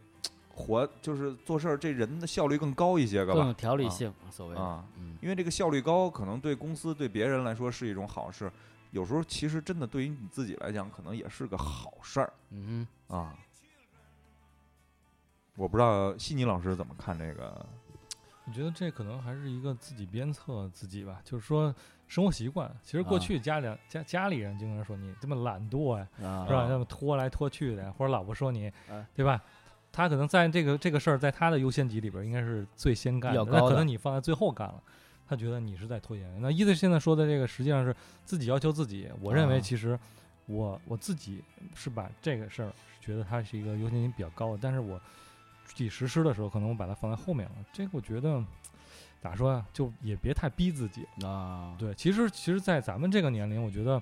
[0.56, 8.52] 活，就是做事儿这人的效率更高一些个更有条理性，所谓啊，嗯因为这个效率高，可能对公司对别人来说是一种好事，
[8.92, 13.36] 有时候其实真的对于你自己来讲，可能也是个好事儿嗯啊。
[15.56, 17.66] 我不知道悉尼老师怎么看这个？
[18.48, 21.74] 我觉得这可能还是一个自己鞭策自己吧，就是说
[22.08, 22.70] 生活习惯。
[22.84, 26.08] 其实过啊去家里、家家里人经常说你这么懒惰呀、
[26.46, 26.68] 是吧？
[26.70, 29.42] 那么拖来拖去的，或者老婆说你，哎对吧？
[29.96, 34.84] 他可能在这个这个事儿，在他的优先级里边儿应该是最先干的，那可能你放在最后干了，
[35.26, 36.42] 他觉得你是在拖延。
[36.42, 39.10] 那伊子现在说的这个，实际上是自己要求自己。
[39.22, 39.98] 我认为啊其实
[40.48, 41.42] 我我自己
[41.74, 45.00] 是把这个事儿觉得它是一个优先级比较高的，但是我
[45.68, 47.56] 具体实施的时候，可能我把它放在后面了。
[47.72, 48.44] 这个我觉得
[49.22, 51.08] 咋说呀、就也别太逼自己。
[51.26, 54.02] 啊，对，其实其实，在咱们这个年龄，我觉得，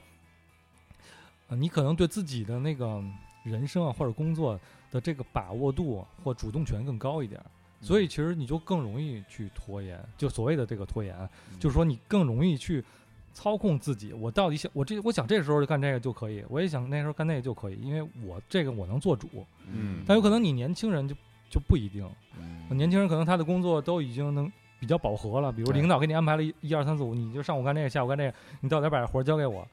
[1.50, 3.02] 呃，你可能对自己的那个
[3.44, 4.60] 人生啊或者工作
[4.94, 7.46] 的这个把握度或主动权更高一点儿，
[7.82, 11.18] 所以其实你就更容易去拖延，就所谓的这个拖延，
[11.52, 12.86] 嗯就是说你更容易去
[13.34, 14.14] 操控自己。
[14.14, 19.28] 我到底想我这我想这时候就干这个就可以，我也想那时候干那个就可以，因为我这个我能做主。
[19.66, 21.16] 嗯但有可能你年轻人就
[21.50, 22.08] 就不一定，
[22.40, 29.68] 嗯年轻人可能他的工作都已经能比较饱和了，比如领导给你安排了一一二三四五，你就上午干这个，下午干这个，你到点儿把活儿交给我。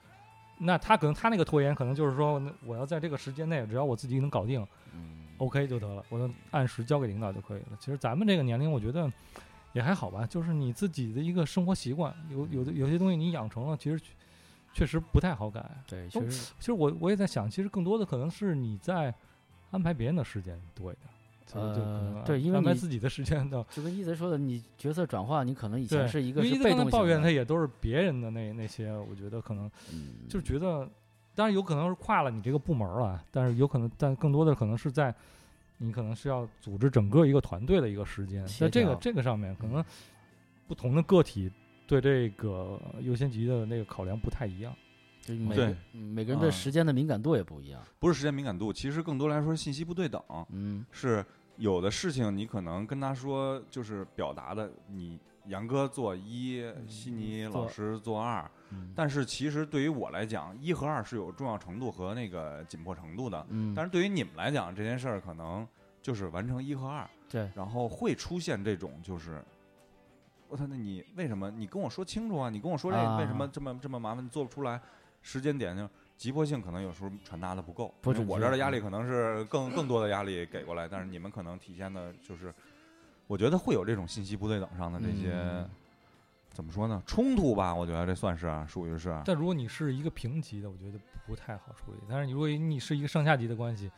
[0.63, 4.61] 那他可能他那个拖延，可能就是说，我要在这个时间内，只要我自己能搞定
[4.95, 7.77] 嗯，OK 就得了，我就按时交给领导就可以了。
[7.81, 9.11] 其实咱们这个年龄，我觉得
[9.73, 14.07] 也还好吧，就是你自己的一个生活习惯，有有的有些东西你养成了，其实确
[14.73, 15.69] 确实不太好改。
[15.89, 19.13] 对，都确实其实我我也在想，其实更多的可能是你在
[19.71, 21.11] 安排别人的时间多一点，
[21.55, 23.65] 呃对因为你安排自己的时间的。
[23.71, 30.89] 就跟一泽说的，你角色转换，你可能以，前是一个被动型一直刚才抱怨他也都是别人的那那些，我觉得可能嗯就是觉得，
[31.41, 35.15] 当然有可能是跨了你这个部门了，但是有可能，但更多的可能是在
[35.79, 39.85] 你可能是要组织整个一个团队的一个时间，在这个这个上面，可嗯能
[40.69, 41.51] 不同的个体
[41.87, 44.71] 对这个优先级的那个考量不太一样。
[45.23, 47.81] 就每个嗯每个人对啊时间的敏感度也不一样。
[47.99, 50.23] 不是时间敏感度，其实更多来说是信息不对等。
[50.51, 51.25] 嗯是
[51.57, 55.19] 有的事情你可能跟他说，就是表达的你
[55.51, 63.45] 杨哥做一，悉尼老师做二，嗯但是其实对于我来讲，一和二是有重要程度和那个紧迫程度的。
[63.51, 65.67] 嗯，但是对于你们来讲，这件事儿可能
[66.01, 69.43] 就是完成一和二，对，然后会出现这种就是，
[70.49, 71.51] 我操，那你为什么？
[71.51, 72.49] 你跟我说清楚啊！
[72.49, 74.81] 你跟我说这啊为什么这么这么麻烦，你做不出来？
[75.23, 75.87] 时间点就
[76.17, 82.55] 急迫性可能有时候传达的不够，不准确因为我这儿的压嗯力可能是更更多的压力给过来，但是你们可能体现的就是，
[83.31, 85.31] 我觉得会有这种信息不对等上的这些。
[85.33, 85.69] 嗯
[86.53, 87.01] 怎么说呢？
[87.07, 89.17] 冲突吧，我觉得这算是啊属于是。
[89.25, 91.99] 但如果你是一个平级的，我觉得不太好处理。
[92.09, 93.89] 但是如果你是一个上下级的关系，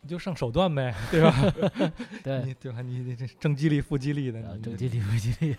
[0.00, 1.30] 你就上手段呗，对吧？
[2.24, 2.80] 对，你对吧？
[2.80, 5.54] 你你这正激励、负激励的，正激励负激励。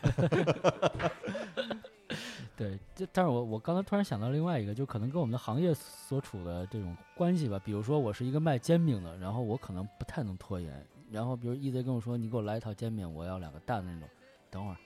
[2.58, 7.62] 对，这但是我我刚才突然想到另外一个，就可能跟我们的行业所处的这种关系吧。
[7.64, 10.84] 比如说我是一个卖煎饼的，然后我可能不太能拖延。
[11.12, 14.10] 然后比如 EZ 跟我说，你给我来一套煎饼，我要两个蛋那种。
[14.50, 14.78] 等会儿，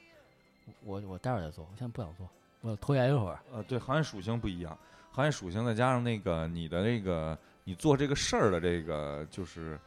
[0.83, 2.29] 我我待会儿再做，我现在不想做，
[2.61, 3.39] 我要拖延一会儿。
[3.51, 4.77] 呃，对，行业属性不一样，
[5.11, 9.79] 行业属性再加上那个你的那个你做这个事儿的这个就是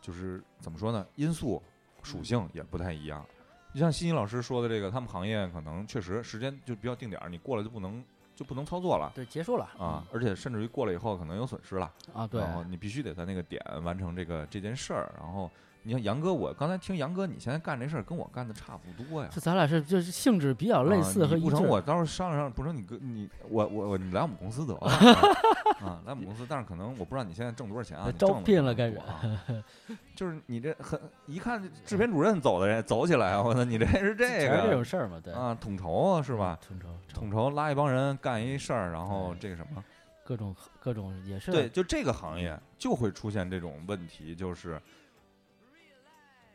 [0.00, 1.06] 就是怎么说呢？
[1.16, 1.62] 因素
[2.02, 3.24] 属性也不太一样。
[3.72, 8.02] 就像欣欣老师说的这个，他们行业可能确实时间就比较定点儿，你过了就不能
[8.34, 15.12] 就不能操作了对，结束了啊，而且甚至于过了以后可能有损失了，啊，对，然后你必须得在那个点完成这个这件事儿。
[15.16, 15.48] 然后
[15.82, 24.80] 你看杨哥，我刚才听杨哥你现在干这事儿跟我干的差不多呀，这咱俩是就是性质比较类啊似和一不成，我到时候商量商量，不成你跟你我我我你来我们公司得了
[25.80, 28.12] 啊啊，来我们公司，但是可能我不知道你现在挣多少钱啊？
[28.18, 29.20] 招聘了开始啊
[30.14, 36.58] 就是你这很一看制片主任走的人走起来啊，我操，你这是这个这种个事儿嘛，对，啊，统筹啊是吧？
[36.66, 39.82] 统筹统筹拉一帮人干一事儿，然后这个什么？
[40.22, 44.80] 各种各种也是对，就这个行业就会出现这种问题，就是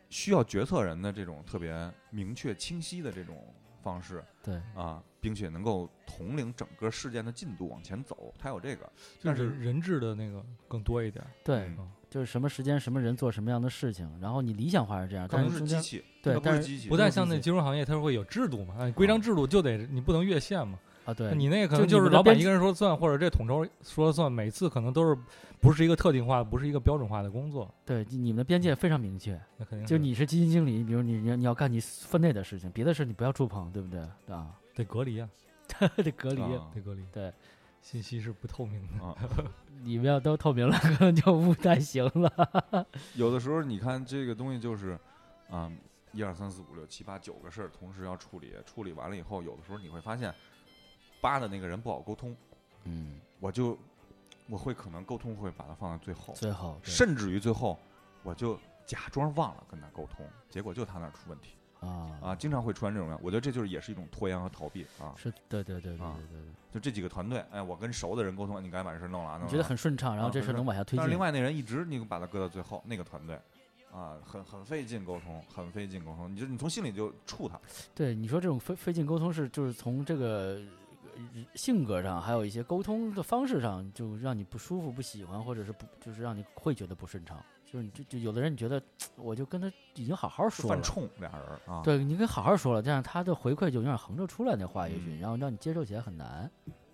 [0.09, 8.85] 需要决策人的这种特别明确清晰的这种方式对啊，并且能够统领整个事件的进度往前走，它有这个。
[9.19, 11.23] 就但是是人质的那个更多一点。
[11.43, 20.79] 对，嗯就是什么时间什么人做什么样的事情，然后你理想化是这样，可能但是是机器，对但是是机器，不太像那金融行业，它会有制度嘛，啊，规章制度就得你不能越线嘛。
[21.05, 25.17] 啊，对你那个可能就是老板一个人说了算，或者这统筹说了算，每次可能都是
[25.61, 33.99] 不是一个特定化，不是一个标准化的工作，对你们的边界非常明确，那肯定就你是基金经理，比如你你要你要干你分内的事情，别的事你不要触碰，对不对？
[34.33, 35.29] 啊，得隔离啊，
[35.97, 37.03] 得隔离，啊得隔离。
[37.11, 37.31] 对，
[37.81, 39.05] 信息是不透明的。
[39.05, 39.15] 啊，
[39.83, 42.85] 你们要都透明了， 可能就不太行了。
[43.13, 44.97] 有的时候你看这个东西就是，
[45.49, 45.71] 啊，
[46.13, 50.33] 一二三四五六七八九个事儿同时要处理，处理完了以后，有的时候你会发现，
[51.25, 52.35] 八的那个人不好沟通，
[52.83, 53.75] 嗯，我就
[54.47, 57.79] 我会可能沟通会把它放在最后，最后甚至于最后
[58.21, 65.15] 我就假装忘了跟他沟通，结果就他那儿出问题啊啊，经常会出现这种样，我觉得这就是也是一种拖延和逃避啊。
[65.17, 71.19] 是，对对对对对啊对对，就这几个团队，哎，我跟熟的人沟通，你赶紧把这事儿弄了啊，弄了觉得很顺畅，然后这事能往下推进但是另。
[71.19, 73.39] 外那人一直你把他搁到最后，那个团队
[73.91, 77.59] 啊，很很费劲沟通，很费劲沟通，你就你从心里就怵他。
[77.95, 80.61] 对，你说这种费费劲沟通是就是从这个呃
[81.53, 87.43] 性格上，还有一些沟通的方式上，就让你不舒服、不喜欢，或者是不就是让你会觉得不顺畅。
[87.65, 88.81] 就是你就就有的人你觉得，
[89.15, 96.49] 我就跟他已经好好说了，犯冲俩人啊，对你跟好好说了，这样他的回馈就有点横着出来那话，也许嗯然后让你接受起来很难。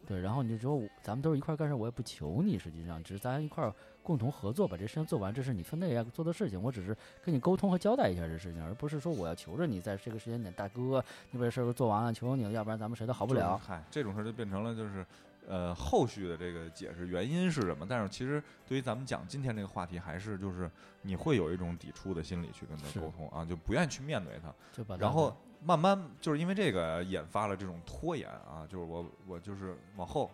[0.08, 3.74] 对，然后你就说咱们都是一块儿干事，我也不求你，实际上只是咱一块儿
[4.04, 13.58] 共同合作把这事情做完，这是你分内要做的事情，我只是跟你沟通和交代一下这事情，而不是说我要求着你在这个时间点，大哥，你把这事儿给做完了，求求你了，要不然咱们谁都好不就是了。
[13.58, 15.06] 嗨，这种事儿就变成了就是。
[15.48, 17.84] 呃，后续的这个解释原因是什么？
[17.90, 20.70] 但是其实对于咱们讲今天这个话题，还是就是
[21.02, 24.54] 你会有一种抵触的心理去跟他沟通啊，就不愿意去面对他。
[24.72, 30.30] 就把它然后慢慢就是因为这个引发了这种拖延啊，就是我我就是往后，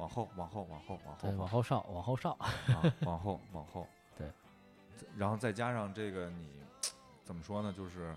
[0.00, 2.50] 往后，往后，往后，往后对，往后稍，往后稍，啊，
[3.04, 3.86] 往后，往后，
[4.16, 4.26] 对，
[5.16, 6.62] 然后再加上这个你
[7.22, 7.70] 怎么说呢？
[7.76, 8.16] 就是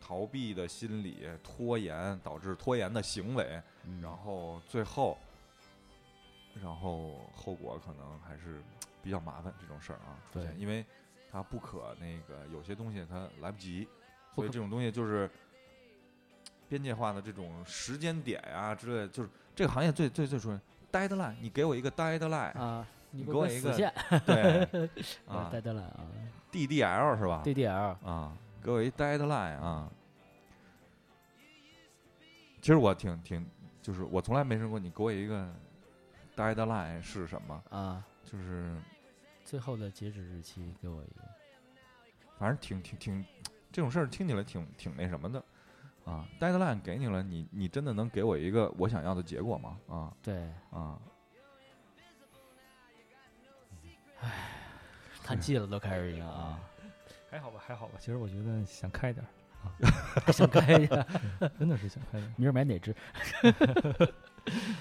[0.00, 4.02] 逃避的心理、拖延导致拖延的行为，嗯。
[4.02, 5.16] 然后最后，
[6.60, 8.60] 然后后果可能还是
[9.00, 10.60] 比较麻烦这种事儿啊出现，对。
[10.60, 10.84] 因为
[11.30, 13.86] 它不可那个有些东西它来不及，
[14.34, 15.30] 所以这种东西就是
[16.68, 20.60] 边界化的这种时间点呀、之类的，就是这个行业最最最说
[20.92, 23.72] deadline，你给我一个 deadline，、啊，你给给我一个
[24.26, 24.90] 对
[25.26, 25.48] 啊。
[25.50, 26.00] 带带来啊
[26.52, 29.90] ，DDL 是吧？，DDL 啊，给我一 deadline 啊。
[32.60, 33.44] 其实我挺挺，
[33.82, 35.52] 就是我从来没说过你给我一个
[36.36, 38.72] deadline 是什么，啊，就是
[39.44, 41.22] 最后的截止日期给我一个，
[42.38, 43.24] 反正挺挺挺，
[43.72, 45.42] 这种事儿听起来挺挺那什么的，
[46.04, 49.78] 啊，deadline 给你了，你你真的能给我一个我想要的结果吗？
[49.88, 50.98] 啊对，啊，
[55.24, 56.58] 叹气了都开始已经啊，
[57.30, 57.94] 还好吧，还好吧。
[57.98, 59.28] 其实我觉得想开点儿，
[60.32, 61.06] 想开一点，
[61.58, 62.34] 真的是想开点儿。
[62.36, 62.94] 明儿买哪只？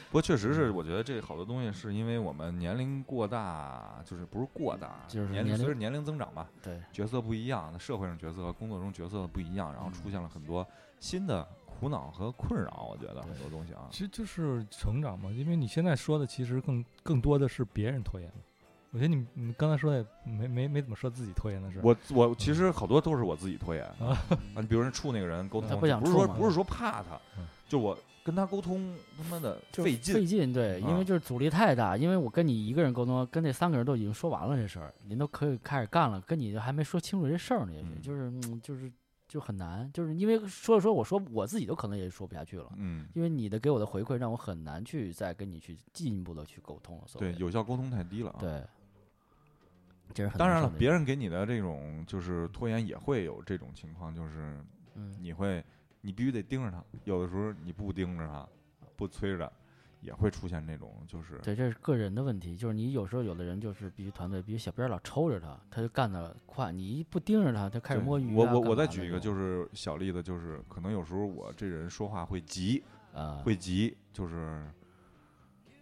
[0.09, 10.67] 不过确实是，我觉得这好多东西是因为我们年龄过大，就是不是过大，就是年龄随着年龄增长吧，对，角色不一样，那社会上角色和工作中角色不一样，然后出现了很多
[11.01, 12.87] 新的苦恼和困扰。
[12.89, 18.35] 我觉得很多东西啊，其实就是成长嘛，因为你现在说的其实更更多的是别人拖延嘛。
[18.93, 21.81] 我觉得你你刚才说的没没没怎么说自己拖延的事儿。
[21.81, 24.17] 我我其实好多都是我自己拖延啊
[24.53, 31.95] 啊，你比如人处那个人沟通，他不想不是说不是说怕他嗯，就我跟他沟通他妈的费劲费，劲，对，因啊为就是阻力太大。
[31.95, 38.91] 因为我跟你一个人沟通，跟那三个人都已经说完了这事儿，您都可以开始干了，跟你还没说清楚这事儿呢，也许嗯就是嗯就是
[39.31, 42.69] 就很难，就是因为说着说，我说我自己都可能也说不下去了。
[42.75, 48.37] 嗯，因为你的给我的回馈让我很难去再跟你去进一步的去沟通了，对，有效沟通太低了啊。
[48.41, 48.61] 对，
[50.13, 54.61] 这是很当然了，别人给你的这种就是拖延也会有这种情况，就是
[54.95, 55.63] 嗯你会
[56.01, 58.45] 你必须得盯着他，有的时候你不盯着他，
[58.97, 59.49] 不催着，
[60.01, 68.35] 也会出现这种就是对，这是个人的问题，就是你有时候有的人就是必须团队，必须小编老抽着他，他就干的快，你一不盯着他，他开始摸鱼、啊。
[68.35, 72.83] 我我我再举一个，就是小例子，就是可能有时候我这人说话会急，
[73.13, 74.65] 啊，会急，就是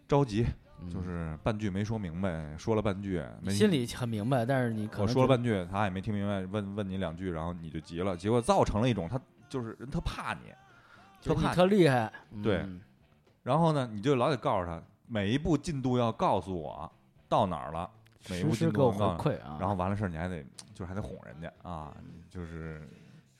[0.08, 0.46] 着急，
[0.82, 10.42] 嗯就是半句没说明白，说了半句，没心里很明白，但是你可我能就说了半句，他也没听明白，问问你两句，然后你就急了，结果造成了一种他就是人特怕你，
[11.22, 12.12] 就你特怕特厉害，
[12.44, 12.82] 对嗯
[13.44, 16.92] 然后呢，你就老得告诉他每一步进度要告诉我
[17.28, 17.90] 到哪儿了，
[18.30, 19.58] 每一步进度要回馈啊。
[19.60, 20.44] 然后完了事儿你还得
[20.74, 21.96] 就是还得哄人家啊，
[22.30, 22.88] 就是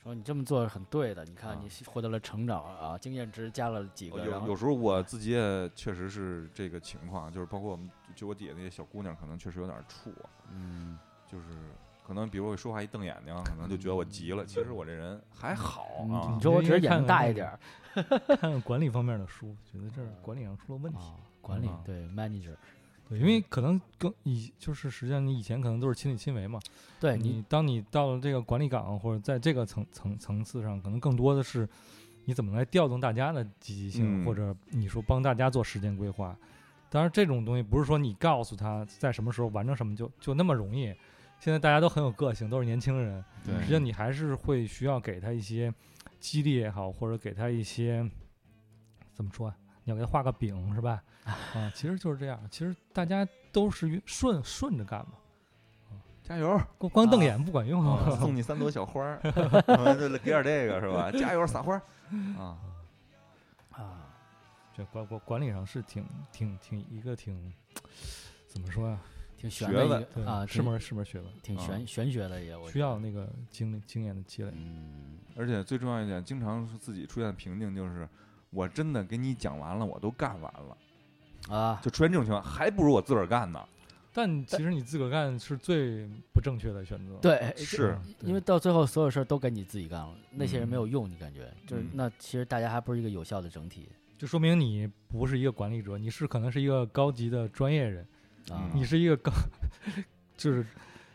[0.02, 1.60] 说你这么做是很对的，你看啊。
[1.62, 10.98] 你获得了成长啊，经验值加了几个，有有时候我自己也确实是这个情况，就是包括我们就我底下那些小姑娘，可能确实有点怵我，嗯，
[11.28, 11.46] 就是
[12.10, 14.44] 可能比如我说话一瞪眼睛，可能就觉得我急了。
[14.44, 17.60] 其实我这人还好啊你，说我只是眼大一点儿
[18.36, 20.98] 看看管理方面的书，觉得这儿管理上出了问题。
[20.98, 22.56] 啊，管理啊对 manager，
[23.08, 26.58] 对，因为可能更以就是实际上你以前可能都是亲力亲为嘛，
[26.98, 31.68] 对你你当你到了这个管理岗或者在这个层层层次上，可能更多的是
[32.24, 36.36] 你怎么来调动大家的积极性，嗯或者你说帮大家做时间规划。
[36.90, 40.92] 当然，这种东西不是说你告诉他在什么时候完成什么就就那么容易。
[41.40, 45.72] 现在大家都很有个性，都是年轻人，对实际上你还是会需要给他一些
[46.20, 48.08] 激励也好，或者给他一些
[49.12, 49.56] 怎么说啊？
[49.84, 51.02] 你要给他画个饼是吧？
[51.24, 52.38] 啊，其实就是这样。
[52.50, 55.12] 其实大家都是顺顺着干嘛，
[56.22, 57.82] 加油，光光瞪啊眼不管用。
[57.88, 59.18] 啊送你三朵小花儿，
[60.22, 61.10] 给点这个是吧？
[61.10, 61.82] 加油，撒花儿
[62.38, 62.58] 啊！
[63.70, 64.12] 啊，
[64.76, 67.52] 这管管管理上是挺挺挺一个挺
[68.46, 68.98] 怎么说呀、
[69.40, 74.52] 挺玄学问的啊，是门是门学问，挺啊玄玄学的也，我需要那个经历经验的积累。
[74.54, 78.06] 嗯而且最重要一点，经常是自己出现瓶颈，就是
[78.50, 83.66] 我真的给你讲完了，我都干完了，啊，就出现这种情况，还不如我自个儿干呢。
[84.12, 87.16] 但其实你自个儿干是最不正确的选择。
[87.22, 93.88] 对，是因为到最后所有事儿都给你自己干了，那些人没有嗯用，你感觉就是嗯那其实大家还不是一个有效的整体
[94.18, 98.06] 就说明你不是一个管理者，你是可能是一个高级的专业人，
[98.48, 99.32] 啊嗯，你是一个高
[100.36, 100.64] 就是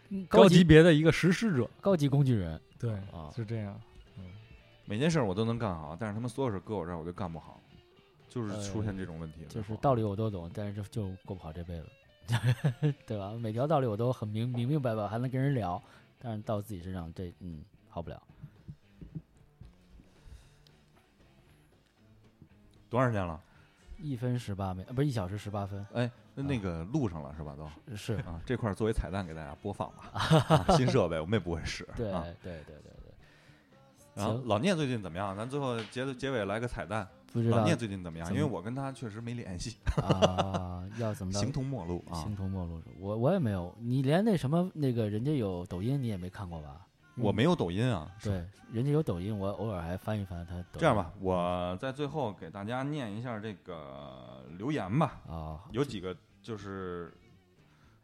[0.10, 1.69] 嗯高级级别的一个实施者。
[1.81, 3.80] 高级工具人对，啊，是这样。
[4.85, 7.60] 每件事我都能干好，但是他们所有事搁我这儿我就干不好，
[8.30, 9.49] 就是出现呃这种问题了。
[9.49, 13.31] 就是道理我都懂，但是就就过不好这辈子， 对吧？
[13.34, 15.81] 每条道理我都很明明明白白，还能跟人聊，
[16.19, 18.22] 但是到自己身上这嗯好不了。
[22.88, 23.41] 多长时间了？
[23.99, 27.55] 一分十八秒，呃不是一小时十八分，哎，那那个录上了是吧？
[27.57, 30.11] 都是啊，这块儿作为彩蛋给大家播放吧。
[30.67, 31.88] 啊新设备我们也不会使。
[31.95, 32.23] 对啊。
[32.43, 33.13] 对对对对，
[34.13, 35.35] 然后老聂最近怎么样？
[35.35, 37.07] 咱最后结结尾来个彩蛋。
[37.34, 38.26] 不知道老聂最近怎么样？
[38.30, 41.39] 么因为我跟他确实没联系，啊， 要怎么着？
[41.39, 42.15] 形同陌路啊。
[42.22, 46.88] 形同陌路，我我也没有，你连那什么那个人家有抖音你也没看过吧？
[47.17, 48.11] 嗯我没有抖音啊。
[48.21, 50.79] 对，人家有抖音，我偶尔还翻一翻他抖音。
[50.79, 57.13] 这样吧，我在最后给大家念一下这个留言吧，啊，有几个就是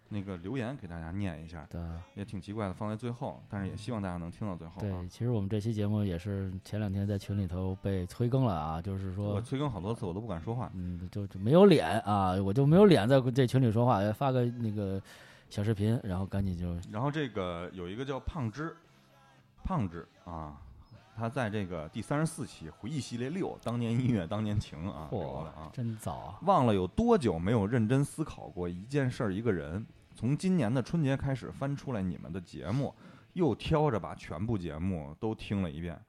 [0.07, 1.81] 那个留言给大家念一下，对
[2.15, 5.09] 也挺奇怪的，放在最后，但是也希望大家能听到最后啊对，。
[5.09, 9.41] 其实我们这期节目也是前两天在群里头被催更了啊，就是说我说。
[9.41, 10.71] 催更好多次，我都不敢说话。
[10.73, 15.01] 嗯，就就没有脸啊，我就没有脸在这群里说话，发个那个
[15.49, 18.75] 小视频，然后赶紧就然后这个有一个叫胖芝，
[19.63, 20.57] 胖子啊，
[21.15, 25.09] 他在这个第三十四期回忆系列六“当年音乐当年情”啊，
[25.55, 26.39] 啊，真早啊！
[26.43, 29.85] 忘了有多久没有认真思考过一件事儿、一个人。
[30.13, 32.93] 从今年的春节开始翻出来你们的节目，
[33.33, 35.99] 又挑着把全部节目都听了一遍。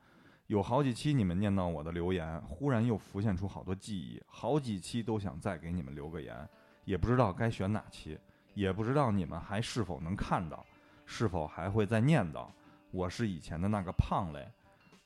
[0.49, 6.47] 有好几期你们念到我的留言，忽然又浮现出好多记忆，好几期都想再给你们留个言，
[6.85, 8.19] 也不知道该选哪期，
[8.55, 10.67] 也不知道你们还是否能看到，
[11.07, 12.47] 是否还会再念叨。
[12.93, 14.47] 我是以前的那个胖嘞，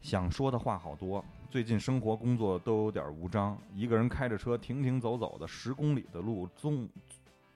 [0.01, 1.25] 想说的话好多。
[1.49, 6.89] 最近生活工作都有点无章，一个人开着车停停走走的十公里的路，终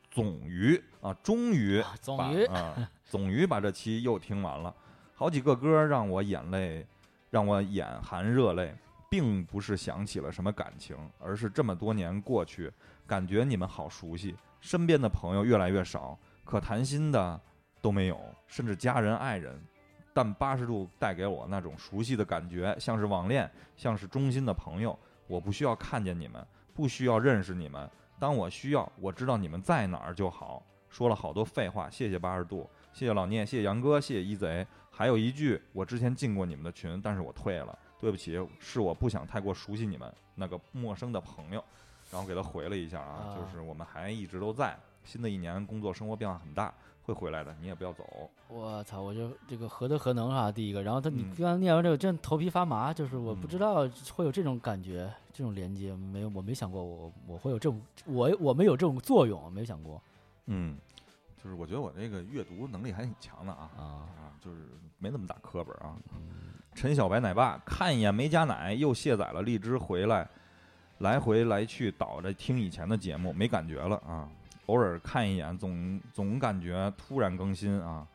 [0.08, 4.72] 总于啊，终于把终于啊，总于把这期又听完了。
[5.14, 6.86] 好几个歌让我眼泪，
[7.28, 8.72] 让我眼含热泪，
[9.10, 12.72] 并不是想起了什么感情，而是这么多年过去，
[13.04, 17.40] 感觉你们好熟悉，身边的朋友越来越少，可谈心的
[17.82, 18.16] 都没有，
[18.46, 19.60] 甚至家人爱人。
[20.12, 24.98] 但八十度带给我那种熟悉的感觉，像是网恋，像是衷心的朋友。
[25.26, 27.88] 我不需要看见你们，不需要认识你们，
[28.18, 30.62] 当我需要，我知道你们在哪儿就好。
[30.88, 34.66] 说了好多废话，谢谢八十度，谢谢老聂，谢谢杨哥，谢谢一贼。
[34.90, 41.62] 还有一句，我之前进过你们的群，但是我退了，对不起，是我不想太过熟悉你们那个陌生的朋友。
[42.10, 44.76] 然后给他回了一下啊，啊就是我们还一直都在。
[45.04, 46.74] 新的一年工作生活变化很大，
[47.10, 48.04] 会回来的，你也不要走。
[48.48, 49.00] 我操！
[49.00, 50.50] 我就这个何德何能啊？
[50.50, 60.00] 第一个，然后他你嗯刚刚念完这个，真头皮发麻，就是我不知嗯道会有这种感觉，这种连接，没有，我没想过我我会有这种，我我们有这种作用，没想过
[60.46, 60.78] 嗯，
[61.42, 63.82] 就是我觉得我这个阅读能力还挺强的啊啊。
[63.82, 64.68] 啊，就是
[64.98, 65.96] 没那么大磕巴啊。
[66.74, 70.28] 陈小白奶爸看一眼没加奶，又卸载了荔枝回来，
[70.98, 74.28] 来回来去倒着听以前的节目，没感觉了啊。
[74.70, 78.06] 偶尔看一眼，总总感觉突然更新啊。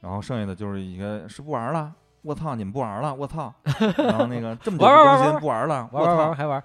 [0.00, 3.54] 然后剩下的就是一个是不玩了，我操，你们不玩了，我操。
[3.98, 6.64] 然后那个这么久不更新不玩了，玩玩我操玩还玩，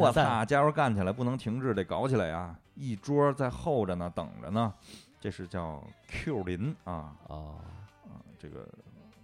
[0.00, 2.56] 我操，加油干起来，不能停滞，得搞起来啊！
[2.74, 4.72] 一桌在候着呢，等着呢。
[5.20, 7.56] 这是叫 Q 林啊哦，
[8.06, 8.66] 啊，这个，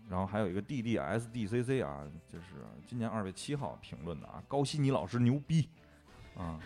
[0.09, 2.45] 然后还有一个 D D S D C C 啊，就是
[2.87, 5.69] 今年二月七号评论的啊，高希尼老师牛逼
[6.37, 6.61] 啊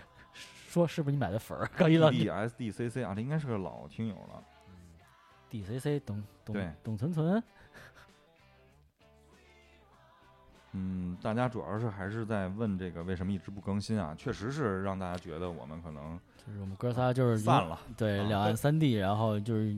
[0.73, 1.69] 说是不是你买的粉儿？
[1.77, 4.43] 刚一到，D D S D C C 啊，这应该是个老听友了。
[5.51, 7.43] DCC 董董对董存存，
[10.73, 14.15] 嗯，大家主要是还是在问这个为什么一直不更新啊？
[14.16, 17.74] 确实是让大家觉得我们可能就是我们哥仨就是散了。
[17.74, 19.74] 啊对两岸三地，然后就是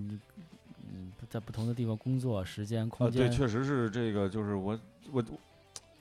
[0.93, 4.79] 嗯在不同的地方工作，时间空呃，对，间确实是这个，就是我
[5.11, 5.25] 我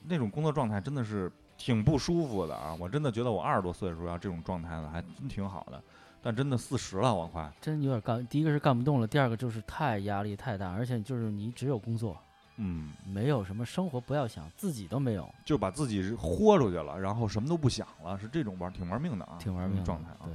[0.04, 2.76] 那种工作状态真的是挺不舒服的啊！
[2.78, 5.82] 我真的觉得我二十多岁的时候要这种状态呢还真挺好的，
[6.22, 8.26] 但真的四十了，我快，真有点干。
[8.26, 12.18] 第一个是干不动了，第二个就是太压力太大，而且就是你只有工作，
[12.56, 20.26] 嗯，没有什么生活，不要想自己都没有，就把自己豁出去了，然后什么都不想了，是这种玩挺玩命的啊，挺玩命的状态啊。
[20.26, 20.34] 对，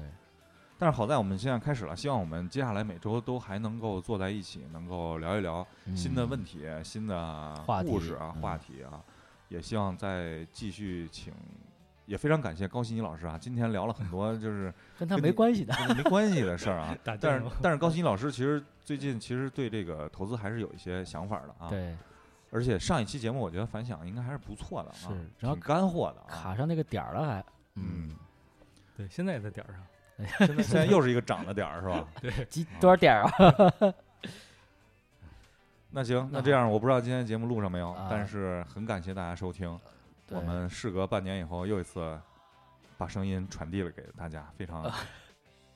[0.77, 5.65] 但是好在我们现在开始了，希望我们接下来每周都还能够坐在一起，能够聊一聊
[5.95, 7.53] 新的问题，题、新的
[7.85, 9.03] 故事啊、嗯话题啊，
[9.49, 11.34] 也希望再继续请，
[12.05, 15.76] 也非常感谢高希怡老师啊，今天聊了很多 就是跟他没关系的。
[15.95, 16.97] 没关系的事儿啊。
[17.03, 21.69] 但是但是高希怡老师其实最近其实对这个投资还是有一些想法的啊。。
[21.69, 21.95] 对，
[22.51, 25.07] 而且上一期节目我觉得反响应该还是不错的啊，是
[25.39, 26.27] 然后挺干货的啊。
[26.30, 27.45] 卡上那个点儿了还，
[27.76, 28.15] 嗯，
[28.95, 29.84] 对，现在也在点儿上。
[30.45, 32.05] 现在现在又是一个涨的点儿是吧？
[32.21, 33.93] 对几多少点儿啊？
[35.91, 39.79] 那行，那那这样我不知道今天节目录上没有，啊但是很感谢大家收听。
[40.27, 42.19] 对我们事隔半年以后又一次
[42.97, 44.91] 把声音传递了给大家，非常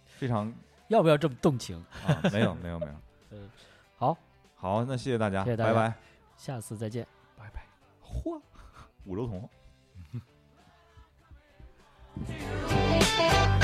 [0.06, 0.54] 非常
[0.90, 1.84] 要不要这么动情？
[2.06, 2.94] 啊，没有没有没有。
[3.98, 4.16] 好，
[4.56, 5.96] 好，那谢谢大家，谢谢大家拜拜。
[6.38, 7.08] 下次再见。
[7.36, 7.66] 拜拜。
[8.04, 8.40] 嚯，
[9.06, 9.50] 五六桶。
[12.28, 13.58] Thank